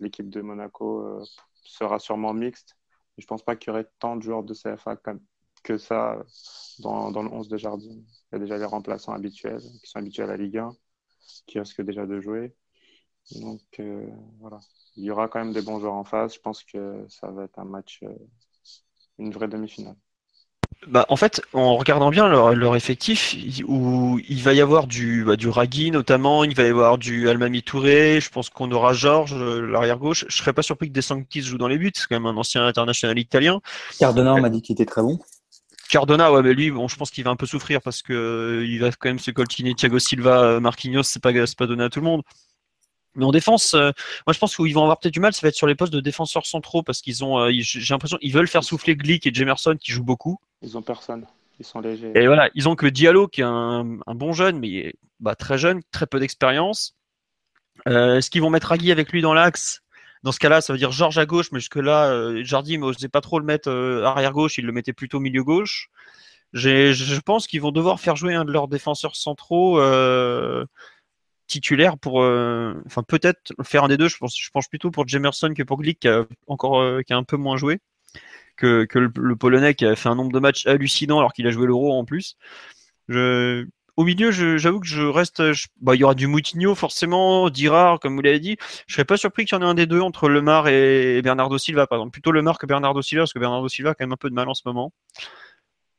[0.00, 1.22] l'équipe de Monaco
[1.62, 2.76] sera sûrement mixte.
[3.18, 4.96] Je pense pas qu'il y aurait tant de joueurs de CFA
[5.62, 6.24] que ça
[6.80, 7.90] dans, dans le 11 de Jardim.
[7.90, 10.70] Il y a déjà les remplaçants habituels qui sont habitués à la Ligue 1
[11.46, 12.54] qui risque déjà de jouer.
[13.32, 14.06] Donc euh,
[14.40, 14.60] voilà,
[14.96, 16.34] il y aura quand même des bons joueurs en face.
[16.34, 18.08] Je pense que ça va être un match, euh,
[19.18, 19.96] une vraie demi-finale.
[20.86, 23.34] Bah, en fait, en regardant bien leur, effectif,
[23.66, 27.28] où il va y avoir du, bah, du Ragui notamment, il va y avoir du
[27.28, 30.24] Almami Touré, je pense qu'on aura Georges, euh, l'arrière gauche.
[30.28, 32.36] Je serais pas surpris que De Sanctis joue dans les buts, c'est quand même un
[32.36, 33.60] ancien international italien.
[33.98, 35.18] Cardona, on m'a dit qu'il était très bon.
[35.88, 38.66] Cardona, ouais, mais lui, bon, je pense qu'il va un peu souffrir parce que euh,
[38.66, 41.88] il va quand même se coltiner Thiago Silva, euh, Marquinhos, c'est pas, pas donné à
[41.88, 42.22] tout le monde.
[43.14, 43.90] Mais en défense, euh,
[44.26, 45.92] moi je pense qu'ils vont avoir peut-être du mal, ça va être sur les postes
[45.92, 49.76] de défenseurs centraux parce qu'ils ont, j'ai l'impression, ils veulent faire souffler Glick et Jemerson
[49.80, 50.38] qui jouent beaucoup.
[50.62, 51.26] Ils ont personne,
[51.58, 52.12] ils sont légers.
[52.14, 55.80] Et voilà, ils ont que Diallo qui est un, bon jeune, mais bah, très jeune,
[55.90, 56.94] très peu d'expérience.
[57.86, 59.80] Est-ce qu'ils vont mettre Agui avec lui dans l'axe?
[60.22, 63.20] Dans ce cas-là, ça veut dire Georges à gauche, mais jusque-là, euh, Jardim n'osait pas
[63.20, 65.90] trop le mettre euh, arrière gauche, il le mettait plutôt milieu gauche.
[66.52, 70.64] Je pense qu'ils vont devoir faire jouer un de leurs défenseurs centraux euh,
[71.46, 72.16] titulaires pour,
[72.86, 74.08] enfin peut-être faire un des deux.
[74.08, 77.80] Je pense, plutôt pour Jemerson que pour Glick, qui a encore, un peu moins joué
[78.56, 81.66] que, le, Polonais qui a fait un nombre de matchs hallucinant alors qu'il a joué
[81.66, 82.36] l'Euro en plus.
[83.08, 83.66] Je,
[83.98, 85.42] au milieu, j'avoue que je reste.
[85.80, 88.56] bah, il y aura du Moutinho forcément, Dirard, comme vous l'avez dit.
[88.86, 91.58] Je serais pas surpris qu'il y en ait un des deux entre Lemar et Bernardo
[91.58, 92.12] Silva, par exemple.
[92.12, 94.36] Plutôt Lemar que Bernardo Silva, parce que Bernardo Silva a quand même un peu de
[94.36, 94.92] mal en ce moment.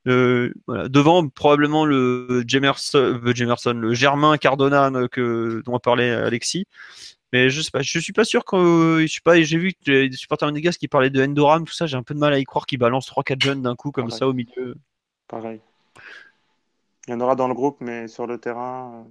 [0.07, 6.67] Euh, Devant, probablement le Jemerson, euh, le Germain Cardona que, dont a parlé Alexis.
[7.33, 9.41] Mais je sais pas, je suis pas sûr que je suis pas.
[9.41, 12.13] J'ai vu que des supporters gars qui parlaient de Endoram, tout ça, j'ai un peu
[12.13, 14.75] de mal à y croire qu'ils balancent 3-4 jeunes d'un coup comme ça au milieu.
[15.27, 15.59] Pareil.
[17.07, 19.05] Il y en aura dans le groupe, mais sur le terrain,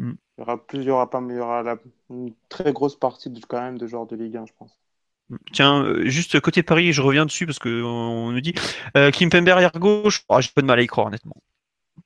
[0.00, 0.16] euh, mm.
[0.38, 1.76] il y aura plus, il y aura pas, mais il y aura
[2.10, 4.78] une très grosse partie de, quand même de joueurs de Ligue 1, je pense.
[5.30, 5.36] Mm.
[5.52, 8.54] Tiens, euh, juste côté Paris, je reviens dessus parce qu'on nous dit
[8.96, 10.24] euh, Kim Pember arrière gauche.
[10.28, 11.36] Oh, j'ai pas de mal à y croire, honnêtement.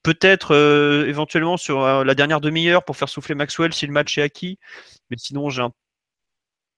[0.02, 4.16] peut-être euh, éventuellement sur euh, la dernière demi-heure pour faire souffler Maxwell si le match
[4.18, 4.58] est acquis.
[5.10, 5.72] Mais sinon, j'ai un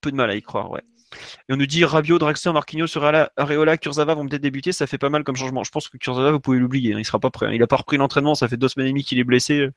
[0.00, 0.82] peu de mal à y croire, ouais.
[1.48, 2.86] Et on nous dit Rabiot, Draxler, Marquinhos,
[3.36, 4.72] Areola, Kurzawa vont peut-être débuter.
[4.72, 5.64] Ça fait pas mal comme changement.
[5.64, 6.94] Je pense que Kurzawa, vous pouvez l'oublier.
[6.94, 7.46] Hein, il sera pas prêt.
[7.46, 7.52] Hein.
[7.52, 8.34] Il a pas repris l'entraînement.
[8.34, 9.68] Ça fait deux semaines et demie qu'il est blessé.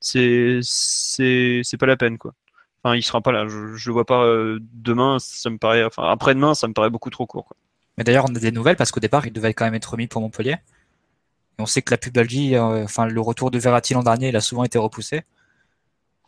[0.00, 2.34] C'est c'est pas la peine quoi.
[2.82, 3.46] Enfin, il sera pas là.
[3.46, 5.18] Je, je le vois pas euh, demain.
[5.18, 5.84] Ça me paraît.
[5.84, 7.52] Enfin, après-demain, ça me paraît beaucoup trop court.
[7.98, 10.06] Mais d'ailleurs, on a des nouvelles parce qu'au départ, il devait quand même être remis
[10.06, 10.56] pour Montpellier.
[11.58, 14.36] Et on sait que la pubalgie, euh, enfin, le retour de Verratti l'an dernier, il
[14.36, 15.24] a souvent été repoussé.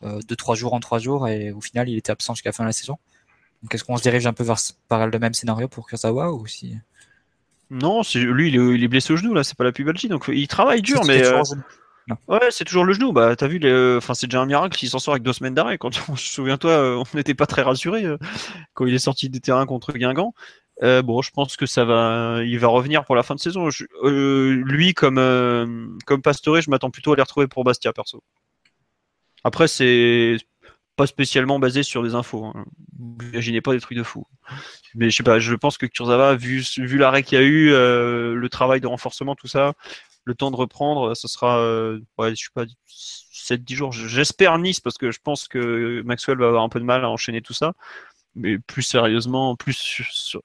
[0.03, 2.53] Euh, de trois jours en trois jours et au final, il était absent jusqu'à la
[2.53, 2.97] fin de la saison.
[3.63, 4.57] Donc, est-ce qu'on se dirige un peu vers
[4.87, 6.77] par le même scénario pour Kurzawa ou si
[7.71, 9.43] Non, lui, il est, blessé au genou là.
[9.43, 11.23] C'est pas la pubalgie, donc il travaille dur, mais.
[12.27, 13.13] Ouais, c'est toujours le genou.
[13.13, 13.59] Bah, t'as vu,
[13.97, 15.77] enfin, c'est déjà un miracle s'il s'en sort avec deux semaines d'arrêt.
[15.77, 18.17] Quand souviens-toi, euh, on n'était pas très rassurés euh,
[18.73, 20.33] quand il est sorti des terrains contre Guingamp.
[20.81, 23.69] Euh, bon, je pense que ça va, il va revenir pour la fin de saison.
[24.03, 28.21] lui, comme comme Pastore, je m'attends plutôt à les retrouver pour Bastia, perso.
[29.45, 30.37] Après, c'est
[30.95, 32.45] pas spécialement basé sur des infos.
[32.45, 32.65] Hein.
[33.31, 34.25] Imaginez pas des trucs de fou.
[34.95, 37.69] Mais je sais pas, je pense que Kurzawa, vu, vu l'arrêt qu'il y a eu,
[37.69, 39.73] le travail de renforcement, tout ça,
[40.25, 43.91] le temps de reprendre, ce sera, euh, je sais pas, 7-10 jours.
[43.91, 47.09] J'espère Nice parce que je pense que Maxwell va avoir un peu de mal à
[47.09, 47.73] enchaîner tout ça.
[48.35, 50.37] Mais plus sérieusement, plus,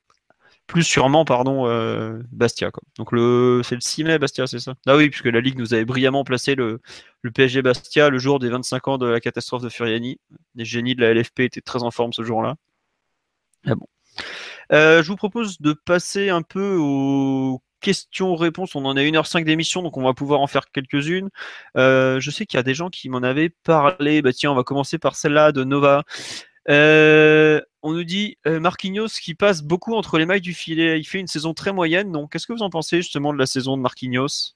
[0.68, 2.70] plus sûrement, pardon, euh, Bastia.
[2.98, 4.74] Donc le, c'est le 6 mai, Bastia, c'est ça?
[4.86, 6.80] Ah oui, puisque la Ligue nous avait brillamment placé le,
[7.22, 10.20] le PSG Bastia le jour des 25 ans de la catastrophe de Furiani.
[10.54, 12.56] Les génies de la LFP étaient très en forme ce jour-là.
[13.66, 13.86] Ah bon.
[14.72, 18.74] Euh, je vous propose de passer un peu au questions-réponses.
[18.74, 21.30] On en a 1h05 d'émission, donc on va pouvoir en faire quelques-unes.
[21.78, 24.20] Euh, je sais qu'il y a des gens qui m'en avaient parlé.
[24.20, 26.04] Bah tiens, on va commencer par celle-là de Nova.
[27.82, 30.98] On nous dit euh, Marquinhos qui passe beaucoup entre les mailles du filet.
[30.98, 32.12] Il fait une saison très moyenne.
[32.12, 34.54] Donc, qu'est-ce que vous en pensez justement de la saison de Marquinhos?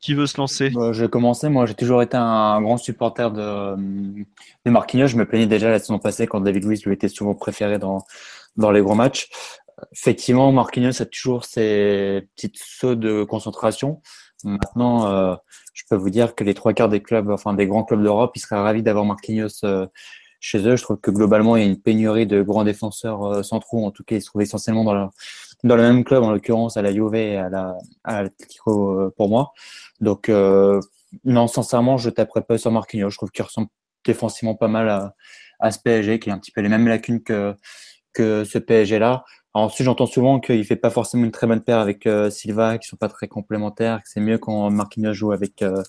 [0.00, 0.70] Qui veut se lancer?
[0.70, 1.48] Bah, Je vais commencer.
[1.48, 3.76] Moi, j'ai toujours été un grand supporter de,
[4.64, 5.08] Marquinhos.
[5.08, 8.04] Je me plaignais déjà la saison passée quand David Luiz lui était souvent préféré dans,
[8.56, 9.28] dans les gros matchs
[9.92, 14.02] effectivement, Marquinhos a toujours ses petites sauts de concentration.
[14.44, 15.34] Maintenant, euh,
[15.74, 18.32] je peux vous dire que les trois quarts des clubs, enfin des grands clubs d'Europe,
[18.36, 19.86] ils seraient ravis d'avoir Marquinhos euh,
[20.40, 20.76] chez eux.
[20.76, 23.84] Je trouve que globalement, il y a une pénurie de grands défenseurs euh, centraux.
[23.86, 25.10] En tout cas, ils se trouvent essentiellement dans,
[25.62, 28.24] le même club, en l'occurrence à la Juve et à la à
[29.16, 29.52] pour moi.
[30.00, 30.30] Donc,
[31.24, 33.10] non, sincèrement, je taperais pas sur Marquinhos.
[33.10, 33.68] Je trouve qu'il ressemble
[34.04, 35.14] défensivement pas mal
[35.60, 37.54] à, ce PSG, qui a un petit peu les mêmes lacunes que
[38.12, 39.24] que ce PSG-là
[39.54, 42.88] ensuite, j'entends souvent qu'il fait pas forcément une très bonne paire avec euh, Silva, qui
[42.88, 45.82] sont pas très complémentaires, que c'est mieux quand Marquinhos joue avec euh,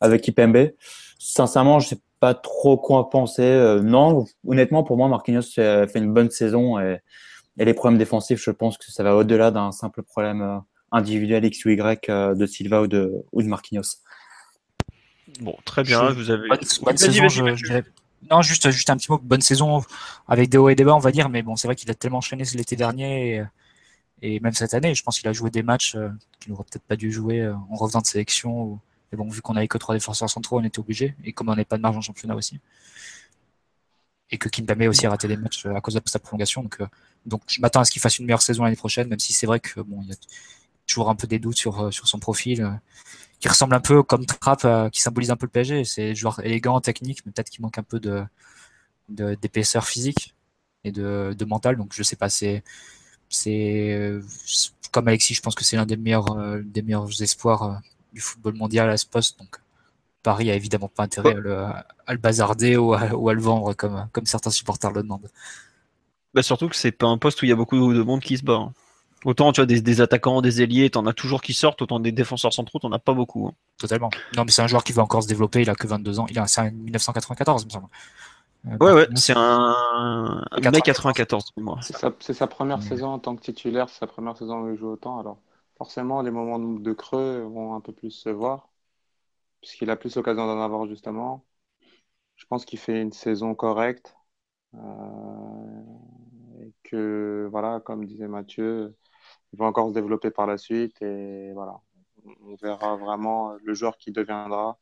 [0.00, 0.70] avec Ipembe.
[1.18, 3.42] Sincèrement, je sais pas trop quoi penser.
[3.42, 6.98] Euh, non, honnêtement, pour moi, Marquinhos fait une bonne saison et,
[7.58, 11.64] et les problèmes défensifs, je pense que ça va au-delà d'un simple problème individuel X
[11.64, 13.98] ou Y de Silva ou de ou de Marquinhos.
[15.40, 16.10] Bon, très bien.
[16.10, 16.48] vous avez.
[16.48, 17.82] Bonne, saison, je,
[18.30, 19.18] non, juste, juste un petit mot.
[19.18, 19.82] Bonne saison
[20.26, 21.28] avec des hauts et des bas, on va dire.
[21.28, 23.44] Mais bon, c'est vrai qu'il a tellement enchaîné l'été dernier
[24.22, 24.94] et, même cette année.
[24.94, 26.08] Je pense qu'il a joué des matchs euh,
[26.40, 28.80] qu'il n'aurait peut-être pas dû jouer euh, en revenant de sélection.
[29.12, 31.14] Mais bon, vu qu'on avait que trois défenseurs centraux, on était obligé.
[31.24, 32.60] Et comme on n'avait pas de marge en championnat aussi.
[34.30, 36.62] Et que Kimpembe aussi a raté des matchs euh, à cause de sa prolongation.
[36.62, 36.78] Donc,
[37.26, 39.46] donc je m'attends à ce qu'il fasse une meilleure saison l'année prochaine, même si c'est
[39.46, 40.16] vrai que bon, il y a
[40.86, 42.78] toujours un peu des doutes sur, sur son profil
[43.40, 45.84] qui ressemble un peu comme Trapp, euh, qui symbolise un peu le PSG.
[45.84, 48.24] C'est joueur élégant, technique, mais peut-être qu'il manque un peu de
[49.08, 50.34] d'épaisseur physique
[50.84, 51.76] et de, de, mental.
[51.76, 52.62] Donc je sais pas, c'est
[53.30, 54.20] c'est
[54.92, 57.74] comme Alexis, je pense que c'est l'un des meilleurs euh, des meilleurs espoirs euh,
[58.12, 59.38] du football mondial à ce poste.
[59.38, 59.60] Donc
[60.22, 63.40] Paris a évidemment pas intérêt à, le, à le, bazarder ou à, ou à, le
[63.40, 65.30] vendre comme comme certains supporters le demandent.
[66.34, 68.36] Bah surtout que c'est pas un poste où il y a beaucoup de monde qui
[68.36, 68.54] se bat.
[68.54, 68.72] Hein.
[69.24, 72.52] Autant tu as des, attaquants, des ailiers, t'en as toujours qui sortent, autant des défenseurs
[72.52, 73.48] centraux, t'en as pas beaucoup.
[73.48, 73.54] Hein.
[73.76, 74.10] Totalement.
[74.36, 76.26] Non, mais c'est un joueur qui va encore se développer, il a que 22 ans,
[76.30, 77.88] il a c'est un 1994, il me semble.
[78.66, 81.78] Euh, ouais, ouais, c'est un, mai 94 moi.
[81.80, 84.88] C'est sa, première saison en tant que titulaire, c'est sa première saison où il joue
[84.88, 85.38] autant, alors
[85.78, 88.70] forcément les moments de creux vont un peu plus se voir,
[89.60, 91.46] puisqu'il a plus l'occasion d'en avoir justement.
[92.36, 94.16] Je pense qu'il fait une saison correcte.
[94.74, 95.82] Euh,
[96.62, 98.96] et que, voilà, comme disait Mathieu,
[99.52, 101.80] il va encore se développer par la suite et voilà,
[102.42, 104.78] on verra vraiment le joueur qui deviendra.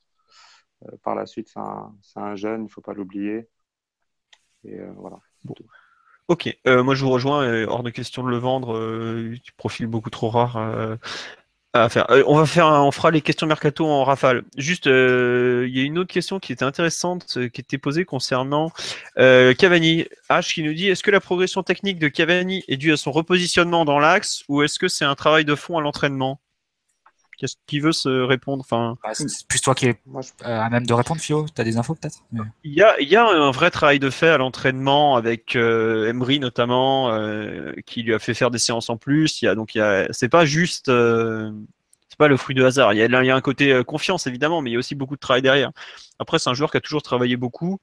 [0.84, 3.48] Euh, par la suite, c'est un, un, jeune, il ne faut pas l'oublier.
[4.64, 5.20] Et euh, voilà.
[6.28, 8.76] Ok, euh, moi je vous rejoins, hors de question de le vendre,
[9.28, 10.98] du profil beaucoup trop rare
[11.88, 12.10] faire.
[12.10, 14.42] Euh, on va faire, on fera les questions mercato en rafale.
[14.56, 18.04] Juste, euh, il y a une autre question qui était intéressante, euh, qui était posée
[18.04, 18.72] concernant
[19.16, 20.06] Cavani.
[20.30, 23.12] H qui nous dit est-ce que la progression technique de Cavani est due à son
[23.12, 26.40] repositionnement dans l'axe ou est-ce que c'est un travail de fond à l'entraînement?
[27.36, 28.96] Qu'est-ce qui veut se répondre enfin...
[29.02, 31.46] Bah, c'est plus toi qui es euh, à même de répondre, Fio.
[31.54, 32.18] Tu as des infos peut-être?
[32.64, 36.40] Il y a, y a, un vrai travail de fait à l'entraînement avec euh, Emery
[36.40, 39.42] notamment, euh, qui lui a fait faire des séances en plus.
[39.42, 40.88] Il y a, donc, il y a, c'est pas juste.
[40.88, 41.50] Euh,
[42.08, 42.94] c'est pas le fruit de hasard.
[42.94, 44.94] Il y, a, il y a un côté confiance évidemment, mais il y a aussi
[44.94, 45.72] beaucoup de travail derrière.
[46.18, 47.78] Après, c'est un joueur qui a toujours travaillé beaucoup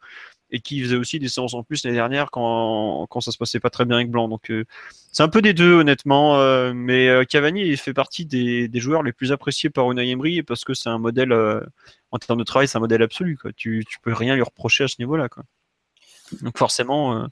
[0.53, 3.59] et qui faisait aussi des séances en plus l'année dernière quand, quand ça se passait
[3.59, 4.30] pas très bien avec Blanc.
[4.30, 4.65] Donc euh,
[5.11, 9.11] c'est un peu des deux honnêtement, euh, mais euh, Cavani fait partie des, joueurs les
[9.11, 11.34] plus appréciés par Unai Emery parce que c'est un modèle
[12.11, 13.35] en termes de travail, c'est un modèle absolu.
[13.35, 13.51] Quoi.
[13.53, 15.27] Tu, tu peux rien lui reprocher à ce niveau-là.
[15.27, 15.43] Quoi.
[16.43, 17.27] Donc forcément.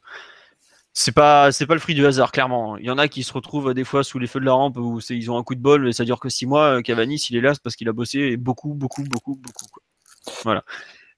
[0.93, 2.75] c'est pas c'est pas le fruit du hasard clairement.
[2.77, 4.77] Il y en a qui se retrouvent des fois sous les feux de la rampe
[4.77, 6.81] où ils ont un coup de bol et ça dure que six mois.
[6.81, 9.67] Cavani s'il est là c'est parce qu'il a bossé beaucoup beaucoup beaucoup beaucoup.
[10.43, 10.63] Voilà.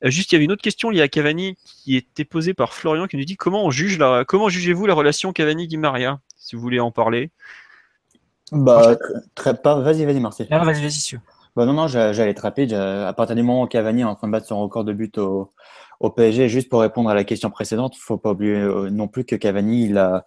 [0.04, 2.74] Euh, juste, il y avait une autre question liée à Cavani qui était posée par
[2.74, 6.56] Florian qui nous dit comment on juge la, comment jugez-vous la relation Cavani-Di Maria Si
[6.56, 7.32] vous voulez en parler?
[8.52, 8.98] Bah,
[9.36, 9.80] très pas.
[9.80, 10.48] Vas-y, vas-y, Marcel.
[10.52, 11.20] Ah, vas-y, vas-y,
[11.56, 12.74] Bah non, non, j'allais être rapide.
[12.74, 15.18] À partir du moment où Cavani est en train de battre son record de but
[15.18, 15.54] au,
[16.04, 19.24] au PSG, juste pour répondre à la question précédente, faut pas oublier euh, non plus
[19.24, 20.26] que Cavani, il a,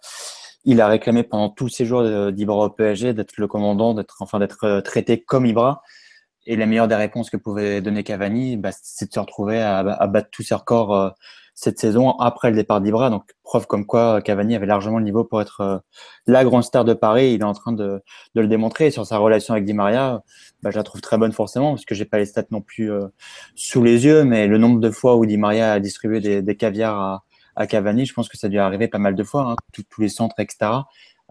[0.65, 4.39] il a réclamé pendant tous ses jours d'Ibra au PSG d'être le commandant, d'être enfin
[4.39, 5.83] d'être euh, traité comme Ibra.
[6.49, 9.79] Et la meilleure des réponses que pouvait donner Cavani, bah, c'est de se retrouver à,
[9.79, 11.09] à, battre tous ses records euh,
[11.55, 13.09] cette saison après le départ d'Ibra.
[13.09, 15.77] Donc, preuve comme quoi Cavani avait largement le niveau pour être euh,
[16.25, 17.33] la grande star de Paris.
[17.33, 18.01] Il est en train de,
[18.33, 18.87] le démontrer.
[18.87, 20.21] Et sur sa relation avec Di Maria,
[20.61, 22.91] bah, je la trouve très bonne forcément, parce que j'ai pas les stats non plus
[22.91, 23.07] euh,
[23.55, 27.23] sous les yeux, mais le nombre de fois où Di Maria a distribué des, caviars
[27.57, 30.09] à, Cavani, je pense que ça dû arriver pas mal de fois, hein, tous les
[30.09, 30.69] centres, etc.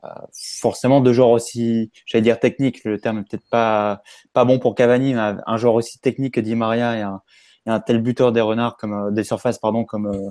[0.05, 4.03] Euh, forcément deux joueurs aussi, j'allais dire technique, le terme est peut-être pas
[4.35, 7.23] pas bon pour Cavani, mais un joueur aussi technique que Di Maria et un,
[7.67, 10.31] et un tel buteur des renards comme euh, des surfaces pardon comme euh,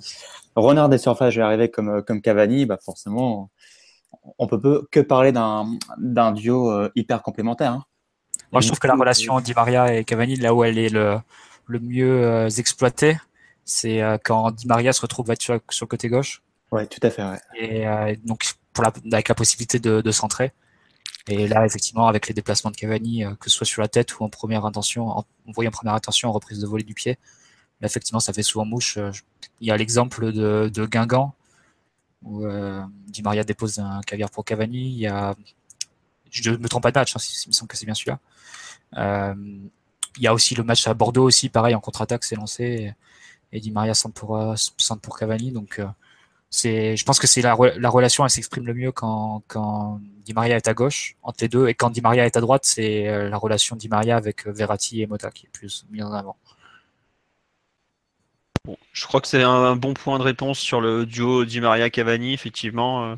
[0.56, 3.50] renard des surfaces, je vais arriver comme comme Cavani, bah forcément
[4.38, 5.66] on peut que parler d'un
[5.98, 7.72] d'un duo hyper complémentaire.
[7.72, 7.86] Hein.
[8.52, 11.18] Moi je trouve que la relation Di Maria et Cavani là où elle est le
[11.66, 13.18] le mieux exploitée,
[13.64, 16.44] c'est quand Di Maria se retrouve sur, sur le côté gauche.
[16.72, 17.24] Ouais, tout à fait.
[17.24, 17.40] Ouais.
[17.58, 18.44] Et donc
[18.84, 20.54] avec la possibilité de, de centrer.
[21.28, 24.20] Et là, effectivement, avec les déplacements de Cavani, euh, que ce soit sur la tête
[24.20, 27.18] ou en première intention, en, première intention en reprise de volée du pied,
[27.82, 28.98] là, effectivement, ça fait souvent mouche.
[28.98, 29.12] Euh,
[29.62, 31.34] il y a l'exemple de, Guingamp,
[32.24, 34.78] où euh, Di Maria dépose un caviar pour Cavani.
[34.78, 35.36] Il y a,
[36.32, 38.20] je ne me trompe pas de match, hein, il me semble que c'est bien celui-là.
[40.18, 42.94] Il y a aussi le match à Bordeaux aussi, pareil, en contre-attaque, c'est lancé.
[43.52, 45.52] Et, Di Maria centre pour Cavani.
[45.52, 45.82] Donc,
[46.50, 49.44] c'est, je pense que c'est la, la relation, elle s'exprime le mieux quand,
[50.24, 52.66] Di Maria est à gauche entre les deux, et quand Di Maria est à droite,
[52.66, 56.04] c'est euh, la relation Di Maria avec euh, Verratti et Mota qui est plus mise
[56.04, 56.38] en avant.
[58.66, 61.90] Bon, je crois que c'est un bon point de réponse sur le duo Di Maria
[61.92, 62.34] Cavani.
[62.34, 63.16] Effectivement, euh,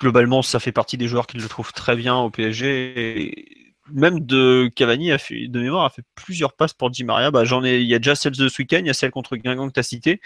[0.00, 3.63] globalement, ça fait partie des joueurs qui le trouvent très bien au PSG.
[3.92, 7.30] Même de Cavani a de mémoire, a fait plusieurs passes pour Di Maria.
[7.30, 9.10] Bah, j'en ai, il y a déjà celle de ce week-end, il y a celle
[9.10, 10.20] contre Guingamp que tu as cité.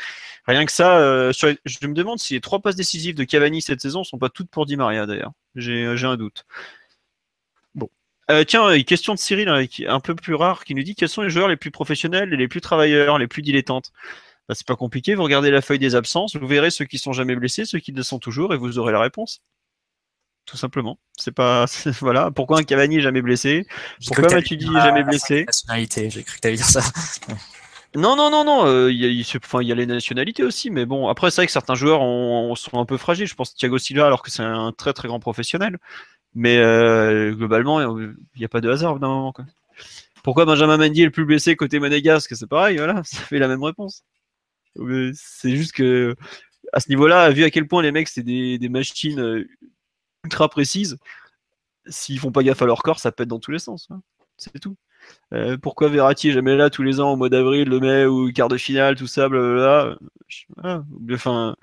[0.46, 3.80] Rien que ça, euh, je me demande si les trois passes décisives de Cavani cette
[3.80, 5.32] saison sont pas toutes pour Di Maria d'ailleurs.
[5.56, 6.44] J'ai, un doute.
[7.74, 7.90] Bon.
[8.30, 11.08] Euh, tiens, une question de Cyril, hein, un peu plus rare, qui nous dit quels
[11.08, 13.92] sont les joueurs les plus professionnels, les plus travailleurs, les plus dilettantes?
[14.48, 17.12] Bah, c'est pas compliqué, vous regardez la feuille des absences, vous verrez ceux qui sont
[17.12, 19.42] jamais blessés, ceux qui le sont toujours, et vous aurez la réponse
[20.48, 20.98] tout simplement.
[21.16, 21.66] C'est pas
[22.00, 22.30] voilà.
[22.30, 23.66] Pourquoi un Cavani est jamais blessé?
[24.06, 25.44] Pourquoi Matuidi est jamais blessé?
[25.44, 26.80] Nationalité, j'ai cru que tu dire ça.
[27.94, 28.66] Non, non, non, non.
[28.66, 31.08] Euh, il, y a, enfin, il y a les nationalités aussi, mais bon.
[31.08, 32.00] Après, c'est vrai que certains joueurs
[32.58, 33.26] sont un peu fragiles.
[33.26, 35.78] Je pense Thiago Silva, alors que c'est un très très grand professionnel.
[36.34, 39.32] Mais euh, globalement, il n'y a pas de hasard d'un moment.
[39.32, 39.46] Quoi.
[40.22, 42.36] Pourquoi Benjamin Mendy est le plus blessé côté monégasque?
[42.36, 43.02] C'est pareil, voilà.
[43.04, 44.04] Ça fait la même réponse.
[45.14, 46.14] C'est juste que
[46.74, 49.48] à ce niveau-là, vu à quel point les mecs c'est des, des machines euh,
[50.28, 50.98] ultra précises,
[51.86, 53.88] s'ils font pas gaffe à leur corps, ça pète dans tous les sens.
[53.90, 54.02] Hein.
[54.36, 54.76] C'est tout.
[55.32, 58.30] Euh, pourquoi Verratti est jamais là tous les ans au mois d'avril, le mai ou
[58.32, 59.96] quart de finale, tout ça, blablabla?
[61.12, 61.56] Enfin,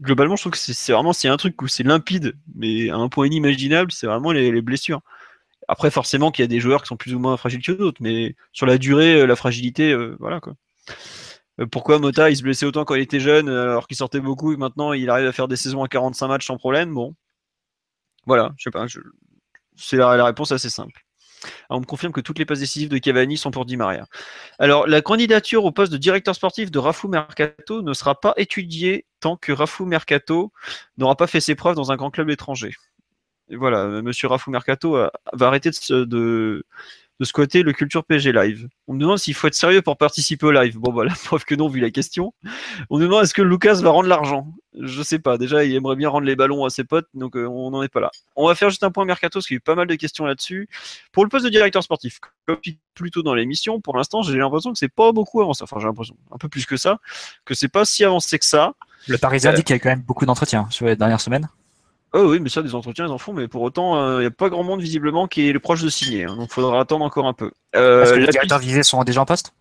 [0.00, 3.08] globalement, je trouve que c'est vraiment c'est un truc où c'est limpide, mais à un
[3.08, 5.00] point inimaginable, c'est vraiment les, blessures.
[5.68, 8.02] Après, forcément, qu'il y a des joueurs qui sont plus ou moins fragiles que d'autres,
[8.02, 10.54] mais sur la durée, euh, la fragilité, euh, voilà quoi.
[11.70, 14.56] pourquoi Mota il se blessait autant quand il était jeune, alors qu'il sortait beaucoup, et
[14.56, 16.92] maintenant il arrive à faire des saisons à 45 matchs sans problème?
[16.94, 17.14] Bon,
[18.26, 18.86] voilà, je sais pas.
[19.76, 21.04] C'est la, réponse assez simple.
[21.70, 24.06] on me confirme que toutes les passes décisives de Cavani sont pour Di Maria.
[24.58, 29.06] Alors, la candidature au poste de directeur sportif de Rafou Mercato ne sera pas étudiée
[29.20, 30.52] tant que Rafou Mercato
[30.98, 32.74] n'aura pas fait ses preuves dans un grand club étranger.
[33.50, 36.64] Voilà, Monsieur Rafou Mercato va arrêter de, de,
[37.22, 38.68] de squatter le Culture PG Live.
[38.88, 40.76] On me demande s'il faut être sérieux pour participer au live.
[40.76, 42.34] Bon, bah, la preuve que non, vu la question.
[42.90, 44.52] On me demande est-ce que Lucas va rendre l'argent?
[44.80, 45.38] je sais pas.
[45.38, 47.88] Déjà, il aimerait bien rendre les ballons à ses potes, donc euh, on n'en est
[47.90, 48.10] pas là.
[48.36, 49.94] On va faire juste un point mercato, parce qu'il y a eu pas mal de
[49.94, 50.68] questions là-dessus.
[51.12, 52.58] Pour le poste de directeur sportif, comme
[52.94, 55.62] plus tôt dans l'émission, pour l'instant, j'ai l'impression que c'est pas beaucoup avancé.
[55.62, 56.98] Enfin, j'ai l'impression, un peu plus que ça,
[57.44, 58.72] que c'est pas si avancé que ça.
[59.08, 61.48] Le Parisien dit qu'il y a quand même beaucoup d'entretiens sur les dernières semaines.
[62.14, 64.26] Oh oui, mais ça, des entretiens, ils en font, mais pour autant, il euh, n'y
[64.26, 66.24] a pas grand monde visiblement qui est proche de signer.
[66.24, 67.50] Hein, donc, il faudra attendre encore un peu.
[67.74, 69.54] Euh, Est-ce que les directeurs visés sont déjà en poste?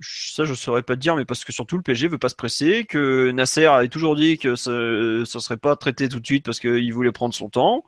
[0.00, 2.34] Ça, je saurais pas te dire, mais parce que surtout le PSG veut pas se
[2.34, 6.44] presser, que Nasser avait toujours dit que ça, ne serait pas traité tout de suite
[6.44, 7.84] parce qu'il voulait prendre son temps.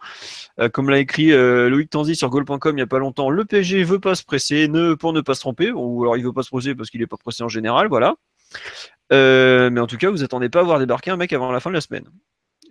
[0.61, 3.83] Euh, comme l'a écrit Loïc Tanzi sur goal.com il y a pas longtemps, le PSG
[3.83, 6.45] veut pas se presser ne, pour ne pas se tromper, ou alors il veut pas
[6.45, 8.15] se presser parce qu'il est pas pressé en général, voilà.
[9.11, 11.71] mais en tout cas, vous attendez pas à voir débarquer un mec avant la fin
[11.71, 12.09] de la semaine.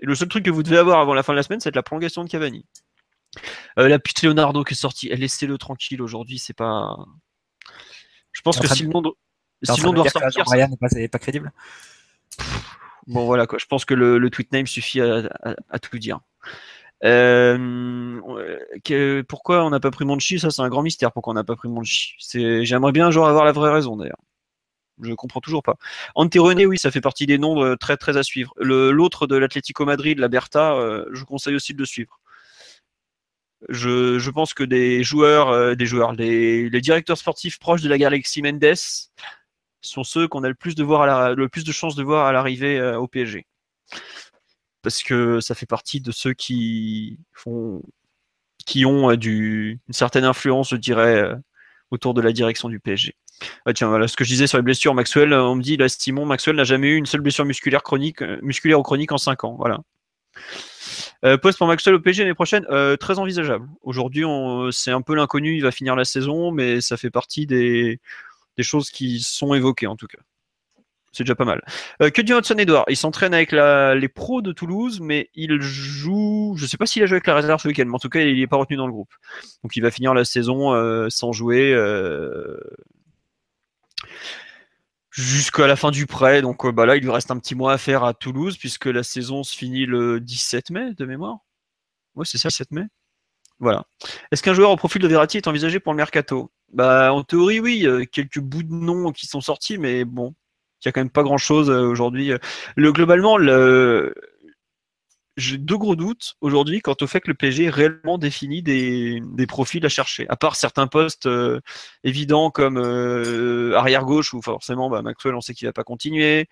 [0.04, 1.74] Et le seul truc que vous devez avoir avant la fin de la semaine, c'est
[1.74, 2.66] la prolongation de Cavani.
[3.80, 6.98] Euh, la pute Leonardo qui est sortie, laissez-le tranquille aujourd'hui, c'est pas.
[8.34, 9.14] Je pense que si le monde,
[9.64, 10.44] si le doit ressortir.
[10.46, 11.54] Ryan n'est pas, crédible.
[13.08, 16.20] Bon voilà quoi, je pense que le, tweet name suffit à, tout dire.
[17.06, 18.20] Euh,
[19.28, 20.38] pourquoi on n'a pas pris Monchi?
[20.38, 21.14] Ça, c'est un grand mystère.
[21.14, 22.16] Pourquoi on n'a pas pris Monchi?
[22.64, 24.20] J'aimerais bien genre avoir la vraie raison d'ailleurs.
[25.02, 25.78] Je comprends toujours pas.
[26.15, 28.53] Ante René, oui, ça fait partie des noms euh, très très à suivre.
[28.60, 32.20] L'autre de l'Atlético Madrid, la Bertha, euh, je conseille aussi de le suivre.
[33.70, 38.41] Je, pense que des joueurs, euh, des joueurs, les, directeurs sportifs proches de la Galaxy
[38.41, 38.76] Mendes
[39.82, 43.07] sont ceux qu'on a le plus de voir de chances de voir à l'arrivée au
[43.07, 43.45] PSG.
[44.82, 47.82] Parce que ça fait partie de ceux qui font,
[48.65, 51.34] qui ont une certaine influence, je dirais,
[51.90, 53.15] autour de la direction du PSG.
[53.65, 54.93] Ah, tiens, voilà ce que je disais sur les blessures.
[54.93, 58.22] Maxwell, on me dit, là, Simon, Maxwell n'a jamais eu une seule blessure musculaire chronique,
[58.22, 59.55] euh, musculaire ou chronique en 5 ans.
[59.57, 59.80] Voilà.
[61.26, 63.68] Euh, poste pour Maxwell au PSG l'année prochaine, euh, très envisageable.
[63.81, 64.26] Aujourd'hui,
[64.72, 67.99] c'est un peu l'inconnu, il va finir la saison, mais ça fait partie des,
[68.60, 70.19] choses qui sont évoquées en tout cas.
[71.14, 71.61] C'est déjà pas mal.
[71.99, 76.55] que dit Hudson Edouard Il s'entraîne avec les pros de Toulouse, mais il joue.
[76.57, 78.22] Je sais pas s'il a joué avec la réserve ce week-end, mais en tout cas,
[78.22, 79.14] il n'est pas retenu dans le groupe.
[79.64, 80.73] Donc il va finir la saison
[81.10, 81.72] sans jouer
[85.14, 86.41] jusqu'à la fin du prêt.
[86.41, 88.88] Donc euh, bah là, il lui reste un petit mois à faire à Toulouse puisque
[88.88, 91.38] la saison se finit le 17 mai de mémoire.
[92.15, 92.84] Oui, c'est ça, le 17 mai.
[93.60, 93.85] Voilà.
[94.31, 96.52] Est-ce qu'un joueur au profil de Verratti est envisagé pour le mercato?
[96.73, 100.34] Bah en théorie oui, quelques bouts de noms qui sont sortis, mais bon,
[100.84, 102.31] il y a quand même pas grand chose euh, aujourd'hui.
[102.76, 104.14] Le globalement, le,
[105.38, 109.22] j'ai deux gros doutes aujourd'hui quant au fait que le PSG ait réellement défini des,
[109.34, 110.27] des profils à chercher.
[110.30, 111.60] À part certains postes euh,
[112.03, 116.47] évidents comme euh, arrière gauche où forcément bah, Maxwell on sait qu'il va pas continuer.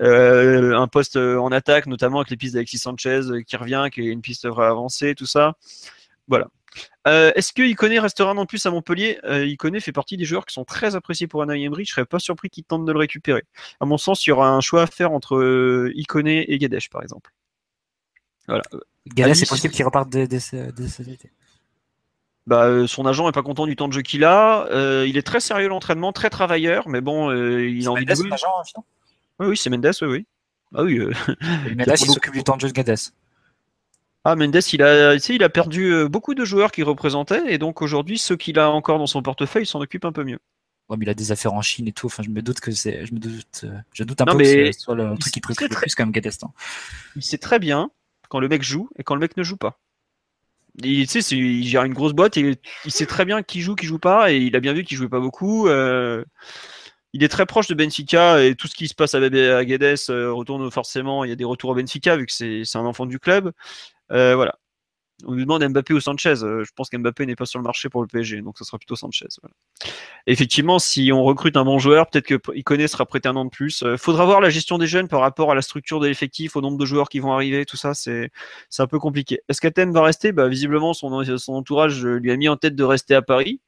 [0.00, 4.06] Euh, un poste en attaque, notamment avec les pistes d'Alexis Sanchez qui revient, qui est
[4.06, 5.54] une piste avancée, tout ça.
[6.28, 6.48] Voilà.
[7.06, 9.20] Est-ce que Iconé restera non plus à Montpellier?
[9.46, 11.84] Iconé fait partie des joueurs qui sont très appréciés pour Anna Emery.
[11.84, 13.44] Je serais pas surpris qu'il tente de le récupérer.
[13.78, 17.02] À mon sens, il y aura un choix à faire entre Iconé et Gadesh, par
[17.02, 17.30] exemple.
[18.48, 19.34] Voilà.
[19.34, 21.30] c'est possible qu'il reparte dès, cet été.
[22.46, 24.66] Bah, euh, son agent est pas content du temps de jeu qu'il a.
[24.66, 28.14] Euh, il est très sérieux l'entraînement, très travailleur, mais bon, euh, il a envie de
[28.14, 28.30] jouer.
[28.32, 28.48] Agent,
[29.40, 30.26] oui, oui, c'est Mendes, oui, oui.
[30.74, 30.98] Ah oui.
[31.76, 32.98] Mendes, il s'occupe du temps de jeu de Gades.
[34.24, 38.18] Ah, Mendes, il a, il a perdu beaucoup de joueurs qu'il représentait, et donc aujourd'hui,
[38.18, 40.38] ceux qu'il a encore dans son portefeuille s'en occupent un peu mieux.
[40.90, 42.06] Ouais, mais il a des affaires en Chine et tout.
[42.06, 43.64] Enfin, je me doute que c'est, je me doute,
[43.94, 46.04] je doute un peu mais que ce soit le truc qui préoccupe le plus quand
[46.04, 46.30] même Gades.
[46.42, 46.50] Hein.
[47.16, 47.90] Il sait très bien
[48.40, 49.80] le mec joue et quand le mec ne joue pas.
[50.82, 52.56] Il, tu sais, il gère une grosse boîte il
[52.88, 55.08] sait très bien qui joue, qui joue pas, et il a bien vu qu'il jouait
[55.08, 55.68] pas beaucoup.
[55.68, 56.24] Euh,
[57.12, 59.96] il est très proche de Benfica et tout ce qui se passe à, à Guedes
[60.10, 61.24] euh, retourne forcément.
[61.24, 63.52] Il y a des retours à Benfica vu que c'est un enfant du club.
[64.10, 64.58] Euh, voilà
[65.24, 66.42] on lui demande Mbappé ou Sanchez.
[66.42, 68.78] Euh, je pense qu'Mbappé n'est pas sur le marché pour le PSG, donc ce sera
[68.78, 69.28] plutôt Sanchez.
[70.26, 73.50] Effectivement, si on recrute un bon joueur, peut-être que Iconé sera prêté un an de
[73.50, 73.82] plus.
[73.82, 76.56] Il euh, faudra voir la gestion des jeunes par rapport à la structure de l'effectif,
[76.56, 78.30] au nombre de joueurs qui vont arriver, tout ça, c'est
[78.78, 79.40] un peu compliqué.
[79.48, 80.32] Est-ce qu'Athènes va rester?
[80.32, 83.60] Bah, Visiblement, son, son entourage lui a mis en tête de rester à Paris.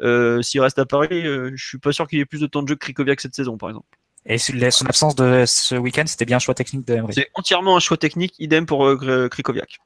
[0.00, 2.68] Euh, s'il reste à Paris, je suis pas sûr qu'il ait plus de temps de
[2.68, 3.86] jeu que Krikoviak cette saison, par exemple.
[4.26, 7.80] Et son absence de ce week-end, c'était bien un choix technique de C'est entièrement un
[7.80, 8.86] choix technique, idem pour
[9.30, 9.78] Krikoviak.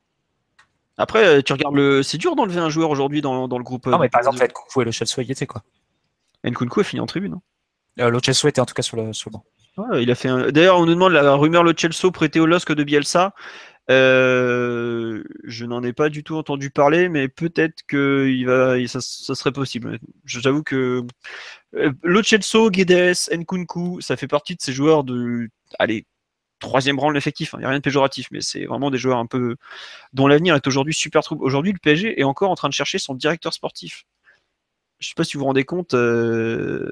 [0.99, 2.03] Après, euh, tu regardes le.
[2.03, 3.87] C'est dur d'enlever un joueur aujourd'hui dans, dans, le groupe.
[3.87, 5.63] Non, mais par exemple, Nkunku et le Chelsea, y était quoi.
[6.45, 7.35] Nkunku a fini en tribune.
[7.35, 7.43] Hein.
[8.01, 9.45] Euh, le Chelsea était en tout cas sur le, sur banc.
[9.95, 12.85] il a fait D'ailleurs, on nous demande la rumeur le Chelsea prêté au LOSC de
[12.85, 13.35] Bielsa.
[13.91, 19.01] Euh, je n'en ai pas du tout entendu parler, mais peut-être que il va, ça,
[19.01, 19.99] ça serait possible.
[20.25, 21.03] J'avoue que
[21.73, 25.49] le Chelsea, Guedes, Nkunku, ça fait partie de ces joueurs de,
[25.79, 26.07] allez,
[26.63, 27.53] troisième rang de l'effectif.
[27.53, 27.59] Il hein.
[27.61, 29.57] n'y a rien de péjoratif, mais c'est vraiment des joueurs un peu
[30.13, 31.45] dont l'avenir est aujourd'hui super trouble.
[31.45, 34.05] Aujourd'hui, le PSG est encore en train de chercher son directeur sportif.
[34.99, 36.91] Je ne sais pas si vous vous rendez compte euh,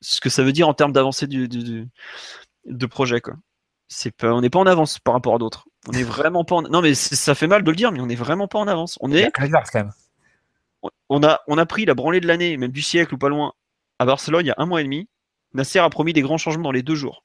[0.00, 3.20] ce que ça veut dire en termes d'avancée du, de projet.
[3.20, 3.34] Quoi.
[4.18, 5.66] Pas, on n'est pas en avance par rapport à d'autres.
[5.88, 6.62] On est vraiment pas en...
[6.62, 8.98] Non, mais ça fait mal de le dire, mais on n'est vraiment pas en avance.
[9.00, 9.30] On est.
[9.32, 9.92] quand même.
[11.08, 13.52] On a, on a pris la branlée de l'année, même du siècle ou pas loin,
[13.98, 15.08] à Barcelone il y a un mois et demi.
[15.54, 17.24] Nasser a promis des grands changements dans les deux jours.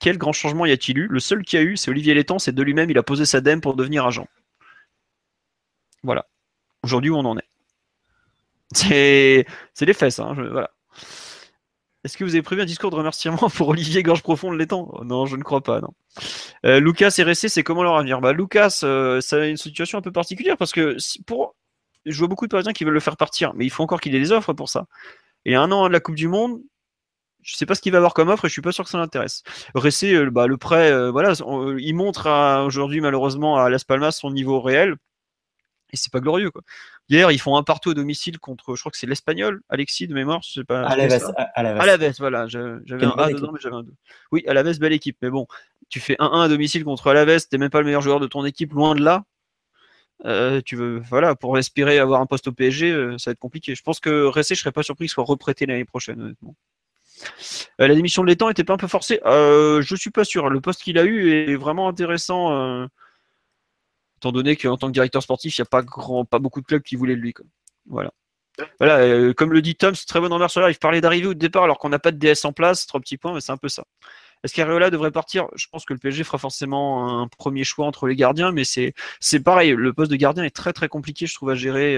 [0.00, 1.06] Quel grand changement y a-t-il eu?
[1.08, 3.40] Le seul qui a eu, c'est Olivier Létang, c'est de lui-même, il a posé sa
[3.40, 4.26] dème pour devenir agent.
[6.02, 6.26] Voilà.
[6.82, 7.48] Aujourd'hui, où on en est.
[8.72, 9.46] C'est,
[9.80, 10.70] les fesses, hein, voilà.
[12.04, 15.04] Est-ce que vous avez prévu un discours de remerciement pour Olivier Gorge Profonde l'étang oh,
[15.04, 15.80] Non, je ne crois pas.
[16.64, 18.20] Euh, Lucas RSC, c'est comment leur avenir?
[18.20, 20.96] Bah, Lucas, euh, ça a une situation un peu particulière parce que
[21.26, 21.56] pour...
[22.06, 24.14] je vois beaucoup de Parisiens qui veulent le faire partir, mais il faut encore qu'il
[24.14, 24.86] ait des offres pour ça.
[25.44, 26.60] Et un an de la Coupe du Monde,
[27.48, 28.90] je sais pas ce qu'il va avoir comme offre et je suis pas sûr que
[28.90, 29.42] ça l'intéresse.
[29.74, 31.32] Ressé, euh, bah, le prêt, euh, voilà,
[31.78, 32.28] il montre
[32.66, 34.96] aujourd'hui malheureusement à Las Palmas son niveau réel
[35.90, 36.60] et c'est pas glorieux quoi.
[37.08, 40.12] Hier, ils font un partout à domicile contre, je crois que c'est l'Espagnol, Alexis de
[40.12, 40.82] mémoire, je sais pas.
[40.82, 41.74] À la veste, à la
[42.18, 43.94] voilà, j'avais un A dedans, mais j'avais un 2.
[44.30, 45.46] Oui, à la veste, belle équipe, mais bon,
[45.88, 48.44] tu fais 1-1 à domicile contre Alaves, t'es même pas le meilleur joueur de ton
[48.44, 49.24] équipe, loin de là.
[50.26, 53.74] Euh, tu veux, voilà, pour espérer avoir un poste au PSG, ça va être compliqué.
[53.74, 56.54] Je pense que Ressé, je serais pas surpris qu'il soit reprêté l'année prochaine, honnêtement.
[57.80, 60.48] Euh, la démission de l'étang était pas un peu forcée euh, Je suis pas sûr.
[60.48, 62.86] Le poste qu'il a eu est vraiment intéressant, euh,
[64.18, 66.66] étant donné qu'en tant que directeur sportif, il n'y a pas, grand, pas beaucoup de
[66.66, 67.34] clubs qui voulaient de lui.
[67.86, 68.10] Voilà.
[68.80, 71.62] Voilà, comme le dit Tom, c'est très bon en sur Il parlait d'arriver au départ
[71.62, 73.68] alors qu'on n'a pas de DS en place, trois petits points, mais c'est un peu
[73.68, 73.84] ça.
[74.42, 75.46] Est-ce qu'Areola devrait partir?
[75.54, 78.94] Je pense que le PSG fera forcément un premier choix entre les gardiens, mais c'est
[79.44, 79.74] pareil.
[79.76, 81.96] Le poste de gardien est très très compliqué, je trouve, à gérer.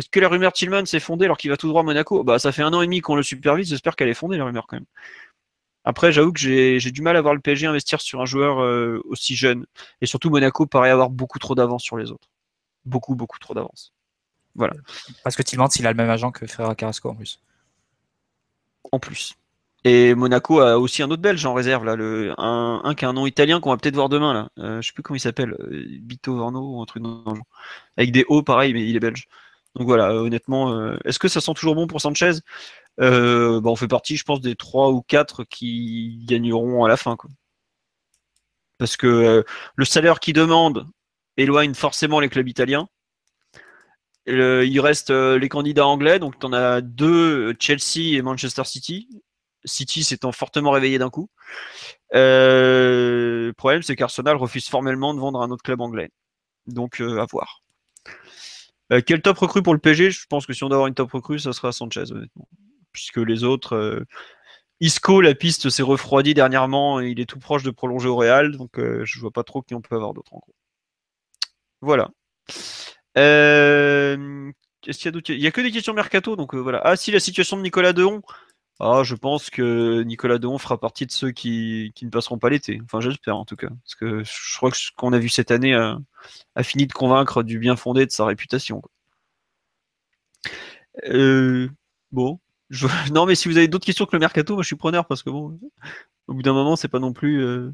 [0.00, 2.24] Est-ce que la rumeur Tillman s'est fondée alors qu'il va tout droit à Monaco?
[2.24, 4.46] Bah ça fait un an et demi qu'on le supervise, j'espère qu'elle est fondée la
[4.46, 4.86] rumeur quand même.
[5.84, 9.02] Après, j'avoue que j'ai du mal à voir le PSG investir sur un joueur euh,
[9.04, 9.66] aussi jeune.
[10.00, 12.28] Et surtout, Monaco paraît avoir beaucoup trop d'avance sur les autres.
[12.86, 13.92] Beaucoup, beaucoup trop d'avance.
[14.54, 14.72] Voilà.
[15.22, 17.42] Parce que Tillman, il a le même agent que Ferreira Carrasco en plus.
[18.92, 19.34] En plus.
[19.84, 23.12] Et Monaco a aussi un autre belge en réserve, là, le, un, qui a un
[23.12, 24.32] nom italien qu'on va peut-être voir demain.
[24.32, 24.48] Là.
[24.58, 27.36] Euh, je sais plus comment il s'appelle, euh, Bito Varno ou un truc dans le
[27.36, 27.46] genre.
[27.98, 29.26] Avec des hauts, pareil, mais il est belge.
[29.76, 32.32] Donc voilà, honnêtement, euh, est-ce que ça sent toujours bon pour Sanchez?
[33.00, 36.96] Euh, bah, On fait partie, je pense, des trois ou quatre qui gagneront à la
[36.96, 37.16] fin.
[38.78, 39.42] Parce que euh,
[39.76, 40.86] le salaire qu'ils demandent
[41.36, 42.88] éloigne forcément les clubs italiens.
[44.26, 49.08] il reste les candidats anglais, donc tu en as deux, Chelsea et Manchester City.
[49.64, 51.30] City s'étant fortement réveillé d'un coup.
[52.12, 56.10] le problème, c'est qu'Arsenal refuse formellement de vendre un autre club anglais.
[56.66, 57.62] Donc, à voir.
[58.92, 60.94] Euh, quel top recrue pour le PG Je pense que si on doit avoir une
[60.94, 62.48] top recrue, ça sera Sanchez, honnêtement.
[62.92, 63.74] Puisque les autres.
[63.76, 64.06] Euh,
[64.80, 68.56] Isco, la piste s'est refroidie dernièrement et il est tout proche de prolonger au Real,
[68.56, 70.54] donc euh, je vois pas trop qui on peut avoir d'autres en gros.
[71.82, 72.10] Voilà.
[73.14, 76.80] Est-ce qu'il y a d'autres Il n'y a que des questions mercato, donc voilà.
[76.82, 78.22] Ah si, la situation de Nicolas Dehon.
[78.80, 82.80] Ah, je pense que Nicolas Dehon fera partie de ceux qui, ne passeront pas l'été.
[82.84, 83.68] Enfin, j'espère en tout cas.
[83.68, 85.98] Parce que je crois que ce qu'on a vu cette année a,
[86.62, 88.82] fini de convaincre du bien fondé de sa réputation.
[91.06, 91.68] Euh,
[92.12, 92.40] bon.
[93.12, 95.22] Non, mais si vous avez d'autres questions que le mercato, moi je suis preneur parce
[95.22, 95.58] que bon,
[96.28, 97.42] au bout d'un moment, c'est pas non plus.
[97.42, 97.72] Euh,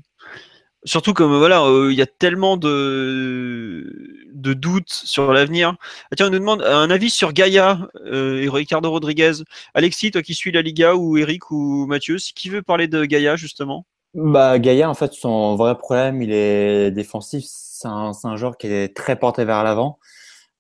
[0.85, 5.77] surtout comme voilà, euh, il y a tellement de, de doutes sur l'avenir.
[6.11, 9.33] Ah, tiens, on nous demande un avis sur Gaïa euh, et Ricardo Rodriguez.
[9.75, 13.37] Alexis, toi qui suis la Liga, ou Eric ou Mathieu, qui veut parler de Gaïa
[13.37, 13.87] justement?
[14.15, 17.45] Bah, Gaïa, en fait, son vrai problème, il est défensif.
[17.47, 19.99] C'est un, un, joueur qui est très porté vers l'avant,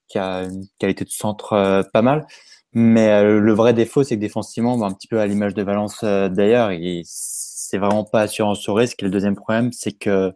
[0.09, 2.26] qui a une qualité de centre euh, pas mal.
[2.72, 6.05] Mais le vrai défaut, c'est que défensivement, bah, un petit peu à l'image de Valence
[6.05, 7.05] d'ailleurs, il
[7.68, 9.02] c'est vraiment pas assurant sur risque.
[9.02, 10.32] Et le deuxième problème, c'est que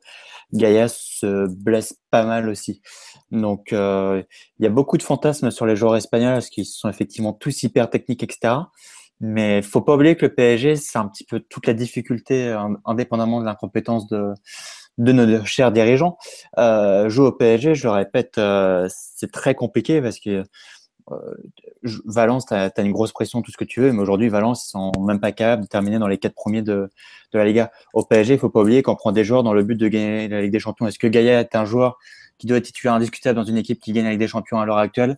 [0.52, 2.82] Gaïa se blesse pas mal aussi.
[3.30, 4.22] Donc, euh,
[4.58, 7.62] il y a beaucoup de fantasmes sur les joueurs espagnols parce qu'ils sont effectivement tous
[7.62, 8.54] hyper techniques, etc.
[9.20, 13.40] Mais faut pas oublier que le PSG, c'est un petit peu toute la difficulté, indépendamment
[13.40, 14.32] de l'incompétence de,
[15.00, 16.18] de nos chers dirigeants.
[16.58, 20.44] Euh, jouer au PSG, je le répète, euh, c'est très compliqué parce que
[22.04, 24.70] Valence, tu as, une grosse pression, tout ce que tu veux, mais aujourd'hui, Valence, ils
[24.70, 26.90] sont même pas capables de terminer dans les quatre premiers de,
[27.32, 27.70] la Liga.
[27.94, 30.28] Au PSG, il faut pas oublier qu'on prend des joueurs dans le but de gagner
[30.28, 30.86] la Ligue des Champions.
[30.86, 31.98] Est-ce que Gaïa est un joueur
[32.38, 34.66] qui doit être titulaire indiscutable dans une équipe qui gagne la Ligue des Champions à
[34.66, 35.16] l'heure actuelle?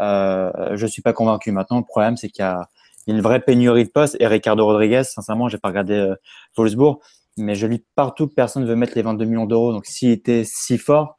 [0.00, 1.52] Euh, Je suis pas convaincu.
[1.52, 2.68] Maintenant, le problème, c'est qu'il y, a
[3.06, 4.16] une vraie pénurie de postes.
[4.20, 6.14] Et Ricardo Rodriguez, sincèrement, j'ai pas regardé euh,
[6.56, 6.98] Wolfsburg,
[7.36, 9.72] mais je lis partout que personne ne veut mettre les 22 millions d'euros.
[9.72, 11.16] Donc, s'il était si fort,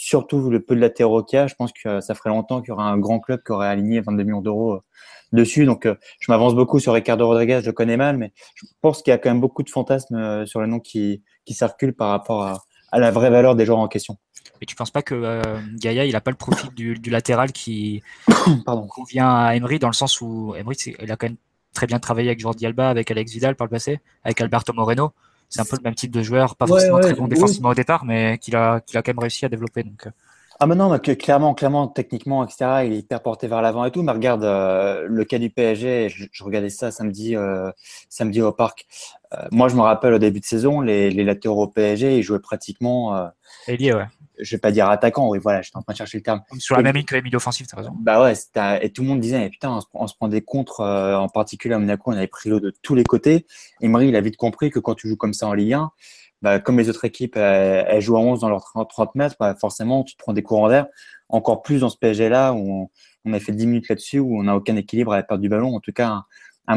[0.00, 2.68] surtout le peu de latéraux qu'il y a, je pense que ça ferait longtemps qu'il
[2.68, 4.80] y aurait un grand club qui aurait aligné 22 millions d'euros euh,
[5.32, 5.64] dessus.
[5.64, 9.02] Donc, euh, je m'avance beaucoup sur Ricardo Rodriguez, je le connais mal, mais je pense
[9.02, 11.94] qu'il y a quand même beaucoup de fantasmes euh, sur le nom qui, qui circulent
[11.94, 14.18] par rapport à, la vraie valeur des joueurs en question.
[14.60, 15.42] Et tu penses pas que
[15.78, 18.02] Gaïa, il a pas le profil du, latéral qui
[18.88, 21.36] convient à Emery dans le sens où Emery, il a quand même
[21.74, 25.12] très bien travaillé avec Jordi Alba, avec Alex Vidal par le passé, avec Alberto Moreno.
[25.48, 28.04] C'est un peu le même type de joueur, pas forcément très bon défensivement au départ,
[28.04, 29.82] mais qu'il a, qu'il a quand même réussi à développer.
[29.82, 30.06] Donc.
[30.06, 30.10] Euh.
[30.60, 34.02] Ah mais non, clairement, clairement, techniquement, etc., il est hyper porté vers l'avant et tout.
[34.02, 37.70] Mais regarde euh, le cas du PSG, je, regardais ça samedi, euh,
[38.08, 38.86] samedi au parc.
[39.52, 42.40] moi, je me rappelle au début de saison, les, les latéraux au PSG, ils jouaient
[42.40, 43.30] pratiquement.
[43.68, 44.06] Ailier, ouais
[44.40, 46.42] je vais pas dire attaquant, oui, voilà, j'étais en train de chercher le terme.
[46.58, 47.92] Sur la même ligne que les milieux offensifs, as raison.
[48.00, 48.34] Bah ouais,
[48.82, 51.78] et tout le monde disait, putain, on se, prend des contres, euh, en particulier à
[51.78, 53.46] Monaco, on avait pris l'eau de tous les côtés.
[53.80, 55.90] Et Marie, il a vite compris que quand tu joues comme ça en Ligue 1,
[56.40, 60.04] bah, comme les autres équipes, elles, jouent à 11 dans leurs 30, mètres, bah, forcément,
[60.04, 60.86] tu te prends des courants d'air.
[61.28, 62.90] Encore plus dans ce PSG-là, où
[63.24, 65.48] on, a fait 10 minutes là-dessus, où on n'a aucun équilibre à la perte du
[65.48, 66.24] ballon, en tout cas, un,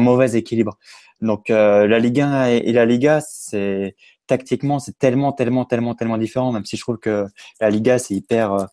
[0.00, 0.78] mauvais équilibre.
[1.20, 3.96] Donc, euh, la Ligue 1 et, et la Liga, c'est
[4.26, 7.26] tactiquement, c'est tellement, tellement, tellement, tellement différent, même si je trouve que
[7.60, 8.64] la Liga, c'est hyper euh,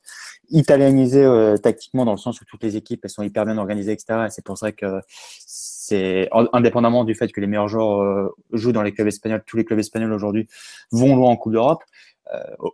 [0.51, 4.25] italianisé euh, tactiquement, dans le sens où toutes les équipes, sont hyper bien organisées, etc.
[4.27, 8.71] Et c'est pour ça que c'est, indépendamment du fait que les meilleurs joueurs euh, jouent
[8.71, 10.47] dans les clubs espagnols, tous les clubs espagnols aujourd'hui
[10.91, 11.83] vont loin en Coupe d'Europe.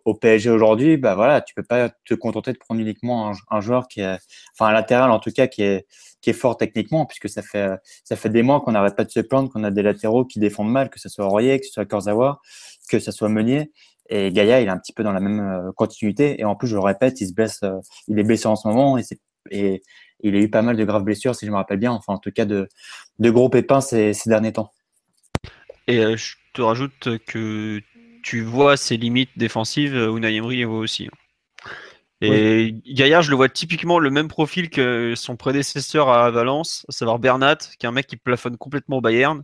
[0.03, 3.87] au PSG aujourd'hui, bah voilà, tu peux pas te contenter de prendre uniquement un, joueur
[3.87, 4.17] qui est,
[4.53, 5.85] enfin un latéral en tout cas qui est
[6.19, 7.69] qui est fort techniquement, puisque ça fait
[8.03, 10.39] ça fait des mois qu'on n'arrête pas de se plaindre qu'on a des latéraux qui
[10.39, 12.41] défendent mal, que ce soit Royer, que ce soit Kurzawa,
[12.89, 13.71] que ça soit Meunier.
[14.09, 16.39] Et Gaïa, il est un petit peu dans la même euh, continuité.
[16.39, 18.67] Et en plus, je le répète, il se blesse, euh, il est blessé en ce
[18.67, 19.03] moment et,
[19.51, 19.81] et
[20.21, 21.91] il a eu pas mal de graves blessures, si je me rappelle bien.
[21.91, 22.67] Enfin, en tout cas, de,
[23.19, 24.71] de gros pépins ces, ces derniers temps.
[25.87, 27.81] Et euh, je te rajoute que
[28.23, 31.07] tu vois ses limites défensives, Unai Emery les voit aussi.
[31.07, 31.17] Hein.
[32.21, 36.91] Et Gaillard, je le vois typiquement le même profil que son prédécesseur à Valence, à
[36.91, 39.43] savoir Bernat, qui est un mec qui plafonne complètement au Bayern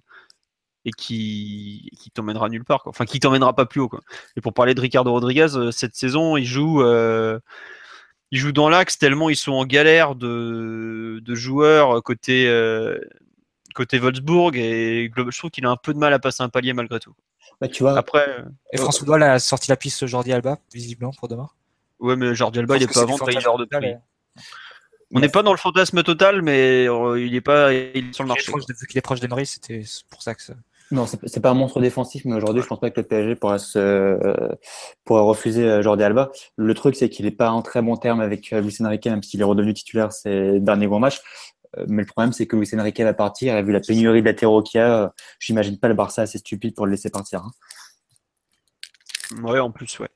[0.86, 2.90] et qui, qui t'emmènera nulle part, quoi.
[2.90, 3.90] enfin qui t'emmènera pas plus haut.
[3.90, 4.02] Quoi.
[4.36, 7.40] Et pour parler de Ricardo Rodriguez, euh, cette saison, il joue, euh,
[8.32, 13.00] il joue dans l'axe tellement ils sont en galère de, de joueurs côté, euh,
[13.76, 16.74] côté Wolfsburg et je trouve qu'il a un peu de mal à passer un palier
[16.74, 17.14] malgré tout.
[17.60, 17.96] Bah, tu vois.
[17.98, 18.44] Après,
[18.74, 21.50] et François Doyle a sorti la piste Jordi Alba, visiblement pour demain.
[22.00, 23.96] Ouais, mais Jordi Alba, il est pas avant de prix.
[25.14, 28.30] On n'est pas dans le fantasme total, mais il est pas il est sur le
[28.30, 28.52] marché.
[28.52, 30.56] Vu qu'il est proche d'Emery, c'était pour ça que ça.
[30.92, 33.60] Non, c'est pas un monstre défensif, mais aujourd'hui, je pense pas que le PSG pourra,
[33.60, 34.50] se, euh,
[35.08, 36.32] refuser euh, Jordi Alba.
[36.58, 39.24] Le truc, c'est qu'il est pas en très bon terme avec euh, Luis Enrique, même
[39.24, 41.22] s'il est redevenu titulaire ces derniers gros matchs.
[41.88, 44.62] Mais le problème, c'est que Luis Enrique va partir, et vu la pénurie de latéraux
[44.62, 47.44] qu'il y a, j'imagine pas le Barça assez stupide pour le laisser partir.
[47.46, 47.52] Hein.
[49.42, 50.10] Ouais, en plus, ouais.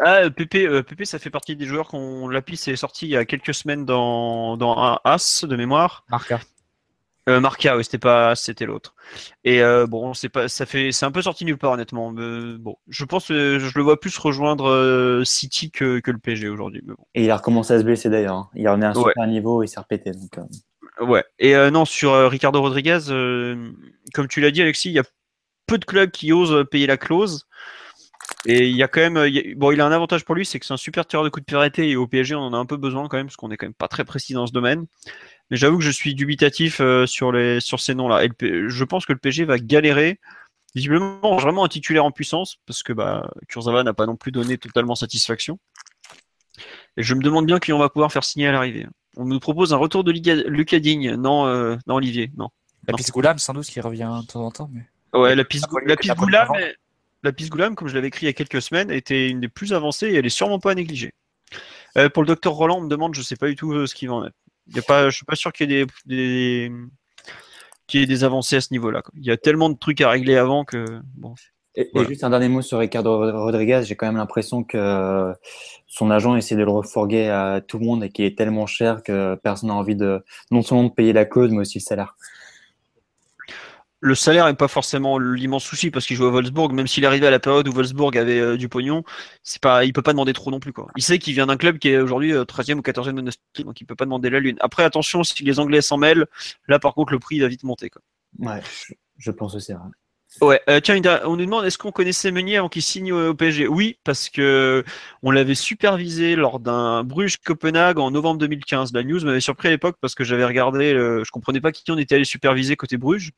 [0.00, 3.16] ah, Pépé, Pépé, ça fait partie des joueurs qu'on la piste est sorti il y
[3.16, 6.04] a quelques semaines dans, dans un As de mémoire.
[6.10, 6.40] Marca.
[7.28, 8.94] Euh, Marca, oui, c'était pas, c'était l'autre.
[9.44, 12.12] Et euh, bon, c'est pas, ça fait, c'est un peu sorti nulle part honnêtement.
[12.12, 16.48] bon, je pense que je le vois plus rejoindre euh, City que, que, le PSG
[16.48, 16.82] aujourd'hui.
[16.84, 16.96] Bon.
[17.14, 18.34] Et il a recommencé à se blesser d'ailleurs.
[18.34, 18.50] Hein.
[18.54, 20.10] Il en est à un super niveau et il s'est répété.
[20.10, 20.46] Donc,
[21.00, 21.24] Ouais.
[21.38, 22.98] Et non, sur Ricardo Rodriguez,
[24.14, 25.04] comme tu l'as dit, Alexis, il y a
[25.66, 27.46] peu de clubs qui osent payer la clause.
[28.46, 29.14] Et il y a quand même,
[29.56, 31.40] bon, il a un avantage pour lui, c'est que c'est un super tireur de coup
[31.40, 33.50] de arrêté et au PSG, on en a un peu besoin quand même, parce qu'on
[33.50, 34.86] est quand même pas très précis dans ce domaine.
[35.52, 38.26] Mais j'avoue que je suis dubitatif euh, sur, les, sur ces noms-là.
[38.40, 40.18] je pense que le PG va galérer.
[40.74, 44.56] Visiblement, vraiment un titulaire en puissance, parce que bah, Kurzawa n'a pas non plus donné
[44.56, 45.58] totalement satisfaction.
[46.96, 48.86] Et je me demande bien qui on va pouvoir faire signer à l'arrivée.
[49.18, 51.16] On nous propose un retour de Lucas Digne.
[51.16, 52.48] Non, euh, non Olivier, non.
[52.88, 54.70] La piste Goulam, sans doute, qui revient de temps en temps.
[54.72, 54.88] Mais...
[55.12, 56.48] Ouais, la piste, la piste Goulam,
[57.22, 59.48] la piste Goulam, comme je l'avais écrit il y a quelques semaines, était une des
[59.48, 61.12] plus avancées et elle est sûrement pas à négliger.
[61.98, 64.08] Euh, pour le docteur Roland, on me demande, je sais pas du tout ce qu'il
[64.08, 64.34] va en être.
[64.68, 66.70] Je ne pas, je suis pas sûr qu'il y ait des,
[67.88, 69.02] des, des avancées à ce niveau-là.
[69.14, 70.84] Il y a tellement de trucs à régler avant que
[71.14, 71.34] bon.
[71.74, 75.32] Et, juste un dernier mot sur Ricardo Rodriguez, j'ai quand même l'impression que
[75.86, 79.02] son agent essaie de le refourguer à tout le monde et qu'il est tellement cher
[79.02, 82.16] que personne n'a envie de non seulement de payer la clause mais aussi le salaire
[84.02, 87.28] le salaire n'est pas forcément l'immense souci parce qu'il joue à Wolfsburg, même s'il arrivait
[87.28, 89.04] à la période où Wolfsburg avait euh, du pognon,
[89.44, 90.88] c'est pas, il peut pas demander trop non plus quoi.
[90.96, 93.80] Il sait qu'il vient d'un club qui est aujourd'hui 13e euh, ou 14e de donc
[93.80, 94.56] il peut pas demander la lune.
[94.60, 96.26] Après attention, si les Anglais s'en mêlent,
[96.66, 98.02] là par contre le prix va vite monter quoi.
[98.40, 98.60] Ouais,
[99.18, 99.72] je pense aussi.
[100.40, 103.68] Ouais, euh, tiens, on nous demande est-ce qu'on connaissait Meunier avant qu'il signe au PSG
[103.68, 104.82] Oui, parce que
[105.22, 108.94] on l'avait supervisé lors d'un Bruges Copenhague en novembre 2015.
[108.94, 111.98] La news m'avait surpris à l'époque parce que j'avais regardé, je comprenais pas qui on
[111.98, 113.30] était allé superviser côté Bruges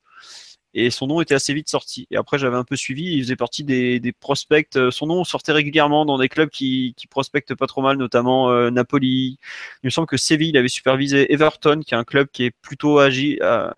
[0.75, 2.07] et son nom était assez vite sorti.
[2.11, 4.77] Et après, j'avais un peu suivi, il faisait partie des, prospects.
[4.77, 8.51] Euh, son nom sortait régulièrement dans des clubs qui, qui prospectent pas trop mal, notamment
[8.51, 9.39] euh, Napoli.
[9.83, 12.51] Il me semble que Séville il avait supervisé Everton, qui est un club qui est
[12.51, 13.71] plutôt agi, euh,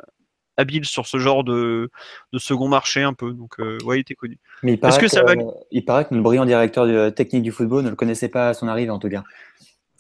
[0.57, 1.91] habile sur ce genre de,
[2.33, 3.33] de, second marché un peu.
[3.33, 4.39] Donc, ouais, il était connu.
[4.63, 5.23] Mais il paraît, que, ça
[5.71, 8.69] il paraît que le brillant directeur technique du football ne le connaissait pas à son
[8.69, 9.23] arrivée, en tout cas.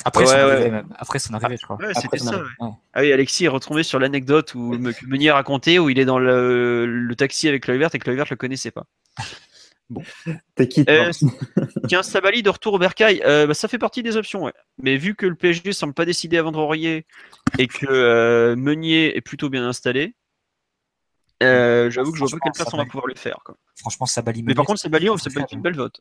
[0.05, 0.40] Après, Ouais, son ouais.
[0.52, 0.89] arrivée, même.
[0.98, 1.77] Après son arrivée, je crois.
[1.77, 2.36] Ouais, c'était ça.
[2.39, 2.68] ouais.
[2.93, 6.18] Ah oui, Alexis est retombé sur l'anecdote où Meunier a raconté où il est dans
[6.18, 8.85] le, le taxi avec Kluivert et Kluivert le connaissait pas.
[10.56, 11.12] T'es qui Euh,
[12.02, 14.52] Sabali de retour au Bercail, euh, bah, ça fait partie des options, ouais.
[14.78, 17.06] Mais vu que le PSG semble pas décidé à vendre Aurier
[17.59, 20.14] et que euh, Meunier est plutôt bien installé,
[21.43, 23.39] euh, j'avoue que je vois pas Franchement, quelle place on va Sabali- pouvoir le faire.
[23.44, 23.56] quoi.
[23.77, 24.43] Franchement, Sabali.
[24.43, 26.01] Mais par contre, Sabali, ça peut être une belle vote.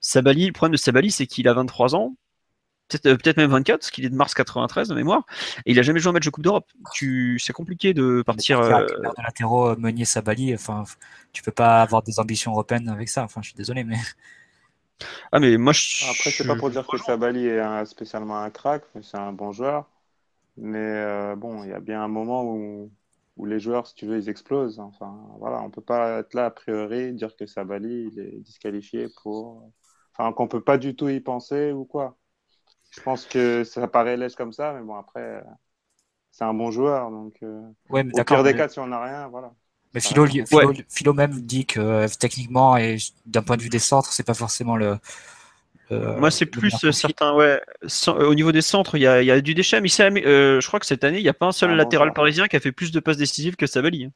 [0.00, 2.16] Sabali, le problème de Sabali, c'est qu'il a 23 ans,
[2.88, 5.24] peut-être euh, peut-être même 24, parce qu'il est de mars 93 de mémoire,
[5.66, 6.70] et il a jamais joué un match de Coupe d'Europe.
[6.94, 7.38] Tu...
[7.38, 8.60] C'est compliqué de partir.
[8.60, 10.84] Euh, de latéraux, euh, Meunier, Sabali, enfin,
[11.32, 13.24] tu peux pas avoir des ambitions européennes avec ça.
[13.24, 13.96] Enfin, je suis désolé, mais
[15.32, 16.04] Ah, mais moi, je.
[16.10, 19.32] Après, c'est pas pour dire que Sabali est un- spécialement un crack, mais c'est un
[19.32, 19.88] bon joueur.
[20.56, 22.90] Mais euh, bon, il y a bien un moment où,
[23.36, 24.80] où les joueurs, si tu veux, ils explosent.
[24.80, 29.08] Enfin, voilà, on peut pas être là a priori dire que Sabali il est disqualifié
[29.22, 29.72] pour,
[30.14, 32.18] enfin, qu'on peut pas du tout y penser ou quoi.
[32.94, 35.40] Je pense que ça paraît lèche comme ça, mais bon après, euh,
[36.32, 37.60] c'est un bon joueur, donc euh,
[37.90, 38.38] ouais, mais au d'accord.
[38.38, 39.52] pire des mais- cas, si on n'a rien, voilà.
[39.94, 41.12] Mais Philo, Ouais.
[41.14, 42.96] Même dit que euh, techniquement et
[43.26, 44.96] d'un point de vue des centres, c'est pas forcément le.
[45.90, 47.60] le- Moi, c'est plus certains, ouais.
[48.08, 49.90] Au niveau des centres, il y a, il y a du déchet, mais
[50.26, 52.48] euh, je crois que cette année, il n'y a pas un seul Ah, latéral parisien
[52.48, 54.10] qui a fait plus de passes décisives que Sabali.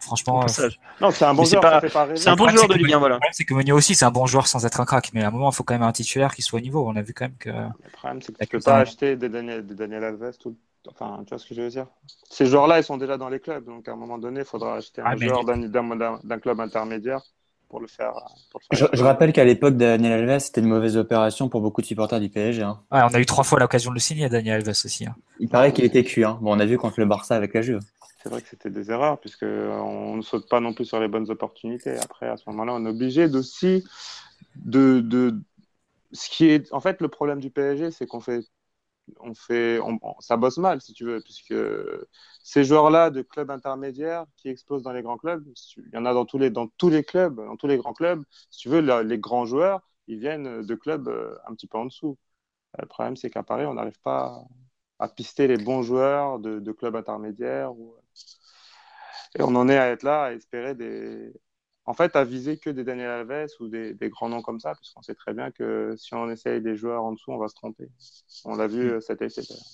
[0.00, 0.68] Franchement, euh.
[1.00, 1.80] Non, c'est un bon joueur, pas-
[2.14, 3.14] c'est un bon joueur de que Ligue 1, Meunier- voilà.
[3.16, 5.10] Le problème, c'est que Meunier aussi, c'est un bon joueur sans être un crack.
[5.14, 6.86] Mais à un moment, il faut quand même un titulaire qui soit au niveau.
[6.88, 7.50] On a vu quand même que.
[7.50, 10.32] Le problème, c'est que tu peux pas acheter des Daniel, des Daniel Alves.
[10.38, 10.56] Tout...
[10.90, 11.86] Enfin, tu vois ce que je veux dire?
[12.30, 13.64] Ces joueurs-là, ils sont déjà dans les clubs.
[13.64, 17.20] Donc, à un moment donné, il faudra acheter Ah, un joueur d'un- club intermédiaire
[17.68, 18.12] pour le faire.
[18.50, 21.60] Pour le Je, faire je rappelle qu'à l'époque, Daniel Alves, c'était une mauvaise opération pour
[21.60, 22.62] beaucoup de supporters du PSG.
[22.62, 22.80] hein.
[22.90, 25.04] Ouais, on a eu trois fois l'occasion de le signer, Daniel Alves aussi.
[25.04, 25.14] hein.
[25.40, 26.24] Il paraît qu'il était cuit.
[26.24, 26.38] Hein.
[26.40, 27.80] Bon, on a vu contre le Barça avec la Juve.
[28.20, 31.08] C'est vrai que c'était des erreurs, puisque on ne saute pas non plus sur les
[31.08, 31.96] bonnes opportunités.
[31.98, 33.84] Après, à ce moment-là, on est obligé d'aussi
[34.56, 35.40] de, de.
[36.12, 36.72] Ce qui est.
[36.72, 38.42] En fait, le problème du PSG, c'est qu'on fait.
[39.20, 41.54] On fait, on- ça bosse mal, si tu veux, puisque
[42.42, 45.44] ces joueurs-là de clubs intermédiaires qui explosent dans les grands clubs,
[45.78, 47.94] il y en a dans tous les, dans tous les clubs, dans tous les grands
[47.94, 48.22] clubs.
[48.50, 51.86] Si tu veux, les grands joueurs, ils viennent de clubs euh, un petit peu en
[51.86, 52.18] dessous.
[52.80, 54.44] Le problème, c'est qu'à Paris, on n'arrive pas
[54.98, 57.72] à pister les bons joueurs de, de clubs intermédiaires.
[57.72, 57.94] ou-
[59.38, 61.32] Et on en est à être là, à espérer des.
[61.84, 64.74] En fait, à viser que des Daniel Alves ou des, des grands noms comme ça,
[64.74, 67.54] puisqu'on sait très bien que si on essaye des joueurs en dessous, on va se
[67.54, 67.88] tromper.
[68.44, 69.40] On l'a vu euh, cet été.
[69.42, 69.64] d'ailleurs.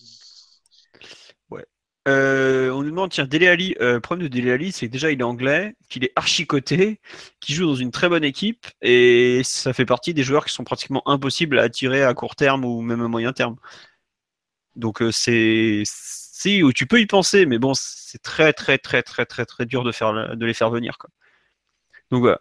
[2.06, 4.92] Euh, on nous demande, tiens, Dele Ali, euh, le problème de Dele Ali, c'est que
[4.92, 7.01] déjà il est anglais, qu'il est archicoté,
[7.40, 10.64] qu'il joue dans une très bonne équipe, et ça fait partie des joueurs qui sont
[10.64, 13.56] pratiquement impossibles à attirer à court terme ou même à moyen terme.
[14.76, 19.26] Donc euh, c'est, si, tu peux y penser, mais bon, c'est très très très très
[19.26, 21.10] très très dur de faire de les faire venir, quoi.
[22.10, 22.40] Donc voilà.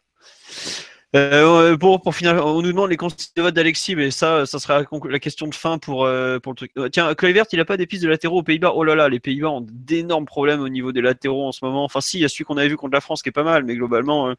[1.16, 4.58] Euh, pour, pour finir, on nous demande les conseils de vote d'Alexis, mais ça, ça
[4.58, 6.72] sera la, question de fin pour, euh, pour le truc.
[6.78, 8.72] Euh, Tiens, Kluivert, il a pas des pistes de latéraux aux Pays-Bas?
[8.74, 11.84] Oh là là, les Pays-Bas ont d'énormes problèmes au niveau des latéraux en ce moment.
[11.84, 13.44] Enfin, si, il y a celui qu'on avait vu contre la France qui est pas
[13.44, 14.34] mal, mais globalement, euh,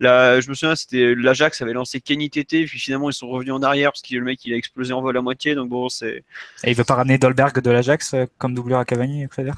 [0.00, 3.52] là, je me souviens, c'était l'Ajax avait lancé Kenny Tété, puis finalement ils sont revenus
[3.52, 5.54] en arrière parce que le mec il a explosé en vol à moitié.
[5.54, 6.24] Donc bon, c'est.
[6.64, 9.56] Et il veut pas ramener Dolberg de l'Ajax comme doublure à Cavani Kluivert?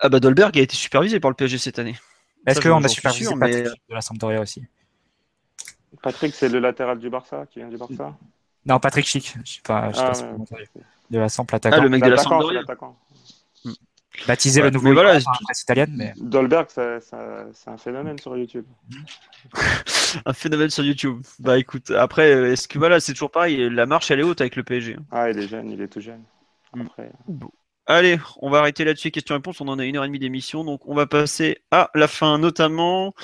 [0.00, 1.96] Ah bah Dolberg a été supervisé par le PSG cette année.
[2.46, 4.62] Est-ce qu'on a supervisé sûr, mais- de la Sampdoria aussi?
[6.02, 8.14] Patrick, c'est le latéral du Barça, qui vient du Barça?
[8.64, 9.36] Non, Patrick Chic.
[9.44, 10.68] Je sais pas, je sais Ah, pas ouais.
[11.10, 11.76] De la Sample attaquant.
[11.78, 12.60] Ah, le mec de la L'attaquant, Sampdoria.
[12.60, 12.96] l'attaquant.
[14.26, 18.18] Baptisé Ouais, le nouveau mais voilà, par la presse italienne, mais Dolberg, c'est un phénomène
[18.18, 18.64] sur YouTube.
[20.24, 21.20] Un phénomène sur YouTube.
[21.38, 24.40] Bah écoute, après, euh, est-ce que voilà, c'est toujours pareil, la marche elle est haute
[24.40, 24.96] avec le PSG.
[25.10, 26.22] Ah, il est jeune, il est tout jeune.
[26.74, 26.80] Mm.
[26.86, 27.10] Après,
[27.88, 29.12] Allez, on va arrêter là-dessus.
[29.12, 29.60] Question-réponse.
[29.60, 30.64] On en a une heure et demie d'émission.
[30.64, 33.14] Donc, on va passer à la fin, notamment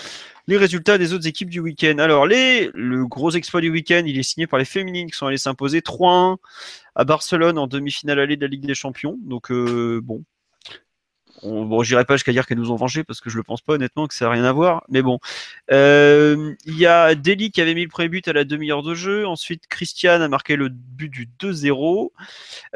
[0.47, 1.99] les résultats des autres équipes du week-end.
[1.99, 5.27] Alors, les, le gros exploit du week-end, il est signé par les féminines qui sont
[5.27, 6.37] allées s'imposer 3-1
[6.95, 9.19] à Barcelone en demi-finale allée de la Ligue des Champions.
[9.23, 10.25] Donc, euh, bon.
[11.43, 13.61] On, bon, j'irai pas jusqu'à dire qu'elles nous ont vengé parce que je le pense
[13.61, 14.85] pas honnêtement que ça n'a rien à voir.
[14.89, 15.19] Mais bon,
[15.71, 18.95] Euh, il y a Deli qui avait mis le premier but à la demi-heure de
[18.95, 19.27] jeu.
[19.27, 22.13] Ensuite, Christiane a marqué le but du 2-0.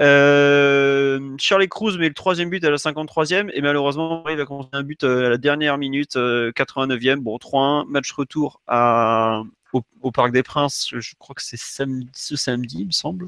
[0.01, 4.71] Euh, Charlie Cruz met le troisième but à la 53e et malheureusement il va compter
[4.73, 7.17] un but euh, à la dernière minute, euh, 89e.
[7.17, 8.61] Bon, 3-1, match retour
[9.73, 10.89] au, Parc des Princes.
[10.93, 13.27] Je, crois que c'est samedi, ce samedi, il me semble.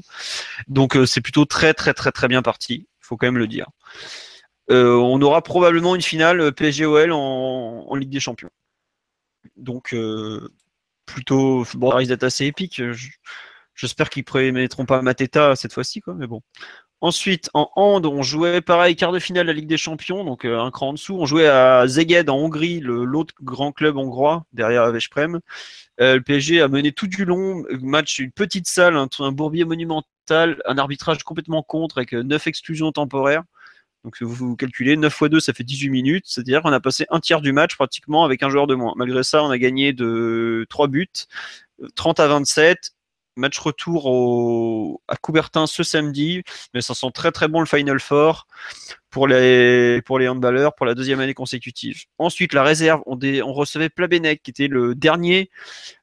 [0.67, 2.87] Donc c'est plutôt très très très très bien parti.
[3.01, 3.67] Il faut quand même le dire.
[4.71, 8.49] Euh, on aura probablement une finale PSG-OL en, Ligue des Champions.
[9.57, 10.49] Donc euh,
[11.05, 12.81] plutôt, bon, ça risque d'être assez épique.
[12.91, 13.09] Je-
[13.75, 16.13] J'espère qu'ils ne mettront pas Mateta cette fois-ci, quoi.
[16.13, 16.27] Mais
[17.01, 20.45] Ensuite, en hand, on jouait pareil, quart de finale de la Ligue des Champions, donc
[20.45, 21.15] euh, un cran en dessous.
[21.17, 25.39] On jouait à Zeged en Hongrie, l'autre grand club hongrois, derrière Veszprem.
[26.01, 29.63] Euh, le PSG a mené tout du long, match, une petite salle, un, un bourbier
[29.65, 33.43] monumental, un arbitrage complètement contre avec 9 exclusions temporaires.
[34.03, 36.25] Donc vous, vous calculez, 9 x 2, ça fait 18 minutes.
[36.27, 38.93] C'est-à-dire qu'on a passé un tiers du match pratiquement avec un joueur de moins.
[38.95, 41.07] Malgré ça, on a gagné de 3 buts,
[41.95, 42.91] 30 à 27.
[43.35, 46.43] Match retour au, à Coubertin ce samedi,
[46.73, 48.47] mais ça sent très très bon le Final Four
[49.09, 52.03] pour les, pour les handballeurs pour la deuxième année consécutive.
[52.17, 53.17] Ensuite, la réserve, on,
[53.53, 55.49] recevait Plabenec qui était le dernier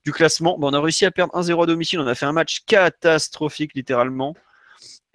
[0.05, 0.57] du classement.
[0.59, 4.35] On a réussi à perdre 1-0 à domicile, on a fait un match catastrophique littéralement.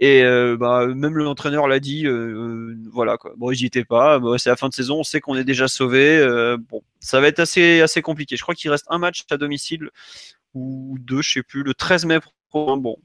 [0.02, 3.34] Et euh, bah, même l'entraîneur l'a dit, euh, euh, voilà quoi.
[3.38, 3.52] Bon,
[3.88, 4.20] pas.
[4.40, 6.26] C'est la fin de saison, on sait qu'on est déjà sauvé.
[6.70, 8.36] bon, ça va être assez assez compliqué.
[8.36, 9.90] Je crois qu'il reste un match à domicile
[10.56, 12.20] ou deux, je sais plus, le 13 mai
[12.52, 12.98] Bon,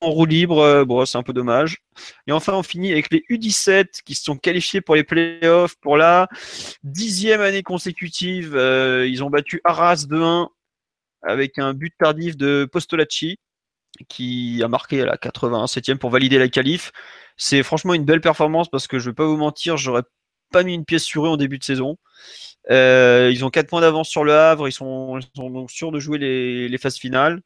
[0.00, 1.78] en roue libre, bon, c'est un peu dommage.
[2.26, 5.96] Et enfin, on finit avec les U17 qui se sont qualifiés pour les playoffs pour
[5.96, 6.28] la
[6.82, 8.54] dixième année consécutive.
[8.56, 10.48] ils ont battu Arras 2-1
[11.22, 13.38] avec un but tardif de Postolacci
[14.08, 16.92] qui a marqué à la 87e pour valider la qualif.
[17.36, 20.02] C'est franchement une belle performance parce que je ne vais pas vous mentir, j'aurais
[20.50, 21.96] pas mis une pièce sur eux en début de saison.
[22.70, 26.18] Euh, ils ont 4 points d'avance sur le Havre, ils sont, donc sûrs de jouer
[26.18, 27.42] les, phases finales.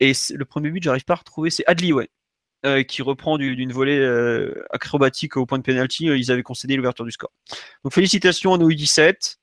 [0.00, 1.92] Et le premier but, j'arrive pas à retrouver, c'est Adli,
[2.66, 6.04] euh, qui reprend d'une volée euh, acrobatique au point de pénalty.
[6.04, 7.32] Ils avaient concédé l'ouverture du score.
[7.82, 9.36] Donc félicitations à nos U17.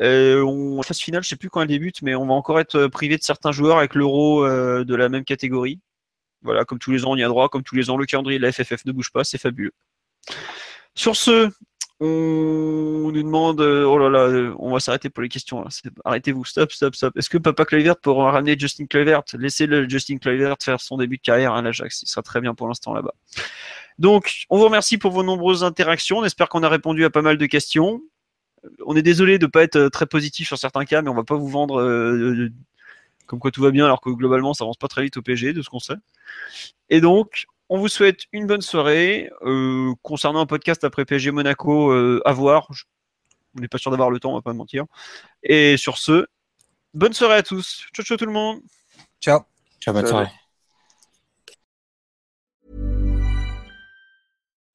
[0.00, 2.76] Euh, on, phase finale, je sais plus quand elle débute, mais on va encore être
[2.76, 5.80] euh, privé de certains joueurs avec l'euro euh, de la même catégorie.
[6.42, 7.48] Voilà, comme tous les ans, on y a droit.
[7.48, 9.72] Comme tous les ans, le calendrier de la FFF ne bouge pas, c'est fabuleux.
[10.94, 11.50] Sur ce,
[12.00, 15.64] on nous demande, oh là là, on va s'arrêter pour les questions.
[16.04, 17.16] Arrêtez-vous, stop, stop, stop.
[17.16, 19.22] Est-ce que Papa Kluivert pourra ramener Justin Kluivert?
[19.36, 22.02] Laissez le Justin Kluivert faire son début de carrière à l'Ajax.
[22.02, 23.14] Il sera très bien pour l'instant là-bas.
[23.98, 26.18] Donc, on vous remercie pour vos nombreuses interactions.
[26.18, 28.00] On espère qu'on a répondu à pas mal de questions
[28.86, 31.14] on est désolé de ne pas être euh, très positif sur certains cas, mais on
[31.14, 32.50] va pas vous vendre euh,
[33.26, 35.52] comme quoi tout va bien, alors que globalement ça avance pas très vite au PG,
[35.52, 35.96] de ce qu'on sait.
[36.88, 39.30] Et donc, on vous souhaite une bonne soirée.
[39.42, 42.68] Euh, concernant un podcast après PSG Monaco, à voir.
[43.56, 44.84] on n'est pas sûr d'avoir le temps, on va pas mentir.
[45.42, 46.26] Et sur ce,
[46.94, 47.86] bonne soirée à tous.
[47.94, 48.60] Ciao, ciao tout le monde.
[49.20, 49.40] Ciao.
[49.80, 50.28] Ciao, bonne soirée.